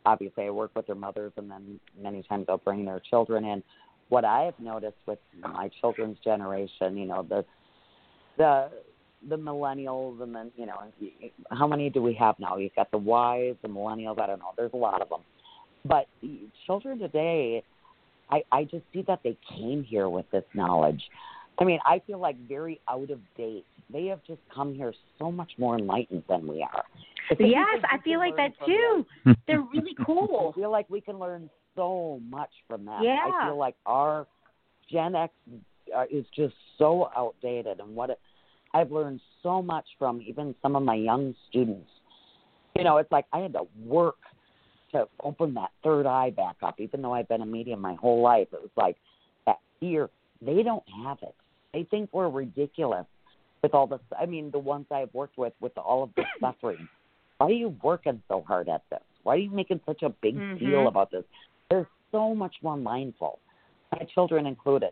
obviously 0.05 0.45
i 0.45 0.49
work 0.49 0.71
with 0.75 0.85
their 0.87 0.95
mothers 0.95 1.31
and 1.37 1.49
then 1.49 1.79
many 2.01 2.23
times 2.23 2.45
i'll 2.49 2.57
bring 2.57 2.85
their 2.85 3.01
children 3.09 3.45
in. 3.45 3.63
What 4.09 4.25
i 4.25 4.41
have 4.41 4.59
noticed 4.59 4.97
with 5.05 5.19
my 5.39 5.69
children's 5.81 6.17
generation 6.23 6.97
you 6.97 7.05
know 7.05 7.25
the 7.27 7.45
the 8.37 8.69
the 9.27 9.37
millennials 9.37 10.21
and 10.21 10.35
then 10.35 10.51
you 10.55 10.65
know 10.65 10.79
how 11.51 11.67
many 11.67 11.89
do 11.89 12.01
we 12.01 12.13
have 12.13 12.35
now? 12.37 12.57
You've 12.57 12.75
got 12.75 12.91
the 12.91 12.99
Ys 12.99 13.57
the 13.61 13.67
millennials 13.67 14.19
i 14.19 14.27
don't 14.27 14.39
know 14.39 14.53
there's 14.57 14.73
a 14.73 14.77
lot 14.77 15.01
of 15.01 15.09
them 15.09 15.21
but 15.85 16.07
children 16.65 16.99
today 16.99 17.63
i 18.29 18.43
i 18.51 18.63
just 18.63 18.83
see 18.93 19.03
that 19.07 19.21
they 19.23 19.37
came 19.57 19.83
here 19.83 20.09
with 20.09 20.29
this 20.31 20.45
knowledge. 20.53 21.01
I 21.59 21.63
mean 21.63 21.79
i 21.85 22.01
feel 22.05 22.19
like 22.19 22.37
very 22.47 22.79
out 22.87 23.09
of 23.09 23.19
date. 23.37 23.65
They 23.91 24.05
have 24.07 24.23
just 24.25 24.41
come 24.53 24.73
here 24.73 24.93
so 25.19 25.31
much 25.31 25.51
more 25.57 25.77
enlightened 25.77 26.23
than 26.27 26.47
we 26.47 26.61
are 26.61 26.83
yes 27.39 27.79
i 27.91 27.97
feel 28.03 28.19
like 28.19 28.35
that 28.35 28.51
too 28.65 29.05
they're 29.47 29.61
really 29.73 29.95
cool 30.05 30.53
i 30.53 30.59
feel 30.59 30.71
like 30.71 30.89
we 30.89 31.01
can 31.01 31.17
learn 31.17 31.49
so 31.75 32.19
much 32.29 32.51
from 32.67 32.85
them 32.85 33.01
yeah 33.03 33.17
i 33.25 33.47
feel 33.47 33.57
like 33.57 33.75
our 33.85 34.27
gen 34.91 35.15
x 35.15 35.33
uh, 35.95 36.03
is 36.11 36.25
just 36.35 36.53
so 36.77 37.09
outdated 37.15 37.79
and 37.79 37.95
what 37.95 38.09
it 38.09 38.19
I've 38.75 38.91
learned 38.91 39.21
so 39.41 39.61
much 39.61 39.85
from 39.97 40.21
even 40.21 40.53
some 40.61 40.75
of 40.75 40.83
my 40.83 40.95
young 40.95 41.33
students. 41.49 41.89
You 42.75 42.83
know, 42.83 42.97
it's 42.97 43.11
like 43.11 43.25
I 43.31 43.39
had 43.39 43.53
to 43.53 43.61
work 43.81 44.17
to 44.91 45.07
open 45.21 45.53
that 45.53 45.69
third 45.81 46.05
eye 46.05 46.31
back 46.31 46.57
up, 46.61 46.75
even 46.79 47.01
though 47.01 47.13
I've 47.13 47.29
been 47.29 47.41
a 47.41 47.45
medium 47.45 47.79
my 47.79 47.95
whole 47.95 48.21
life. 48.21 48.49
It 48.51 48.59
was 48.61 48.71
like 48.75 48.97
that 49.45 49.59
fear. 49.79 50.09
They 50.41 50.61
don't 50.61 50.83
have 51.05 51.19
it. 51.21 51.33
They 51.71 51.83
think 51.83 52.09
we're 52.11 52.27
ridiculous 52.27 53.05
with 53.63 53.73
all 53.73 53.87
this. 53.87 54.01
I 54.19 54.25
mean, 54.25 54.51
the 54.51 54.59
ones 54.59 54.87
I've 54.91 55.13
worked 55.13 55.37
with, 55.37 55.53
with 55.61 55.77
all 55.77 56.03
of 56.03 56.09
the 56.17 56.23
suffering. 56.41 56.89
Why 57.37 57.47
are 57.47 57.51
you 57.51 57.75
working 57.83 58.21
so 58.27 58.43
hard 58.47 58.69
at 58.69 58.83
this? 58.89 59.01
Why 59.23 59.35
are 59.35 59.39
you 59.39 59.49
making 59.49 59.81
such 59.85 60.03
a 60.03 60.09
big 60.09 60.35
mm-hmm. 60.35 60.63
deal 60.63 60.87
about 60.87 61.11
this? 61.11 61.23
They're 61.69 61.87
so 62.11 62.33
much 62.35 62.55
more 62.61 62.77
mindful, 62.77 63.39
my 63.91 64.05
children 64.13 64.45
included, 64.45 64.91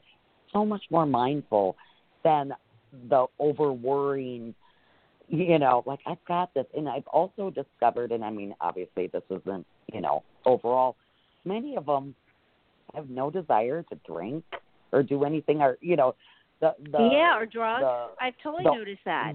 so 0.52 0.66
much 0.66 0.84
more 0.90 1.06
mindful 1.06 1.76
than 2.24 2.54
the 3.10 3.26
over 3.40 3.72
worrying 3.72 4.54
you 5.28 5.58
know 5.58 5.84
like 5.86 6.00
i've 6.06 6.24
got 6.28 6.54
this 6.54 6.66
and 6.76 6.88
i've 6.88 7.08
also 7.08 7.50
discovered 7.50 8.12
and 8.12 8.24
i 8.24 8.30
mean 8.30 8.54
obviously 8.62 9.08
this 9.08 9.24
isn't 9.30 9.66
you 9.92 10.02
know 10.02 10.24
overall 10.46 10.96
many 11.46 11.76
of 11.76 11.86
them 11.86 12.14
have 12.94 13.10
no 13.10 13.32
desire 13.32 13.84
to 13.84 13.98
drink 14.06 14.44
or 14.92 15.02
do 15.02 15.24
anything 15.24 15.62
or 15.62 15.78
you 15.82 15.96
know 15.96 16.14
the, 16.62 16.74
the 16.92 17.10
yeah 17.12 17.38
or 17.38 17.46
drugs 17.46 17.82
the, 17.82 18.08
i've 18.22 18.34
totally 18.44 18.64
noticed 18.64 19.02
that 19.06 19.34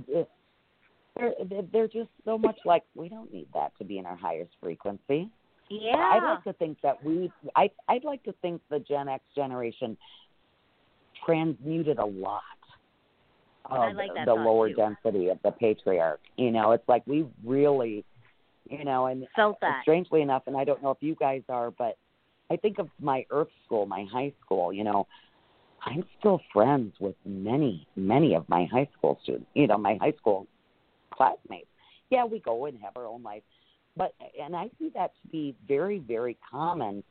they're 1.19 1.63
they're 1.73 1.89
just 1.89 2.11
so 2.25 2.39
much 2.39 2.59
like 2.65 2.85
we 2.95 3.09
don't 3.09 3.33
need 3.33 3.49
that 3.55 3.73
to 3.79 3.85
be 3.85 3.99
in 3.99 4.07
our 4.07 4.17
highest 4.17 4.51
frequency 4.61 5.29
yeah 5.69 5.97
i'd 5.97 6.23
like 6.23 6.45
to 6.45 6.53
think 6.55 6.79
that 6.83 7.03
we 7.05 7.31
i 7.57 7.69
i'd 7.89 8.05
like 8.05 8.23
to 8.23 8.33
think 8.41 8.61
the 8.71 8.79
gen 8.81 9.09
x 9.09 9.23
generation 9.35 9.97
transmuted 11.27 11.99
a 11.99 12.07
lot 12.07 12.43
of 13.71 13.97
like 13.97 14.11
the 14.25 14.35
lower 14.35 14.69
too. 14.69 14.77
density 14.77 15.29
of 15.29 15.39
the 15.43 15.51
patriarch. 15.51 16.21
You 16.37 16.51
know, 16.51 16.73
it's 16.73 16.89
like 16.89 17.07
we 17.07 17.27
really, 17.45 18.05
you 18.69 18.85
know, 18.85 19.07
and 19.07 19.27
felt 19.37 19.61
that. 19.61 19.83
Strangely 19.83 20.23
enough, 20.23 20.45
and 20.47 20.57
I 20.57 20.65
don't 20.65 20.83
know 20.83 20.91
if 20.91 20.99
you 21.01 21.15
guys 21.15 21.43
are, 21.49 21.71
but 21.71 21.97
I 22.51 22.57
think 22.57 22.79
of 22.79 22.89
my 23.01 23.27
Earth 23.31 23.49
school, 23.67 23.87
my 23.87 24.07
high 24.11 24.33
school. 24.45 24.73
You 24.73 24.85
know, 24.85 25.07
I'm 25.85 26.05
still 26.19 26.41
friends 26.53 26.95
with 27.01 27.17
many, 27.25 27.87
many 27.97 28.35
of 28.35 28.49
my 28.49 28.67
high 28.71 28.89
school 28.97 29.19
students. 29.23 29.49
You 29.55 29.67
know, 29.67 29.79
my 29.79 29.99
high 30.01 30.15
school 30.19 30.47
classmates. 31.19 31.67
Yeah, 32.11 32.25
we 32.25 32.39
go 32.41 32.65
and 32.67 32.79
have 32.81 32.97
our 32.97 33.05
own 33.07 33.23
life, 33.23 33.43
but 33.97 34.15
and 34.43 34.57
I 34.57 34.71
see 34.79 34.91
that 34.95 35.13
to 35.23 35.29
be 35.31 35.55
very, 35.67 35.99
very 35.99 36.39
common 36.51 37.03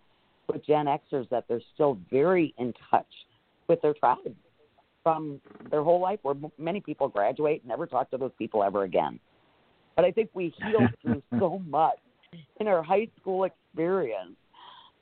with 0.48 0.66
Gen 0.66 0.86
Xers 0.86 1.30
that 1.30 1.46
they're 1.48 1.62
still 1.76 2.00
very 2.10 2.56
in 2.58 2.74
touch 2.90 3.06
with 3.68 3.82
their 3.82 3.94
tribe 3.94 4.34
from 5.04 5.40
their 5.70 5.84
whole 5.84 6.02
life, 6.02 6.20
where 6.24 6.36
many 6.58 6.80
people 6.82 7.08
graduate 7.08 7.62
and 7.62 7.70
never 7.70 7.86
talk 7.86 8.10
to 8.12 8.18
those 8.18 8.32
people 8.38 8.64
ever 8.64 8.84
again. 8.84 9.20
But 9.96 10.06
I 10.06 10.12
think 10.12 10.30
we 10.34 10.54
heal 10.58 10.88
through 11.02 11.22
so 11.40 11.62
much 11.68 12.00
in 12.60 12.68
our 12.68 12.82
high 12.82 13.08
school 13.20 13.44
experience 13.44 14.36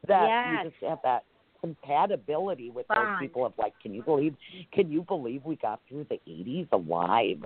that 0.08 0.28
yes. 0.28 0.64
we 0.64 0.70
just 0.70 0.84
have 0.84 1.00
that 1.04 1.24
compatibility 1.62 2.70
with 2.70 2.86
Fun. 2.88 2.98
those 2.98 3.20
people 3.20 3.46
of 3.46 3.54
like, 3.58 3.74
can 3.82 3.94
you 3.94 4.04
believe? 4.04 4.36
Can 4.74 4.92
you 4.92 5.04
believe 5.04 5.44
we 5.46 5.56
got 5.56 5.80
through 5.88 6.06
the 6.10 6.20
'80s 6.28 6.68
alive? 6.72 7.44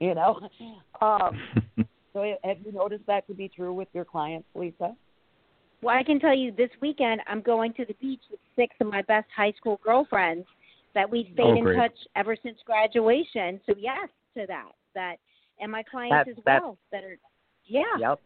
You 0.06 0.14
know. 0.14 0.40
Um, 1.02 1.38
so 2.14 2.34
have 2.42 2.56
you 2.64 2.72
noticed 2.72 3.06
that 3.06 3.26
to 3.26 3.34
be 3.34 3.48
true 3.48 3.74
with 3.74 3.88
your 3.92 4.06
clients, 4.06 4.48
Lisa? 4.54 4.96
Well, 5.82 5.94
I 5.94 6.02
can 6.02 6.18
tell 6.18 6.34
you 6.34 6.52
this 6.52 6.70
weekend 6.80 7.20
I'm 7.26 7.42
going 7.42 7.74
to 7.74 7.84
the 7.84 7.94
beach 8.00 8.22
with 8.30 8.40
six 8.56 8.74
of 8.80 8.86
my 8.86 9.02
best 9.02 9.26
high 9.36 9.52
school 9.58 9.78
girlfriends 9.84 10.46
that 10.94 11.08
we've 11.10 11.26
stayed 11.34 11.44
oh, 11.44 11.56
in 11.56 11.76
touch 11.76 11.92
ever 12.16 12.34
since 12.42 12.56
graduation. 12.64 13.60
So 13.66 13.74
yes 13.78 14.08
to 14.38 14.46
that. 14.46 14.72
That 14.94 15.16
and 15.60 15.70
my 15.70 15.82
clients 15.82 16.12
That's- 16.12 16.38
as 16.38 16.44
that's- 16.44 16.62
well 16.62 16.78
that 16.92 17.04
are 17.04 17.18
yeah. 17.66 17.82
Yep. 17.98 18.20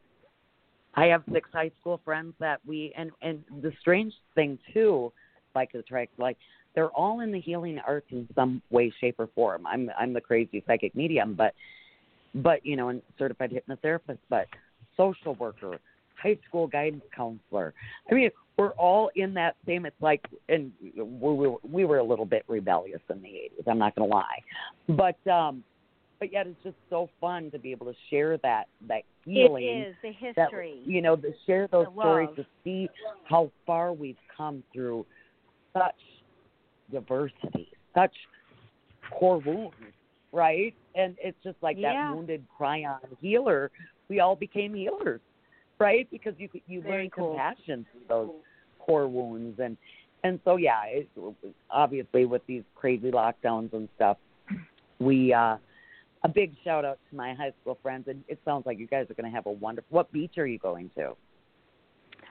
I 0.94 1.06
have 1.06 1.24
six 1.32 1.50
high 1.52 1.72
school 1.80 2.00
friends 2.04 2.34
that 2.38 2.60
we 2.64 2.92
and 2.96 3.10
and 3.20 3.42
the 3.62 3.72
strange 3.80 4.14
thing 4.36 4.58
too, 4.72 5.12
like 5.54 5.72
the 5.72 5.82
track, 5.82 6.08
like 6.18 6.38
they're 6.74 6.90
all 6.90 7.20
in 7.20 7.32
the 7.32 7.40
healing 7.40 7.78
arts 7.86 8.06
in 8.10 8.28
some 8.34 8.62
way, 8.70 8.92
shape, 9.00 9.16
or 9.18 9.28
form. 9.34 9.66
I'm 9.66 9.90
I'm 9.98 10.12
the 10.12 10.20
crazy 10.20 10.62
psychic 10.66 10.94
medium, 10.94 11.34
but 11.34 11.54
but 12.34 12.64
you 12.64 12.76
know, 12.76 12.88
and 12.88 13.02
certified 13.18 13.52
hypnotherapist, 13.52 14.18
but 14.28 14.46
social 14.96 15.34
worker, 15.36 15.78
high 16.20 16.38
school 16.48 16.66
guidance 16.66 17.04
counselor. 17.14 17.74
I 18.10 18.14
mean, 18.14 18.30
we're 18.56 18.72
all 18.72 19.10
in 19.14 19.34
that 19.34 19.56
same. 19.66 19.86
It's 19.86 19.96
like, 20.00 20.24
and 20.48 20.72
we 20.80 21.02
were 21.12 21.54
we 21.68 21.84
were 21.84 21.98
a 21.98 22.04
little 22.04 22.26
bit 22.26 22.44
rebellious 22.48 23.00
in 23.10 23.22
the 23.22 23.28
'80s. 23.28 23.68
I'm 23.70 23.78
not 23.78 23.94
going 23.94 24.08
to 24.08 24.14
lie, 24.14 24.42
but 24.88 25.30
um, 25.30 25.62
but 26.18 26.32
yet 26.32 26.46
it's 26.46 26.62
just 26.62 26.76
so 26.90 27.08
fun 27.20 27.50
to 27.50 27.58
be 27.58 27.70
able 27.70 27.86
to 27.86 27.94
share 28.10 28.36
that 28.38 28.64
that 28.88 29.02
healing. 29.24 29.64
It 29.64 29.88
is 29.88 29.94
the 30.02 30.32
that, 30.36 30.50
history. 30.50 30.80
you 30.84 31.02
know, 31.02 31.16
to 31.16 31.32
share 31.46 31.68
those 31.70 31.86
stories 31.92 32.30
to 32.36 32.46
see 32.64 32.88
how 33.28 33.50
far 33.66 33.92
we've 33.92 34.16
come 34.36 34.62
through 34.72 35.06
such 35.72 35.94
diversity, 36.90 37.68
such 37.94 38.14
core 39.10 39.38
wounds, 39.38 39.74
right? 40.32 40.74
And 40.94 41.16
it's 41.22 41.40
just 41.42 41.56
like 41.62 41.76
Yeah. 41.76 42.08
that 42.08 42.14
wounded 42.14 42.46
Chiron 42.58 42.98
healer. 43.20 43.70
We 44.08 44.20
all 44.20 44.36
became 44.36 44.74
healers, 44.74 45.20
right? 45.78 46.08
Because 46.10 46.38
you 46.38 46.48
you 46.66 46.82
Very 46.82 47.04
learn 47.04 47.10
cool. 47.10 47.30
compassion 47.30 47.86
through 47.90 48.04
those 48.08 48.30
core 48.78 49.08
wounds, 49.08 49.58
and 49.58 49.76
and 50.22 50.40
so 50.44 50.56
yeah, 50.56 50.84
it, 50.84 51.08
obviously 51.70 52.24
with 52.24 52.44
these 52.46 52.64
crazy 52.74 53.10
lockdowns 53.10 53.72
and 53.72 53.88
stuff, 53.96 54.18
we 54.98 55.32
uh 55.32 55.56
a 56.24 56.28
big 56.28 56.54
shout 56.64 56.84
out 56.84 56.98
to 57.10 57.16
my 57.16 57.34
high 57.34 57.52
school 57.60 57.78
friends, 57.82 58.08
and 58.08 58.24
it 58.28 58.40
sounds 58.44 58.64
like 58.66 58.78
you 58.78 58.86
guys 58.86 59.06
are 59.10 59.14
going 59.14 59.30
to 59.30 59.34
have 59.34 59.46
a 59.46 59.52
wonderful. 59.52 59.88
What 59.90 60.10
beach 60.10 60.38
are 60.38 60.46
you 60.46 60.58
going 60.58 60.90
to? 60.96 61.14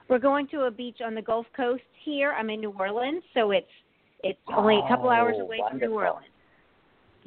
We're 0.08 0.18
going 0.18 0.48
to 0.48 0.62
a 0.62 0.70
beach 0.70 0.98
on 1.04 1.14
the 1.14 1.22
Gulf 1.22 1.46
Coast 1.56 1.82
here. 2.04 2.32
I'm 2.32 2.50
in 2.50 2.60
New 2.60 2.74
Orleans, 2.78 3.22
so 3.32 3.52
it's 3.52 3.66
it's 4.24 4.38
only 4.56 4.76
a 4.76 4.88
couple 4.88 5.10
hours 5.10 5.36
Oh, 5.38 5.42
away 5.42 5.60
from 5.68 5.78
New. 5.78 5.92
Orleans. 5.94 6.26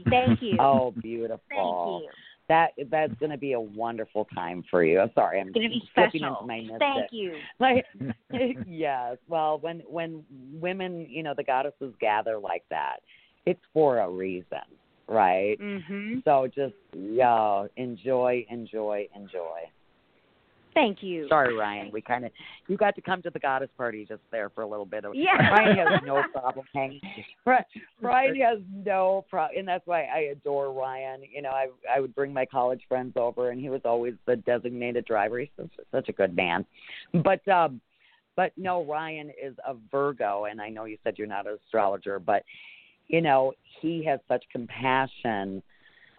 Thank 0.09 0.41
you. 0.41 0.57
Oh, 0.59 0.93
beautiful. 1.01 1.39
Thank 1.49 2.03
you. 2.03 2.09
that 2.49 2.69
that's 2.91 3.13
going 3.19 3.31
to 3.31 3.37
be 3.37 3.53
a 3.53 3.59
wonderful 3.59 4.25
time 4.33 4.63
for 4.69 4.83
you. 4.83 4.99
I'm 4.99 5.11
sorry, 5.15 5.39
I'm 5.39 5.51
going 5.51 5.69
to 5.69 5.75
be 5.75 5.83
special. 5.91 6.45
into 6.45 6.47
my. 6.47 6.77
Thank 6.79 7.11
you. 7.11 7.35
Like, 7.59 7.85
yes. 8.67 9.17
Well, 9.27 9.59
when 9.59 9.79
when 9.89 10.23
women, 10.53 11.07
you 11.09 11.23
know, 11.23 11.33
the 11.35 11.43
goddesses 11.43 11.93
gather 11.99 12.37
like 12.37 12.63
that, 12.69 12.97
it's 13.45 13.59
for 13.73 13.99
a 13.99 14.09
reason, 14.09 14.65
right? 15.07 15.57
Mhm. 15.59 16.23
So 16.23 16.47
just 16.53 16.75
yeah, 16.93 17.65
enjoy, 17.77 18.45
enjoy, 18.49 19.07
enjoy. 19.15 19.61
Thank 20.77 21.01
you. 21.01 21.27
Sorry, 21.27 21.55
Ryan. 21.55 21.89
We 21.91 22.01
kind 22.01 22.23
of 22.23 22.31
you 22.67 22.77
got 22.77 22.93
to 22.95 23.01
come 23.01 23.23
to 23.23 23.31
the 23.31 23.39
goddess 23.39 23.69
party 23.75 24.05
just 24.07 24.21
there 24.31 24.51
for 24.51 24.61
a 24.61 24.67
little 24.67 24.85
bit 24.85 25.05
of. 25.05 25.15
Yeah. 25.15 25.35
Ryan 25.51 25.75
has 25.75 26.01
no 26.05 26.21
problem 26.31 26.67
hanging. 26.71 27.01
Ryan- 27.47 27.65
Ryan 27.99 28.35
has 28.41 28.59
no 28.85 29.25
problem, 29.27 29.57
and 29.57 29.67
that's 29.67 29.87
why 29.87 30.03
I 30.03 30.29
adore 30.33 30.71
Ryan. 30.71 31.21
You 31.33 31.41
know, 31.41 31.49
I 31.49 31.69
I 31.91 31.99
would 31.99 32.13
bring 32.13 32.31
my 32.31 32.45
college 32.45 32.81
friends 32.87 33.13
over, 33.15 33.49
and 33.49 33.59
he 33.59 33.69
was 33.69 33.81
always 33.85 34.13
the 34.27 34.35
designated 34.35 35.05
driver. 35.05 35.39
He's 35.39 35.49
such, 35.57 35.71
such 35.91 36.09
a 36.09 36.13
good 36.13 36.35
man. 36.35 36.63
But 37.23 37.45
um, 37.47 37.81
but 38.35 38.51
no, 38.55 38.85
Ryan 38.85 39.31
is 39.31 39.55
a 39.67 39.73
Virgo, 39.91 40.45
and 40.45 40.61
I 40.61 40.69
know 40.69 40.85
you 40.85 40.99
said 41.03 41.15
you're 41.17 41.25
not 41.25 41.47
an 41.47 41.57
astrologer, 41.65 42.19
but 42.19 42.43
you 43.07 43.21
know 43.21 43.53
he 43.81 44.05
has 44.05 44.19
such 44.27 44.43
compassion. 44.51 45.63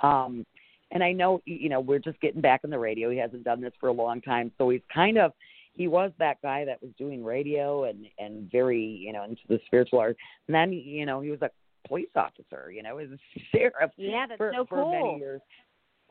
Um, 0.02 0.44
and 0.90 1.02
I 1.02 1.12
know 1.12 1.42
you 1.44 1.68
know 1.68 1.80
we're 1.80 1.98
just 1.98 2.20
getting 2.20 2.40
back 2.40 2.62
in 2.64 2.70
the 2.70 2.78
radio. 2.78 3.10
He 3.10 3.18
hasn't 3.18 3.44
done 3.44 3.60
this 3.60 3.72
for 3.80 3.88
a 3.88 3.92
long 3.92 4.20
time, 4.20 4.52
so 4.58 4.68
he's 4.70 4.80
kind 4.92 5.18
of 5.18 5.32
he 5.74 5.86
was 5.86 6.10
that 6.18 6.42
guy 6.42 6.64
that 6.64 6.82
was 6.82 6.90
doing 6.98 7.24
radio 7.24 7.84
and 7.84 8.06
and 8.18 8.50
very 8.50 8.80
you 8.80 9.12
know 9.12 9.24
into 9.24 9.42
the 9.48 9.60
spiritual 9.66 10.00
art. 10.00 10.16
And 10.46 10.54
then 10.54 10.72
you 10.72 11.06
know 11.06 11.20
he 11.20 11.30
was 11.30 11.42
a 11.42 11.50
police 11.86 12.08
officer. 12.14 12.70
You 12.70 12.82
know, 12.82 12.98
he 12.98 13.06
was 13.06 13.18
a 13.18 13.40
sheriff. 13.56 13.90
Yeah, 13.96 14.26
that's 14.28 14.38
for, 14.38 14.52
so 14.54 14.66
for 14.66 14.82
cool. 14.82 14.92
many 14.92 15.18
years. 15.18 15.40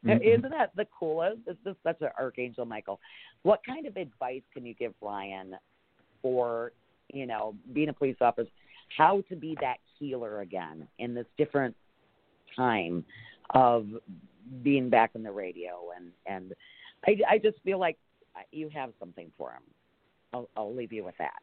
Mhm. 0.05 0.21
Isn't 0.21 0.51
that 0.51 0.75
the 0.75 0.85
coolest? 0.97 1.39
It's 1.47 1.59
just 1.63 1.77
such 1.83 2.01
an 2.01 2.09
archangel, 2.19 2.65
Michael. 2.65 2.99
What 3.43 3.61
kind 3.65 3.87
of 3.87 3.97
advice 3.97 4.43
can 4.53 4.65
you 4.65 4.73
give 4.75 4.93
Ryan 5.01 5.55
for 6.21 6.71
you 7.13 7.25
know 7.25 7.55
being 7.73 7.89
a 7.89 7.93
police 7.93 8.17
officer? 8.21 8.49
How 8.95 9.21
to 9.29 9.35
be 9.35 9.57
that 9.59 9.77
healer 9.99 10.41
again 10.41 10.87
in 10.99 11.13
this 11.13 11.25
different 11.37 11.75
time 12.55 13.03
of 13.51 13.87
being 14.63 14.89
back 14.89 15.11
in 15.15 15.23
the 15.23 15.31
radio 15.31 15.89
and 15.95 16.11
and 16.25 16.53
I 17.05 17.17
I 17.29 17.37
just 17.37 17.57
feel 17.63 17.79
like 17.79 17.97
you 18.51 18.69
have 18.69 18.91
something 18.99 19.31
for 19.37 19.51
him. 19.51 19.63
I'll 20.33 20.49
I'll 20.55 20.75
leave 20.75 20.93
you 20.93 21.03
with 21.03 21.15
that. 21.19 21.41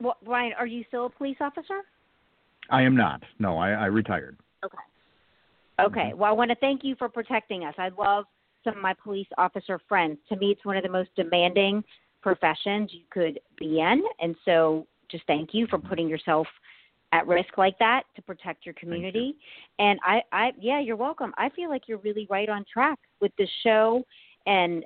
Well, 0.00 0.16
Ryan, 0.26 0.52
are 0.58 0.66
you 0.66 0.84
still 0.88 1.06
a 1.06 1.10
police 1.10 1.38
officer? 1.40 1.82
I 2.70 2.82
am 2.82 2.96
not. 2.96 3.22
No, 3.38 3.56
I, 3.56 3.70
I 3.70 3.86
retired. 3.86 4.36
Okay. 4.64 4.76
Okay. 5.80 6.00
Mm-hmm. 6.10 6.18
Well, 6.18 6.30
I 6.30 6.32
want 6.32 6.50
to 6.50 6.56
thank 6.56 6.82
you 6.84 6.96
for 6.96 7.08
protecting 7.08 7.64
us. 7.64 7.74
I 7.78 7.90
love 7.96 8.24
some 8.64 8.76
of 8.76 8.82
my 8.82 8.94
police 9.02 9.28
officer 9.38 9.80
friends. 9.88 10.18
To 10.28 10.36
me, 10.36 10.50
it's 10.50 10.64
one 10.64 10.76
of 10.76 10.82
the 10.82 10.90
most 10.90 11.10
demanding 11.16 11.84
professions 12.22 12.90
you 12.92 13.02
could 13.10 13.40
be 13.58 13.80
in. 13.80 14.02
And 14.20 14.34
so 14.44 14.86
just 15.10 15.24
thank 15.26 15.50
you 15.52 15.66
for 15.68 15.78
putting 15.78 16.08
yourself 16.08 16.46
at 17.16 17.26
risk 17.26 17.56
like 17.56 17.78
that 17.78 18.02
to 18.14 18.22
protect 18.22 18.66
your 18.66 18.74
community. 18.74 19.36
And 19.78 19.98
I, 20.04 20.20
I, 20.32 20.52
yeah, 20.60 20.80
you're 20.80 20.96
welcome. 20.96 21.32
I 21.38 21.48
feel 21.50 21.70
like 21.70 21.82
you're 21.86 21.98
really 21.98 22.26
right 22.28 22.48
on 22.48 22.64
track 22.70 22.98
with 23.20 23.32
the 23.38 23.48
show 23.62 24.02
and 24.46 24.84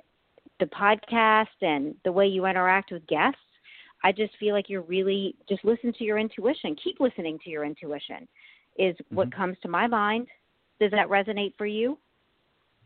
the 0.59 0.65
podcast 0.67 1.47
and 1.61 1.95
the 2.05 2.11
way 2.11 2.27
you 2.27 2.45
interact 2.45 2.91
with 2.91 3.05
guests. 3.07 3.37
I 4.03 4.11
just 4.11 4.33
feel 4.39 4.53
like 4.53 4.69
you're 4.69 4.81
really 4.81 5.35
just 5.47 5.63
listen 5.63 5.93
to 5.97 6.03
your 6.03 6.17
intuition. 6.17 6.75
Keep 6.83 6.99
listening 6.99 7.37
to 7.43 7.49
your 7.49 7.65
intuition 7.65 8.27
is 8.79 8.95
what 9.09 9.33
comes 9.35 9.57
to 9.61 9.67
my 9.67 9.85
mind. 9.85 10.27
Does 10.79 10.91
that 10.91 11.07
resonate 11.09 11.53
for 11.57 11.65
you? 11.65 11.97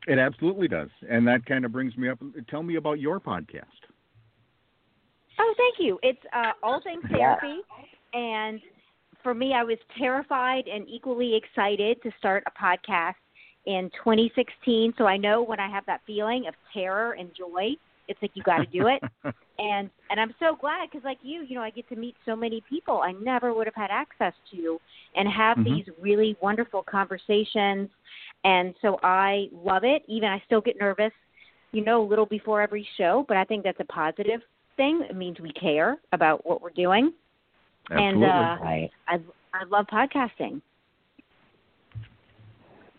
It 0.08 0.20
absolutely 0.20 0.68
does, 0.68 0.90
and 1.10 1.26
that 1.28 1.46
kind 1.46 1.64
of 1.66 1.72
brings 1.72 1.96
me 1.96 2.10
up. 2.10 2.20
Tell 2.50 2.64
me 2.64 2.76
about 2.76 3.00
your 3.00 3.20
podcast. 3.20 3.64
Oh, 5.40 5.54
thank 5.58 5.76
you. 5.80 5.98
It's 6.04 6.20
uh, 6.34 6.52
all 6.62 6.82
things 6.84 7.04
therapy, 7.10 7.60
and 8.14 8.60
for 9.26 9.34
me, 9.34 9.54
I 9.56 9.64
was 9.64 9.80
terrified 9.98 10.68
and 10.68 10.88
equally 10.88 11.36
excited 11.36 11.98
to 12.04 12.12
start 12.20 12.44
a 12.46 12.64
podcast 12.64 13.16
in 13.66 13.90
2016. 14.04 14.94
So 15.00 15.08
I 15.08 15.18
know 15.18 15.42
when 15.42 15.60
I 15.60 15.68
have 15.68 15.84
that 15.88 16.02
feeling 16.06 16.46
of 16.48 16.54
terror 16.72 17.14
and 17.14 17.32
joy, 17.36 17.72
it's 18.08 18.22
like 18.22 18.30
you 18.36 18.44
got 18.44 18.60
to 18.60 18.68
do 18.68 18.86
it. 18.86 19.02
and 19.58 19.90
and 20.12 20.20
I'm 20.20 20.36
so 20.38 20.56
glad 20.56 20.90
because 20.92 21.04
like 21.04 21.18
you, 21.24 21.42
you 21.42 21.56
know, 21.56 21.64
I 21.64 21.72
get 21.72 21.90
to 21.90 21.96
meet 21.96 22.14
so 22.24 22.36
many 22.36 22.62
people 22.70 23.02
I 23.02 23.14
never 23.14 23.52
would 23.52 23.66
have 23.66 23.74
had 23.74 23.90
access 23.90 24.34
to, 24.52 24.80
and 25.16 25.28
have 25.28 25.58
Mhm. 25.58 25.64
these 25.66 25.86
really 26.00 26.38
wonderful 26.40 26.84
conversations. 26.84 27.90
And 28.44 28.76
so 28.80 29.00
I 29.02 29.50
love 29.52 29.84
it. 29.84 30.04
Even 30.08 30.30
I 30.30 30.40
still 30.46 30.62
get 30.62 30.80
nervous, 30.80 31.14
you 31.72 31.84
know, 31.84 32.04
a 32.04 32.08
little 32.08 32.28
before 32.28 32.62
every 32.62 32.88
show, 32.96 33.26
but 33.28 33.38
I 33.38 33.44
think 33.44 33.64
that's 33.64 33.80
a 33.80 33.86
positive 33.86 34.42
thing. 34.78 35.02
It 35.10 35.16
means 35.16 35.40
we 35.40 35.52
care 35.54 35.98
about 36.12 36.46
what 36.46 36.62
we're 36.62 36.70
doing. 36.70 37.12
And 37.92 38.24
uh, 38.24 38.58
Right. 38.62 38.90
I 39.08 39.20
I 39.54 39.64
love 39.70 39.86
podcasting. 39.88 40.62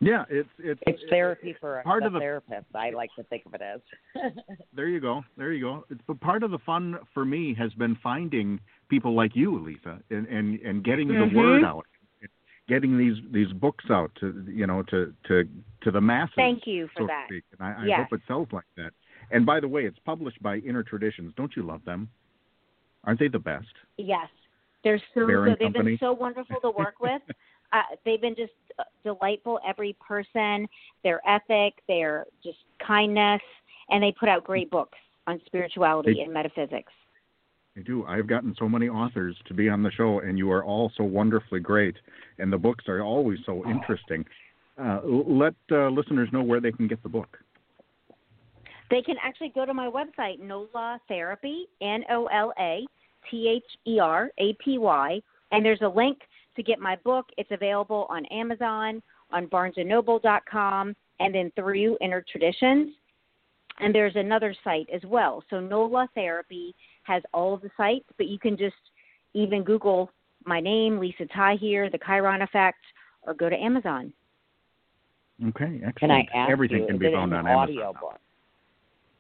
Yeah, 0.01 0.25
it's 0.29 0.49
it's 0.59 0.81
It's 0.87 1.03
therapy 1.09 1.57
for 1.59 1.81
part 1.85 2.03
the 2.03 2.09
of 2.09 2.13
the 2.13 2.19
therapist. 2.21 2.67
I 2.75 2.91
like 2.91 3.11
to 3.17 3.23
think 3.25 3.47
of 3.47 3.55
it 3.55 3.63
as. 3.63 3.81
There 4.75 4.89
you 4.89 5.01
go. 5.01 5.25
There 5.39 5.53
you 5.55 5.65
go. 5.65 5.85
It's, 5.89 6.01
but 6.07 6.21
part 6.21 6.43
of 6.43 6.51
the 6.51 6.59
fun 6.59 6.99
for 7.15 7.25
me 7.25 7.55
has 7.55 7.73
been 7.75 7.97
finding 8.03 8.61
people 8.91 9.15
like 9.15 9.35
you, 9.35 9.59
Lisa, 9.59 9.99
and 10.11 10.27
and, 10.27 10.61
and 10.61 10.85
getting 10.85 11.09
Mhm. 11.09 11.31
the 11.33 11.37
word 11.37 11.65
out, 11.65 11.87
getting 12.69 12.99
these 12.99 13.17
these 13.33 13.51
books 13.55 13.87
out 13.91 14.15
to 14.21 14.45
you 14.47 14.67
know 14.67 14.83
to 14.85 15.15
to 15.29 15.49
to 15.81 15.91
the 15.91 16.01
masses. 16.01 16.35
Thank 16.37 16.67
you 16.67 16.89
for 16.89 17.03
so 17.03 17.07
that. 17.07 17.29
To 17.29 17.35
speak. 17.35 17.45
And 17.59 17.67
I, 17.67 17.83
I 17.83 17.87
Yes. 17.87 18.01
hope 18.01 18.13
it 18.21 18.27
sells 18.27 18.49
like 18.53 18.67
that. 18.77 18.93
And 19.31 19.47
by 19.47 19.61
the 19.61 19.69
way, 19.69 19.87
it's 19.87 19.99
published 20.01 20.43
by 20.43 20.59
Inner 20.59 20.83
Traditions. 20.83 21.33
Don't 21.37 21.57
you 21.57 21.63
love 21.63 21.83
them? 21.87 22.11
Aren't 23.05 23.19
they 23.19 23.29
the 23.29 23.39
best? 23.39 23.73
Yes, 23.97 24.29
they're 24.87 25.03
so 25.15 25.27
good. 25.27 25.57
They've 25.59 25.73
been 25.73 25.99
so 25.99 26.13
wonderful 26.13 26.61
to 26.61 26.71
work 26.71 27.01
with. 27.01 27.21
uh, 27.73 27.83
they've 28.05 28.21
been 28.21 28.37
just 28.37 28.53
uh, 28.79 28.85
delightful. 29.03 29.59
Every 29.67 29.97
person, 30.07 30.69
their 31.03 31.21
ethic, 31.29 31.75
their 31.89 32.25
just 32.45 32.59
kindness, 32.87 33.41
and 33.91 34.01
they 34.01 34.15
put 34.19 34.29
out 34.29 34.45
great 34.45 34.71
books 34.71 34.97
on 35.27 35.41
spirituality 35.47 36.15
They- 36.15 36.23
and 36.23 36.33
metaphysics. 36.33 36.93
I 37.77 37.83
do. 37.83 38.07
I've 38.07 38.27
gotten 38.27 38.55
so 38.59 38.69
many 38.69 38.89
authors 38.89 39.37
to 39.49 39.55
be 39.55 39.69
on 39.69 39.83
the 39.83 39.91
show, 39.91 40.21
and 40.21 40.39
you 40.39 40.51
are 40.51 40.65
all 40.65 40.91
so 40.97 41.05
wonderfully 41.05 41.61
great, 41.61 41.97
and 42.39 42.51
the 42.51 42.57
books 42.57 42.85
are 42.89 43.03
always 43.03 43.39
so 43.45 43.69
interesting. 43.69 44.25
Uh, 44.83 45.01
let 45.05 45.53
uh, 45.71 45.89
listeners 45.89 46.31
know 46.33 46.43
where 46.43 46.61
they 46.61 46.73
can 46.73 46.87
get 46.87 47.03
the 47.03 47.09
book. 47.09 47.37
They 48.89 49.03
can 49.03 49.17
actually 49.23 49.53
go 49.55 49.67
to 49.67 49.75
my 49.75 49.91
website, 49.91 50.41
NOLA 50.41 51.01
Therapy, 51.07 51.67
N 51.83 52.05
O 52.09 52.27
L 52.27 52.55
A 52.59 52.87
T 53.31 53.49
H 53.49 53.65
E 53.87 53.99
R 53.99 54.31
A 54.39 54.53
P 54.55 54.79
Y, 54.79 55.21
and 55.53 55.65
there's 55.65 55.83
a 55.83 55.89
link 55.89 56.19
to 56.57 56.63
get 56.63 56.79
my 56.79 56.97
book. 57.05 57.27
It's 57.37 57.51
available 57.51 58.07
on 58.09 58.25
Amazon, 58.27 59.03
on 59.31 59.47
BarnesandNoble.com, 59.47 60.97
and 61.21 61.35
then 61.35 61.53
through 61.55 61.97
Inner 62.01 62.25
Traditions. 62.31 62.95
And 63.79 63.95
there's 63.95 64.17
another 64.17 64.55
site 64.65 64.89
as 64.93 65.03
well. 65.05 65.45
So 65.51 65.61
NOLA 65.61 66.09
Therapy 66.15 66.75
has 67.03 67.23
all 67.35 67.53
of 67.53 67.61
the 67.61 67.71
sites, 67.77 68.07
but 68.17 68.27
you 68.27 68.39
can 68.39 68.57
just 68.57 68.75
even 69.35 69.63
Google 69.63 70.11
my 70.47 70.61
name, 70.61 70.99
Lisa 70.99 71.27
Tahir, 71.27 71.91
the 71.91 71.99
Chiron 72.07 72.43
Effect, 72.43 72.79
or 73.27 73.35
go 73.35 73.51
to 73.51 73.57
Amazon. 73.57 74.13
Okay, 75.49 75.81
excellent. 75.85 75.99
Can 75.99 76.11
I 76.11 76.27
ask 76.35 76.51
Everything 76.51 76.83
you, 76.83 76.87
can 76.87 76.99
be 76.99 77.13
found 77.13 77.35
an 77.35 77.41
on 77.41 77.47
audio 77.47 77.89
Amazon. 77.89 78.01
book? 78.01 78.21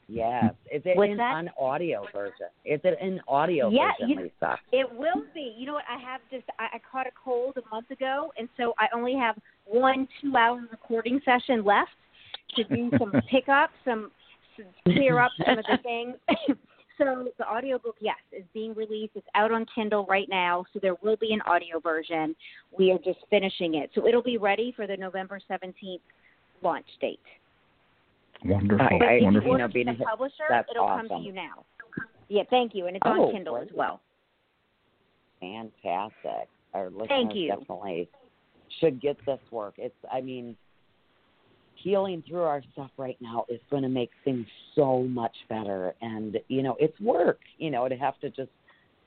Yes. 0.08 0.54
Is 0.72 0.82
it 0.84 0.96
What's 0.96 1.10
in 1.10 1.16
that? 1.16 1.34
an 1.36 1.50
audio 1.58 2.04
version? 2.12 2.46
Is 2.64 2.80
it 2.84 2.96
an 3.00 3.20
audio 3.26 3.70
Yeah, 3.70 3.90
version, 3.98 4.08
you- 4.10 4.22
Lisa? 4.24 4.58
It 4.72 4.88
will 4.92 5.24
be. 5.34 5.54
You 5.58 5.66
know 5.66 5.74
what? 5.74 5.84
I 5.90 5.98
have 5.98 6.20
just 6.30 6.44
I, 6.58 6.76
I 6.76 6.80
caught 6.90 7.06
a 7.06 7.10
cold 7.22 7.56
a 7.56 7.74
month 7.74 7.90
ago, 7.90 8.32
and 8.38 8.48
so 8.56 8.72
I 8.78 8.86
only 8.94 9.14
have 9.14 9.36
one 9.64 10.06
two-hour 10.20 10.62
recording 10.70 11.20
session 11.24 11.64
left 11.64 11.90
to 12.54 12.64
do 12.64 12.90
some 12.98 13.12
pickup, 13.30 13.70
some 13.84 14.10
to 14.56 14.64
clear 14.92 15.18
up 15.18 15.32
some 15.44 15.58
of 15.58 15.64
the 15.68 15.78
things. 15.82 16.14
so 16.98 17.28
the 17.38 17.46
audiobook, 17.48 17.96
yes, 18.00 18.16
is 18.32 18.44
being 18.54 18.74
released. 18.74 19.12
It's 19.16 19.26
out 19.34 19.50
on 19.50 19.66
Kindle 19.74 20.06
right 20.08 20.28
now, 20.30 20.64
so 20.72 20.78
there 20.80 20.94
will 21.02 21.16
be 21.16 21.32
an 21.32 21.40
audio 21.42 21.80
version. 21.80 22.36
We 22.76 22.92
are 22.92 22.98
just 22.98 23.18
finishing 23.28 23.74
it, 23.74 23.90
so 23.94 24.06
it'll 24.06 24.22
be 24.22 24.38
ready 24.38 24.72
for 24.76 24.86
the 24.86 24.96
November 24.96 25.40
seventeenth 25.48 26.02
launch 26.62 26.86
date. 27.00 27.18
Wonderful, 28.48 28.86
I- 28.86 28.98
But 28.98 29.08
if 29.08 29.20
you 29.20 29.24
wonderful. 29.24 29.50
order 29.52 29.66
know, 29.68 29.72
being 29.72 29.88
a 29.88 29.94
the 29.94 30.04
publisher, 30.04 30.44
that's 30.48 30.68
it'll 30.70 30.86
come 30.86 31.08
to 31.08 31.18
you 31.18 31.32
now. 31.32 31.64
Yeah, 32.28 32.42
thank 32.50 32.74
you, 32.74 32.86
and 32.86 32.96
it's 32.96 33.06
Oh, 33.06 33.26
on 33.26 33.32
Kindle 33.32 33.56
as 33.56 33.68
well. 33.72 34.00
Fantastic. 35.40 36.48
Our 36.74 36.86
listeners 36.90 37.08
Thank 37.08 37.34
you. 37.34 37.48
definitely 37.48 38.08
should 38.80 39.00
get 39.00 39.16
this 39.26 39.40
work. 39.50 39.74
It's 39.78 39.94
I 40.10 40.20
mean 40.20 40.56
healing 41.76 42.22
through 42.26 42.42
our 42.42 42.62
stuff 42.72 42.90
right 42.96 43.16
now 43.20 43.44
is 43.48 43.60
going 43.70 43.82
to 43.82 43.88
make 43.88 44.10
things 44.24 44.46
so 44.74 45.02
much 45.02 45.36
better 45.48 45.94
and 46.00 46.38
you 46.48 46.62
know 46.62 46.74
it's 46.80 46.98
work 47.00 47.38
you 47.58 47.70
know 47.70 47.86
to 47.86 47.94
have 47.94 48.18
to 48.18 48.30
just 48.30 48.50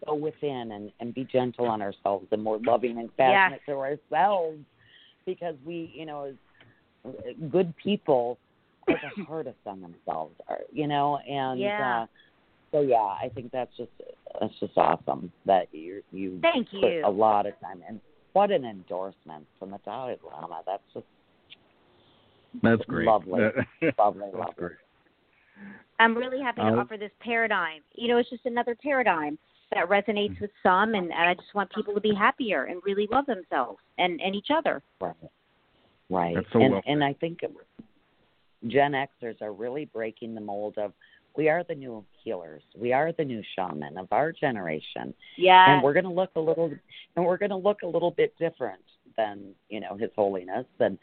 go 0.06 0.14
within 0.14 0.72
and 0.74 0.92
and 1.00 1.14
be 1.16 1.26
gentle 1.26 1.66
on 1.68 1.82
ourselves 1.82 2.28
and 2.32 2.44
more 2.44 2.60
loving 2.66 3.00
and 3.00 3.16
passionate 3.18 3.60
to 3.66 3.74
ourselves 3.74 4.60
because 5.26 5.56
we 5.66 5.92
you 5.96 6.06
know 6.06 6.26
as 7.06 7.14
good 7.52 7.74
people 7.78 8.38
are 8.90 9.00
the 9.18 9.24
hardest 9.24 9.58
on 9.66 9.82
themselves, 9.82 10.36
are, 10.48 10.60
you 10.72 10.88
know, 10.88 11.18
and 11.18 11.60
Yeah. 11.60 12.02
uh, 12.04 12.06
so 12.72 12.82
yeah, 12.82 12.98
I 12.98 13.32
think 13.34 13.52
that's 13.52 13.76
just 13.78 13.92
that's 14.40 14.54
just 14.60 14.78
awesome 14.78 15.32
that 15.46 15.68
you 15.74 16.04
you 16.12 16.40
Thank 16.42 16.68
put 16.82 16.94
you. 16.94 17.02
a 17.06 17.10
lot 17.10 17.46
of 17.46 17.60
time 17.60 17.82
and 17.88 18.00
what 18.34 18.52
an 18.52 18.64
endorsement 18.66 19.46
from 19.58 19.72
the 19.72 19.80
Dalai 19.86 20.18
Lama. 20.24 20.62
That's 20.66 20.84
just 20.94 21.06
That's 22.62 22.84
great. 22.86 23.08
Lovely. 23.08 23.40
Lovely, 23.98 24.22
That's 24.26 24.36
lovely. 24.36 24.54
great. 24.56 24.72
I'm 26.00 26.16
really 26.16 26.42
happy 26.42 26.62
to 26.62 26.68
Uh, 26.68 26.76
offer 26.78 26.98
this 26.98 27.12
paradigm. 27.20 27.82
You 27.96 28.08
know, 28.08 28.18
it's 28.18 28.30
just 28.30 28.46
another 28.46 28.76
paradigm 28.82 29.38
that 29.74 29.88
resonates 29.90 30.32
Mm-hmm. 30.32 30.42
with 30.42 30.52
some, 30.64 30.96
and, 30.96 31.12
and 31.12 31.30
I 31.30 31.34
just 31.34 31.54
want 31.54 31.72
people 31.74 31.94
to 31.94 32.00
be 32.02 32.14
happier 32.14 32.66
and 32.66 32.82
really 32.86 33.08
love 33.12 33.26
themselves 33.26 33.80
and, 33.98 34.20
and 34.22 34.36
each 34.36 34.50
other. 34.56 34.82
Right. 35.02 35.14
Right. 36.10 36.36
That's 36.36 36.48
so 36.54 36.62
and 36.62 36.74
well 36.74 36.82
and 36.88 37.04
I 37.04 37.14
think 37.14 37.40
Gen 38.68 38.94
Xers 38.94 39.42
are 39.42 39.54
really 39.54 39.86
breaking 39.86 40.36
the 40.36 40.42
mold 40.42 40.78
of 40.78 40.94
we 41.38 41.48
are 41.48 41.64
the 41.64 41.76
new 41.76 42.04
healers. 42.24 42.64
We 42.78 42.92
are 42.92 43.12
the 43.14 43.24
new 43.24 43.42
shaman 43.56 43.98
of 43.98 44.08
our 44.12 44.32
generation. 44.32 45.14
Yeah. 45.38 45.76
And 45.76 45.84
we're 45.84 45.94
going 45.94 46.06
to 46.06 46.12
look 46.12 46.32
a 46.36 46.40
little 46.40 46.72
and 47.16 47.26
we're 47.26 47.38
going 47.38 47.52
to 47.52 47.56
look 47.56 47.82
a 47.84 47.88
little 47.88 48.12
bit 48.12 48.34
different 48.38 48.82
than, 49.16 49.54
you 49.70 49.80
know, 49.80 49.96
his 49.98 50.10
holiness 50.16 50.66
and 50.80 50.98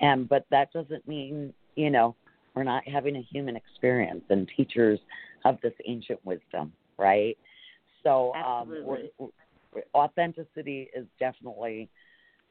and 0.00 0.28
but 0.28 0.44
that 0.50 0.72
doesn't 0.72 1.06
mean, 1.06 1.52
you 1.76 1.90
know, 1.90 2.14
we're 2.54 2.64
not 2.64 2.86
having 2.86 3.16
a 3.16 3.22
human 3.22 3.56
experience 3.56 4.24
and 4.28 4.50
teachers 4.56 4.98
of 5.44 5.58
this 5.62 5.72
ancient 5.86 6.24
wisdom, 6.24 6.72
right? 6.98 7.38
So 8.02 8.34
um 8.34 8.68
we're, 8.84 8.98
we're- 9.18 9.32
authenticity 9.94 10.90
is 10.96 11.06
definitely 11.20 11.88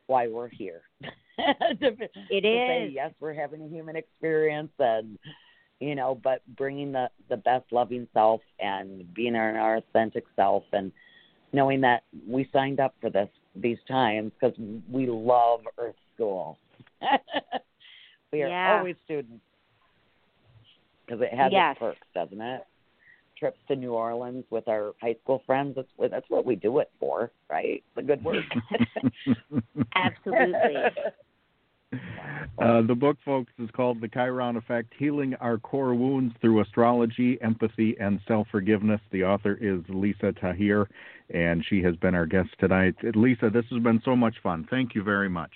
why 0.08 0.28
we're 0.28 0.48
here. 0.48 0.82
to, 1.82 1.92
It 2.30 2.42
to 2.42 2.60
say 2.68 2.92
yes, 2.94 3.12
we're 3.20 3.34
having 3.34 3.62
a 3.62 3.68
human 3.68 3.96
experience 3.96 4.72
and 4.80 5.18
you 5.80 5.96
know, 5.96 6.20
but 6.24 6.42
bringing 6.58 6.92
the 6.92 7.10
the 7.30 7.38
best 7.38 7.66
loving 7.72 8.08
self 8.14 8.42
and 8.60 9.12
being 9.14 9.36
our, 9.36 9.58
our 9.58 9.78
authentic 9.78 10.26
self 10.36 10.64
and 10.74 10.92
knowing 11.54 11.82
that 11.82 12.04
we 12.28 12.50
signed 12.52 12.80
up 12.80 12.96
for 13.02 13.10
this 13.10 13.30
these 13.56 13.78
times 13.88 14.32
because 14.40 14.58
we 14.92 15.08
love 15.08 15.62
Earth 15.78 15.96
School. 16.16 16.58
we 18.32 18.44
are 18.44 18.50
Yeah. 18.50 18.78
always 18.78 18.96
students 19.06 19.42
because 21.06 21.22
it 21.22 21.34
has 21.34 21.52
Yes. 21.52 21.72
its 21.74 21.80
perks, 21.80 22.08
doesn't 22.14 22.42
it? 22.42 22.62
Trips 23.38 23.60
to 23.70 23.76
New 23.76 23.94
Orleans 23.94 24.44
with 24.50 24.68
our 24.68 24.94
high 25.02 25.16
school 25.24 25.42
friends. 25.46 25.76
That's 25.76 25.88
what 25.96 26.12
that's 26.12 26.30
what 26.30 26.46
we 26.46 26.56
do 26.56 26.80
it 26.80 26.92
for, 27.00 27.32
right? 27.50 27.82
The 27.96 28.02
good 28.04 28.24
work. 28.24 28.44
Absolutely. 29.96 30.76
Uh, 31.92 32.82
the 32.86 32.96
book, 32.96 33.18
folks, 33.24 33.52
is 33.58 33.70
called 33.72 34.02
The 34.02 34.08
Chiron 34.08 34.58
Effect 34.58 34.94
Healing 34.98 35.34
Our 35.36 35.58
Core 35.58 35.96
Wounds 35.96 36.36
Through 36.42 36.62
Astrology, 36.62 37.38
Empathy, 37.42 37.96
and 38.00 38.20
Self 38.28 38.48
Forgiveness. 38.52 39.00
The 39.12 39.24
author 39.24 39.58
is 39.62 39.82
Lisa 39.90 40.34
Tahir, 40.34 40.88
and 41.34 41.66
she 41.70 41.82
has 41.82 41.96
been 41.96 42.14
our 42.16 42.26
guest 42.26 42.50
tonight. 42.60 42.96
Lisa, 43.16 43.50
this 43.50 43.66
has 43.72 43.82
been 43.82 44.02
so 44.04 44.16
much 44.16 44.36
fun. 44.44 44.68
Thank 44.70 44.94
you 44.94 45.04
very 45.04 45.30
much. 45.30 45.52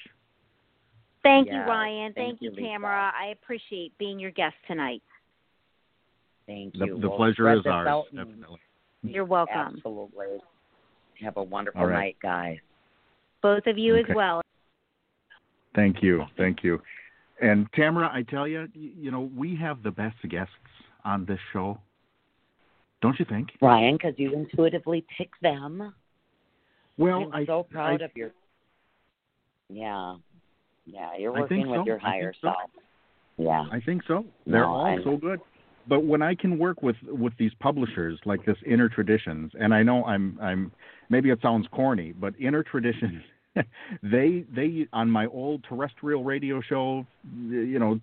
Thank 1.24 1.48
you, 1.52 1.60
Ryan. 1.60 2.14
thank 2.14 2.40
Thank, 2.40 2.42
you, 2.42 2.52
you, 2.52 2.68
Tamara. 2.68 3.14
I 3.18 3.28
appreciate 3.28 3.98
being 3.98 4.20
your 4.20 4.32
guest 4.32 4.56
tonight. 4.68 5.02
Thank 6.48 6.76
you. 6.76 7.00
the 7.00 7.08
We'll 7.08 7.18
pleasure 7.18 7.52
is 7.54 7.66
ours, 7.66 7.88
out 7.88 8.06
definitely. 8.14 8.60
You're 9.04 9.26
welcome. 9.26 9.76
Absolutely. 9.78 10.40
Have 11.22 11.38
a 11.38 11.44
wonderful 11.44 11.82
All 11.82 11.88
right. 11.88 11.96
night, 11.96 12.18
guys. 12.22 12.58
Both 13.42 13.68
of 13.68 13.78
you 13.78 13.96
Okay. 13.98 14.10
as 14.12 14.16
well. 14.16 14.42
Thank 15.76 16.02
you. 16.02 16.24
Thank 16.38 16.64
you. 16.64 16.82
And 17.42 17.68
Tamara, 17.74 18.10
I 18.14 18.24
tell 18.24 18.48
you, 18.48 18.68
you 18.74 19.12
know, 19.12 19.30
we 19.36 19.56
have 19.58 19.84
the 19.84 19.92
best 19.92 20.16
guests 20.30 20.54
on 21.04 21.26
this 21.26 21.40
show. 21.52 21.80
Don't 23.02 23.20
you 23.20 23.26
think? 23.28 23.50
Ryan, 23.62 23.96
because 23.96 24.14
you 24.18 24.34
intuitively 24.34 25.06
pick 25.18 25.30
them. 25.42 25.94
Well, 26.98 27.30
I'm 27.34 27.44
I 27.44 27.46
so 27.46 27.64
proud 27.64 28.02
I, 28.02 28.06
of 28.06 28.12
your. 28.16 28.32
Yeah, 29.70 30.16
yeah, 30.86 31.18
you're 31.18 31.34
working 31.34 31.68
with 31.68 31.82
so. 31.82 31.86
your 31.86 31.98
higher 31.98 32.34
so. 32.40 32.48
self. 32.48 32.70
Yeah, 33.38 33.66
I 33.72 33.82
think 33.82 34.04
so. 34.08 34.26
They're 34.46 34.62
No, 34.62 34.68
all 34.68 34.86
I'm- 34.86 35.02
so 35.04 35.18
good. 35.18 35.42
But 35.86 36.06
when 36.06 36.22
I 36.22 36.34
can 36.34 36.58
work 36.58 36.82
with 36.82 36.96
with 37.04 37.34
these 37.38 37.52
publishers 37.60 38.18
like 38.24 38.46
this 38.46 38.56
Inner 38.66 38.88
Traditions, 38.88 39.52
and 39.60 39.74
I 39.74 39.84
know 39.84 40.06
I'm 40.06 40.40
I'm 40.42 40.72
maybe 41.10 41.30
it 41.30 41.40
sounds 41.42 41.68
corny, 41.72 42.14
but 42.14 42.34
Inner 42.40 42.64
Traditions, 42.64 43.22
they 44.04 44.46
they 44.56 44.88
on 44.94 45.10
my 45.10 45.28
old 45.28 45.64
terrestrial 45.68 46.24
radio 46.24 46.62
show, 46.62 47.06
you 47.48 47.80
know, 47.80 48.00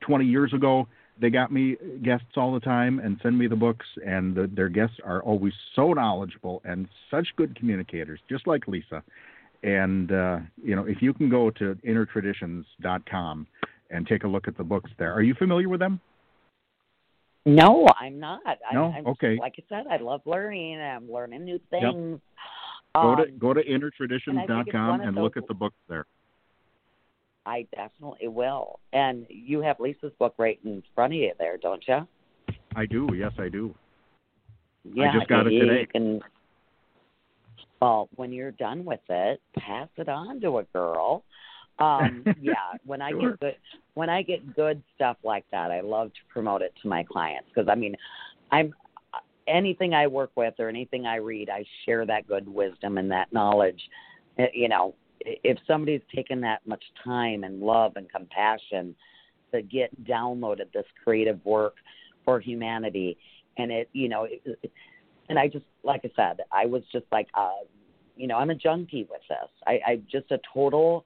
20 0.00 0.24
years 0.24 0.52
ago, 0.52 0.86
they 1.20 1.30
got 1.30 1.52
me 1.52 1.76
guests 2.02 2.26
all 2.36 2.52
the 2.52 2.60
time 2.60 2.98
and 2.98 3.18
send 3.22 3.38
me 3.38 3.46
the 3.46 3.56
books, 3.56 3.86
and 4.04 4.34
the, 4.34 4.50
their 4.54 4.68
guests 4.68 4.96
are 5.04 5.22
always 5.22 5.52
so 5.74 5.92
knowledgeable 5.92 6.62
and 6.64 6.88
such 7.10 7.28
good 7.36 7.56
communicators, 7.56 8.20
just 8.28 8.46
like 8.46 8.68
Lisa. 8.68 9.02
And 9.62 10.10
uh, 10.12 10.38
you 10.62 10.74
know, 10.74 10.84
if 10.84 11.00
you 11.00 11.14
can 11.14 11.28
go 11.28 11.50
to 11.50 11.76
innertraditions.com 11.86 13.46
and 13.90 14.06
take 14.06 14.24
a 14.24 14.28
look 14.28 14.48
at 14.48 14.56
the 14.56 14.64
books 14.64 14.90
there, 14.98 15.12
are 15.12 15.22
you 15.22 15.34
familiar 15.34 15.68
with 15.68 15.80
them? 15.80 16.00
no, 17.44 17.86
I'm 18.00 18.20
not. 18.20 18.40
No? 18.72 18.86
I, 18.86 18.98
I'm, 18.98 19.06
Okay. 19.08 19.36
Like 19.40 19.54
I 19.58 19.62
said, 19.68 19.84
I 19.90 19.96
love 19.96 20.22
learning. 20.26 20.74
and 20.74 20.82
I'm 20.82 21.12
learning 21.12 21.44
new 21.44 21.58
things. 21.70 22.20
Go 22.94 23.16
to 23.16 23.22
Um, 23.22 23.38
go 23.38 23.54
to 23.54 23.60
and 23.60 23.82
innertraditions.com 23.82 25.00
of 25.00 25.06
and 25.06 25.16
look 25.16 25.36
at 25.36 25.48
the 25.48 25.54
books 25.54 25.76
there. 25.88 26.06
I 27.46 27.66
definitely 27.74 28.28
will. 28.28 28.78
And 28.92 29.26
you 29.28 29.60
have 29.60 29.80
Lisa's 29.80 30.12
book 30.18 30.34
right 30.38 30.58
in 30.64 30.82
front 30.94 31.14
of 31.14 31.18
you 31.18 31.32
there, 31.38 31.56
don't 31.56 31.82
you? 31.88 32.06
I 32.76 32.86
do. 32.86 33.08
Yes, 33.14 33.32
I 33.38 33.48
do. 33.48 33.74
Yeah, 34.84 35.10
I 35.10 35.18
just 35.18 35.28
got 35.28 35.46
it 35.46 35.52
you, 35.52 35.60
today. 35.60 35.80
You 35.80 35.86
can, 35.86 36.20
well, 37.80 38.08
when 38.16 38.32
you're 38.32 38.52
done 38.52 38.84
with 38.84 39.00
it, 39.08 39.40
pass 39.58 39.88
it 39.96 40.08
on 40.08 40.40
to 40.40 40.58
a 40.58 40.64
girl. 40.64 41.24
Um, 41.78 42.24
yeah, 42.40 42.74
when 42.84 43.00
I 43.00 43.10
Sure. 43.10 43.30
get 43.30 43.40
good, 43.40 43.56
when 43.94 44.10
I 44.10 44.22
get 44.22 44.54
good 44.54 44.82
stuff 44.94 45.16
like 45.24 45.44
that, 45.50 45.70
I 45.70 45.80
love 45.80 46.08
to 46.08 46.20
promote 46.32 46.62
it 46.62 46.74
to 46.82 46.88
my 46.88 47.04
clients 47.04 47.48
because 47.48 47.68
I 47.68 47.74
mean, 47.74 47.96
I'm 48.50 48.74
anything 49.46 49.94
I 49.94 50.06
work 50.06 50.30
with 50.36 50.54
or 50.58 50.68
anything 50.68 51.06
I 51.06 51.16
read, 51.16 51.50
I 51.50 51.64
share 51.84 52.06
that 52.06 52.26
good 52.26 52.48
wisdom 52.48 52.98
and 52.98 53.10
that 53.10 53.32
knowledge. 53.32 53.80
Uh, 54.38 54.44
You 54.52 54.68
know, 54.68 54.94
if 55.20 55.58
somebody's 55.66 56.02
taken 56.14 56.40
that 56.40 56.66
much 56.66 56.82
time 57.04 57.44
and 57.44 57.60
love 57.60 57.92
and 57.96 58.10
compassion 58.10 58.94
to 59.52 59.62
get 59.62 59.90
downloaded 60.04 60.72
this 60.72 60.86
creative 61.04 61.44
work 61.44 61.74
for 62.24 62.40
humanity, 62.40 63.16
and 63.58 63.70
it, 63.70 63.88
you 63.92 64.08
know, 64.08 64.24
it, 64.24 64.72
and 65.28 65.38
I 65.38 65.48
just, 65.48 65.64
like 65.84 66.02
I 66.04 66.10
said, 66.16 66.40
I 66.50 66.66
was 66.66 66.82
just 66.92 67.06
like, 67.12 67.28
uh, 67.34 67.50
you 68.16 68.26
know, 68.26 68.36
I'm 68.36 68.50
a 68.50 68.54
junkie 68.54 69.06
with 69.10 69.20
this. 69.28 69.48
I, 69.66 69.80
I'm 69.86 70.06
just 70.10 70.30
a 70.30 70.38
total, 70.52 71.04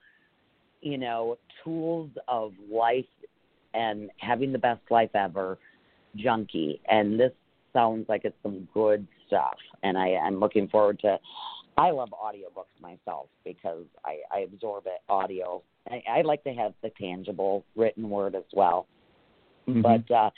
you 0.80 0.98
know, 0.98 1.38
tools 1.62 2.10
of 2.28 2.52
life 2.70 3.04
and 3.74 4.10
having 4.18 4.52
the 4.52 4.58
best 4.58 4.80
life 4.90 5.10
ever 5.14 5.58
junkie. 6.16 6.80
And 6.88 7.18
this 7.20 7.32
sounds 7.76 8.08
like 8.08 8.24
it's 8.24 8.36
some 8.42 8.66
good 8.72 9.06
stuff. 9.26 9.56
And 9.82 9.98
I, 9.98 10.14
I'm 10.14 10.40
looking 10.40 10.68
forward 10.68 10.98
to. 11.00 11.18
I 11.76 11.90
love 11.90 12.08
audiobooks 12.10 12.80
myself 12.80 13.26
because 13.44 13.84
I, 14.02 14.20
I 14.32 14.40
absorb 14.40 14.86
it 14.86 15.02
audio. 15.10 15.62
I, 15.90 16.02
I 16.10 16.22
like 16.22 16.42
to 16.44 16.54
have 16.54 16.72
the 16.82 16.90
tangible 16.98 17.64
written 17.76 18.08
word 18.08 18.34
as 18.34 18.44
well. 18.54 18.86
Mhm. 19.68 19.82
But 19.82 20.14
uh, 20.14 20.30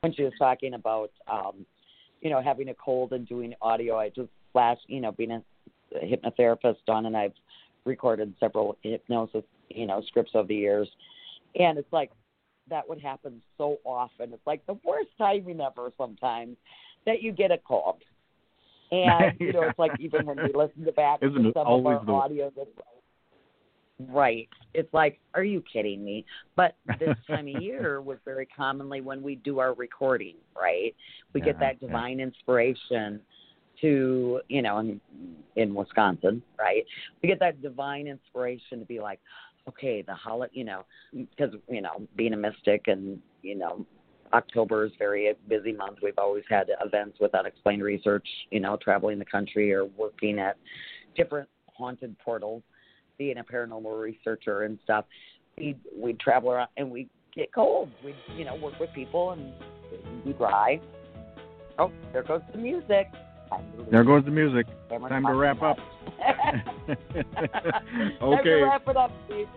when 0.00 0.14
she 0.14 0.22
was 0.22 0.32
talking 0.38 0.72
about, 0.72 1.10
um, 1.30 1.66
you 2.22 2.30
know, 2.30 2.40
having 2.40 2.70
a 2.70 2.74
cold 2.74 3.12
and 3.12 3.28
doing 3.28 3.52
audio, 3.60 3.98
I 3.98 4.08
just 4.08 4.30
flash, 4.52 4.78
you 4.86 5.00
know, 5.00 5.12
being 5.12 5.32
a 5.32 5.42
hypnotherapist, 5.94 6.76
Dawn 6.86 7.04
and 7.04 7.16
I've 7.16 7.34
recorded 7.84 8.32
several 8.40 8.78
hypnosis, 8.82 9.44
you 9.68 9.86
know, 9.86 10.02
scripts 10.06 10.32
over 10.34 10.48
the 10.48 10.54
years, 10.54 10.88
and 11.58 11.78
it's 11.78 11.92
like 11.92 12.10
that 12.68 12.88
would 12.88 13.00
happen 13.00 13.40
so 13.58 13.78
often. 13.84 14.32
It's 14.32 14.46
like 14.46 14.64
the 14.66 14.78
worst 14.84 15.08
timing 15.18 15.60
ever 15.60 15.92
sometimes 15.96 16.56
that 17.04 17.22
you 17.22 17.32
get 17.32 17.50
a 17.50 17.58
cold. 17.58 18.02
And 18.90 19.32
you 19.40 19.52
know, 19.52 19.62
it's 19.68 19.78
like 19.78 19.92
even 19.98 20.24
when 20.26 20.36
we 20.36 20.52
listen 20.52 20.84
to 20.84 20.92
back 20.92 21.20
Isn't 21.22 21.42
to 21.42 21.52
some 21.52 21.66
always 21.66 21.98
of 21.98 22.06
the- 22.06 22.12
our 22.12 22.22
audio, 22.24 22.52
that's 22.56 22.68
right. 24.08 24.48
It's 24.74 24.92
like, 24.92 25.18
are 25.34 25.44
you 25.44 25.62
kidding 25.72 26.04
me? 26.04 26.24
But 26.54 26.76
this 27.00 27.16
time 27.26 27.48
of 27.48 27.62
year 27.62 28.00
was 28.00 28.18
very 28.24 28.46
commonly 28.46 29.00
when 29.00 29.22
we 29.22 29.36
do 29.36 29.58
our 29.58 29.74
recording, 29.74 30.36
right? 30.54 30.94
We 31.32 31.40
get 31.40 31.58
that 31.60 31.80
divine 31.80 32.20
inspiration 32.20 33.20
to, 33.80 34.40
you 34.48 34.62
know, 34.62 34.78
in, 34.78 35.00
in 35.56 35.74
Wisconsin, 35.74 36.42
right? 36.58 36.84
We 37.22 37.28
get 37.28 37.38
that 37.40 37.60
divine 37.60 38.06
inspiration 38.06 38.80
to 38.80 38.86
be 38.86 39.00
like, 39.00 39.20
okay, 39.68 40.02
the 40.02 40.14
holiday, 40.14 40.52
you 40.54 40.64
know, 40.64 40.84
because 41.12 41.54
you 41.68 41.80
know, 41.80 42.06
being 42.16 42.32
a 42.32 42.36
mystic 42.36 42.82
and 42.86 43.20
you 43.42 43.56
know, 43.56 43.84
October 44.32 44.84
is 44.84 44.92
very 44.98 45.32
busy 45.48 45.72
month. 45.72 45.98
We've 46.02 46.18
always 46.18 46.44
had 46.48 46.68
events 46.84 47.18
with 47.20 47.34
unexplained 47.34 47.82
research, 47.82 48.26
you 48.50 48.60
know, 48.60 48.76
traveling 48.76 49.18
the 49.18 49.24
country 49.24 49.72
or 49.72 49.84
working 49.84 50.38
at 50.38 50.56
different 51.16 51.48
haunted 51.74 52.16
portals, 52.18 52.62
being 53.18 53.38
a 53.38 53.44
paranormal 53.44 54.00
researcher 54.00 54.62
and 54.62 54.78
stuff. 54.84 55.04
we 55.58 55.76
we 55.96 56.14
travel 56.14 56.50
around 56.50 56.68
and 56.76 56.90
we 56.90 57.08
get 57.34 57.52
cold. 57.52 57.90
We 58.04 58.14
you 58.36 58.44
know 58.44 58.54
work 58.56 58.78
with 58.80 58.92
people 58.94 59.32
and 59.32 59.52
we 60.24 60.32
dry. 60.32 60.80
Oh, 61.78 61.92
there 62.12 62.22
goes 62.22 62.42
the 62.52 62.58
music. 62.58 63.08
There 63.90 64.04
goes 64.04 64.24
the 64.24 64.30
music. 64.30 64.66
Cameron 64.88 65.10
Time 65.10 65.26
to 65.26 65.34
wrap 65.34 65.62
up. 65.62 65.76
Okay. 68.22 68.62
wrap 68.62 68.88
it 68.88 68.96
up, 68.96 69.12
Steve. 69.26 69.48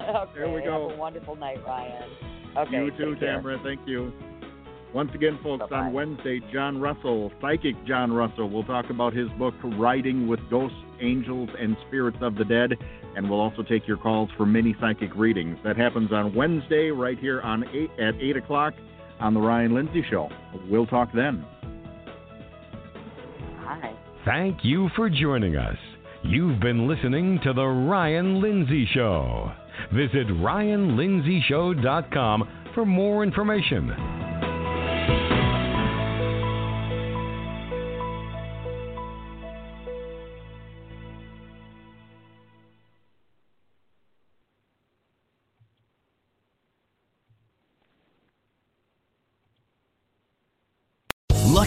Okay, 0.00 0.30
There 0.34 0.48
we 0.50 0.62
go. 0.62 0.88
Have 0.88 0.96
a 0.96 1.00
wonderful 1.00 1.36
night, 1.36 1.58
Ryan. 1.66 2.10
Okay. 2.56 2.84
you 2.84 2.90
too. 2.96 3.14
Tamara. 3.16 3.58
Thank 3.64 3.80
you. 3.86 4.12
Once 4.94 5.10
again, 5.14 5.38
folks, 5.42 5.60
Bye-bye. 5.60 5.76
on 5.76 5.92
Wednesday, 5.92 6.40
John 6.52 6.80
Russell, 6.80 7.30
psychic 7.42 7.74
John 7.84 8.10
Russell, 8.12 8.48
will 8.48 8.64
talk 8.64 8.88
about 8.88 9.12
his 9.12 9.28
book, 9.38 9.54
Riding 9.62 10.26
with 10.28 10.40
Ghosts, 10.48 10.76
Angels, 11.00 11.50
and 11.60 11.76
Spirits 11.86 12.16
of 12.22 12.36
the 12.36 12.44
Dead, 12.44 12.72
and 13.14 13.28
we'll 13.28 13.40
also 13.40 13.62
take 13.62 13.86
your 13.86 13.98
calls 13.98 14.30
for 14.36 14.46
mini 14.46 14.74
psychic 14.80 15.14
readings. 15.14 15.58
That 15.62 15.76
happens 15.76 16.10
on 16.10 16.34
Wednesday, 16.34 16.90
right 16.90 17.18
here 17.18 17.42
on 17.42 17.64
eight, 17.74 17.90
at 18.00 18.14
8 18.18 18.38
o'clock 18.38 18.72
on 19.20 19.34
The 19.34 19.40
Ryan 19.40 19.74
Lindsay 19.74 20.02
Show. 20.08 20.30
We'll 20.70 20.86
talk 20.86 21.10
then. 21.14 21.44
Hi. 23.58 23.92
Thank 24.28 24.62
you 24.62 24.90
for 24.94 25.08
joining 25.08 25.56
us. 25.56 25.78
You've 26.22 26.60
been 26.60 26.86
listening 26.86 27.40
to 27.44 27.54
The 27.54 27.64
Ryan 27.64 28.42
Lindsay 28.42 28.86
Show. 28.92 29.50
Visit 29.94 30.26
RyanLindsayShow.com 30.26 32.48
for 32.74 32.84
more 32.84 33.22
information. 33.22 34.27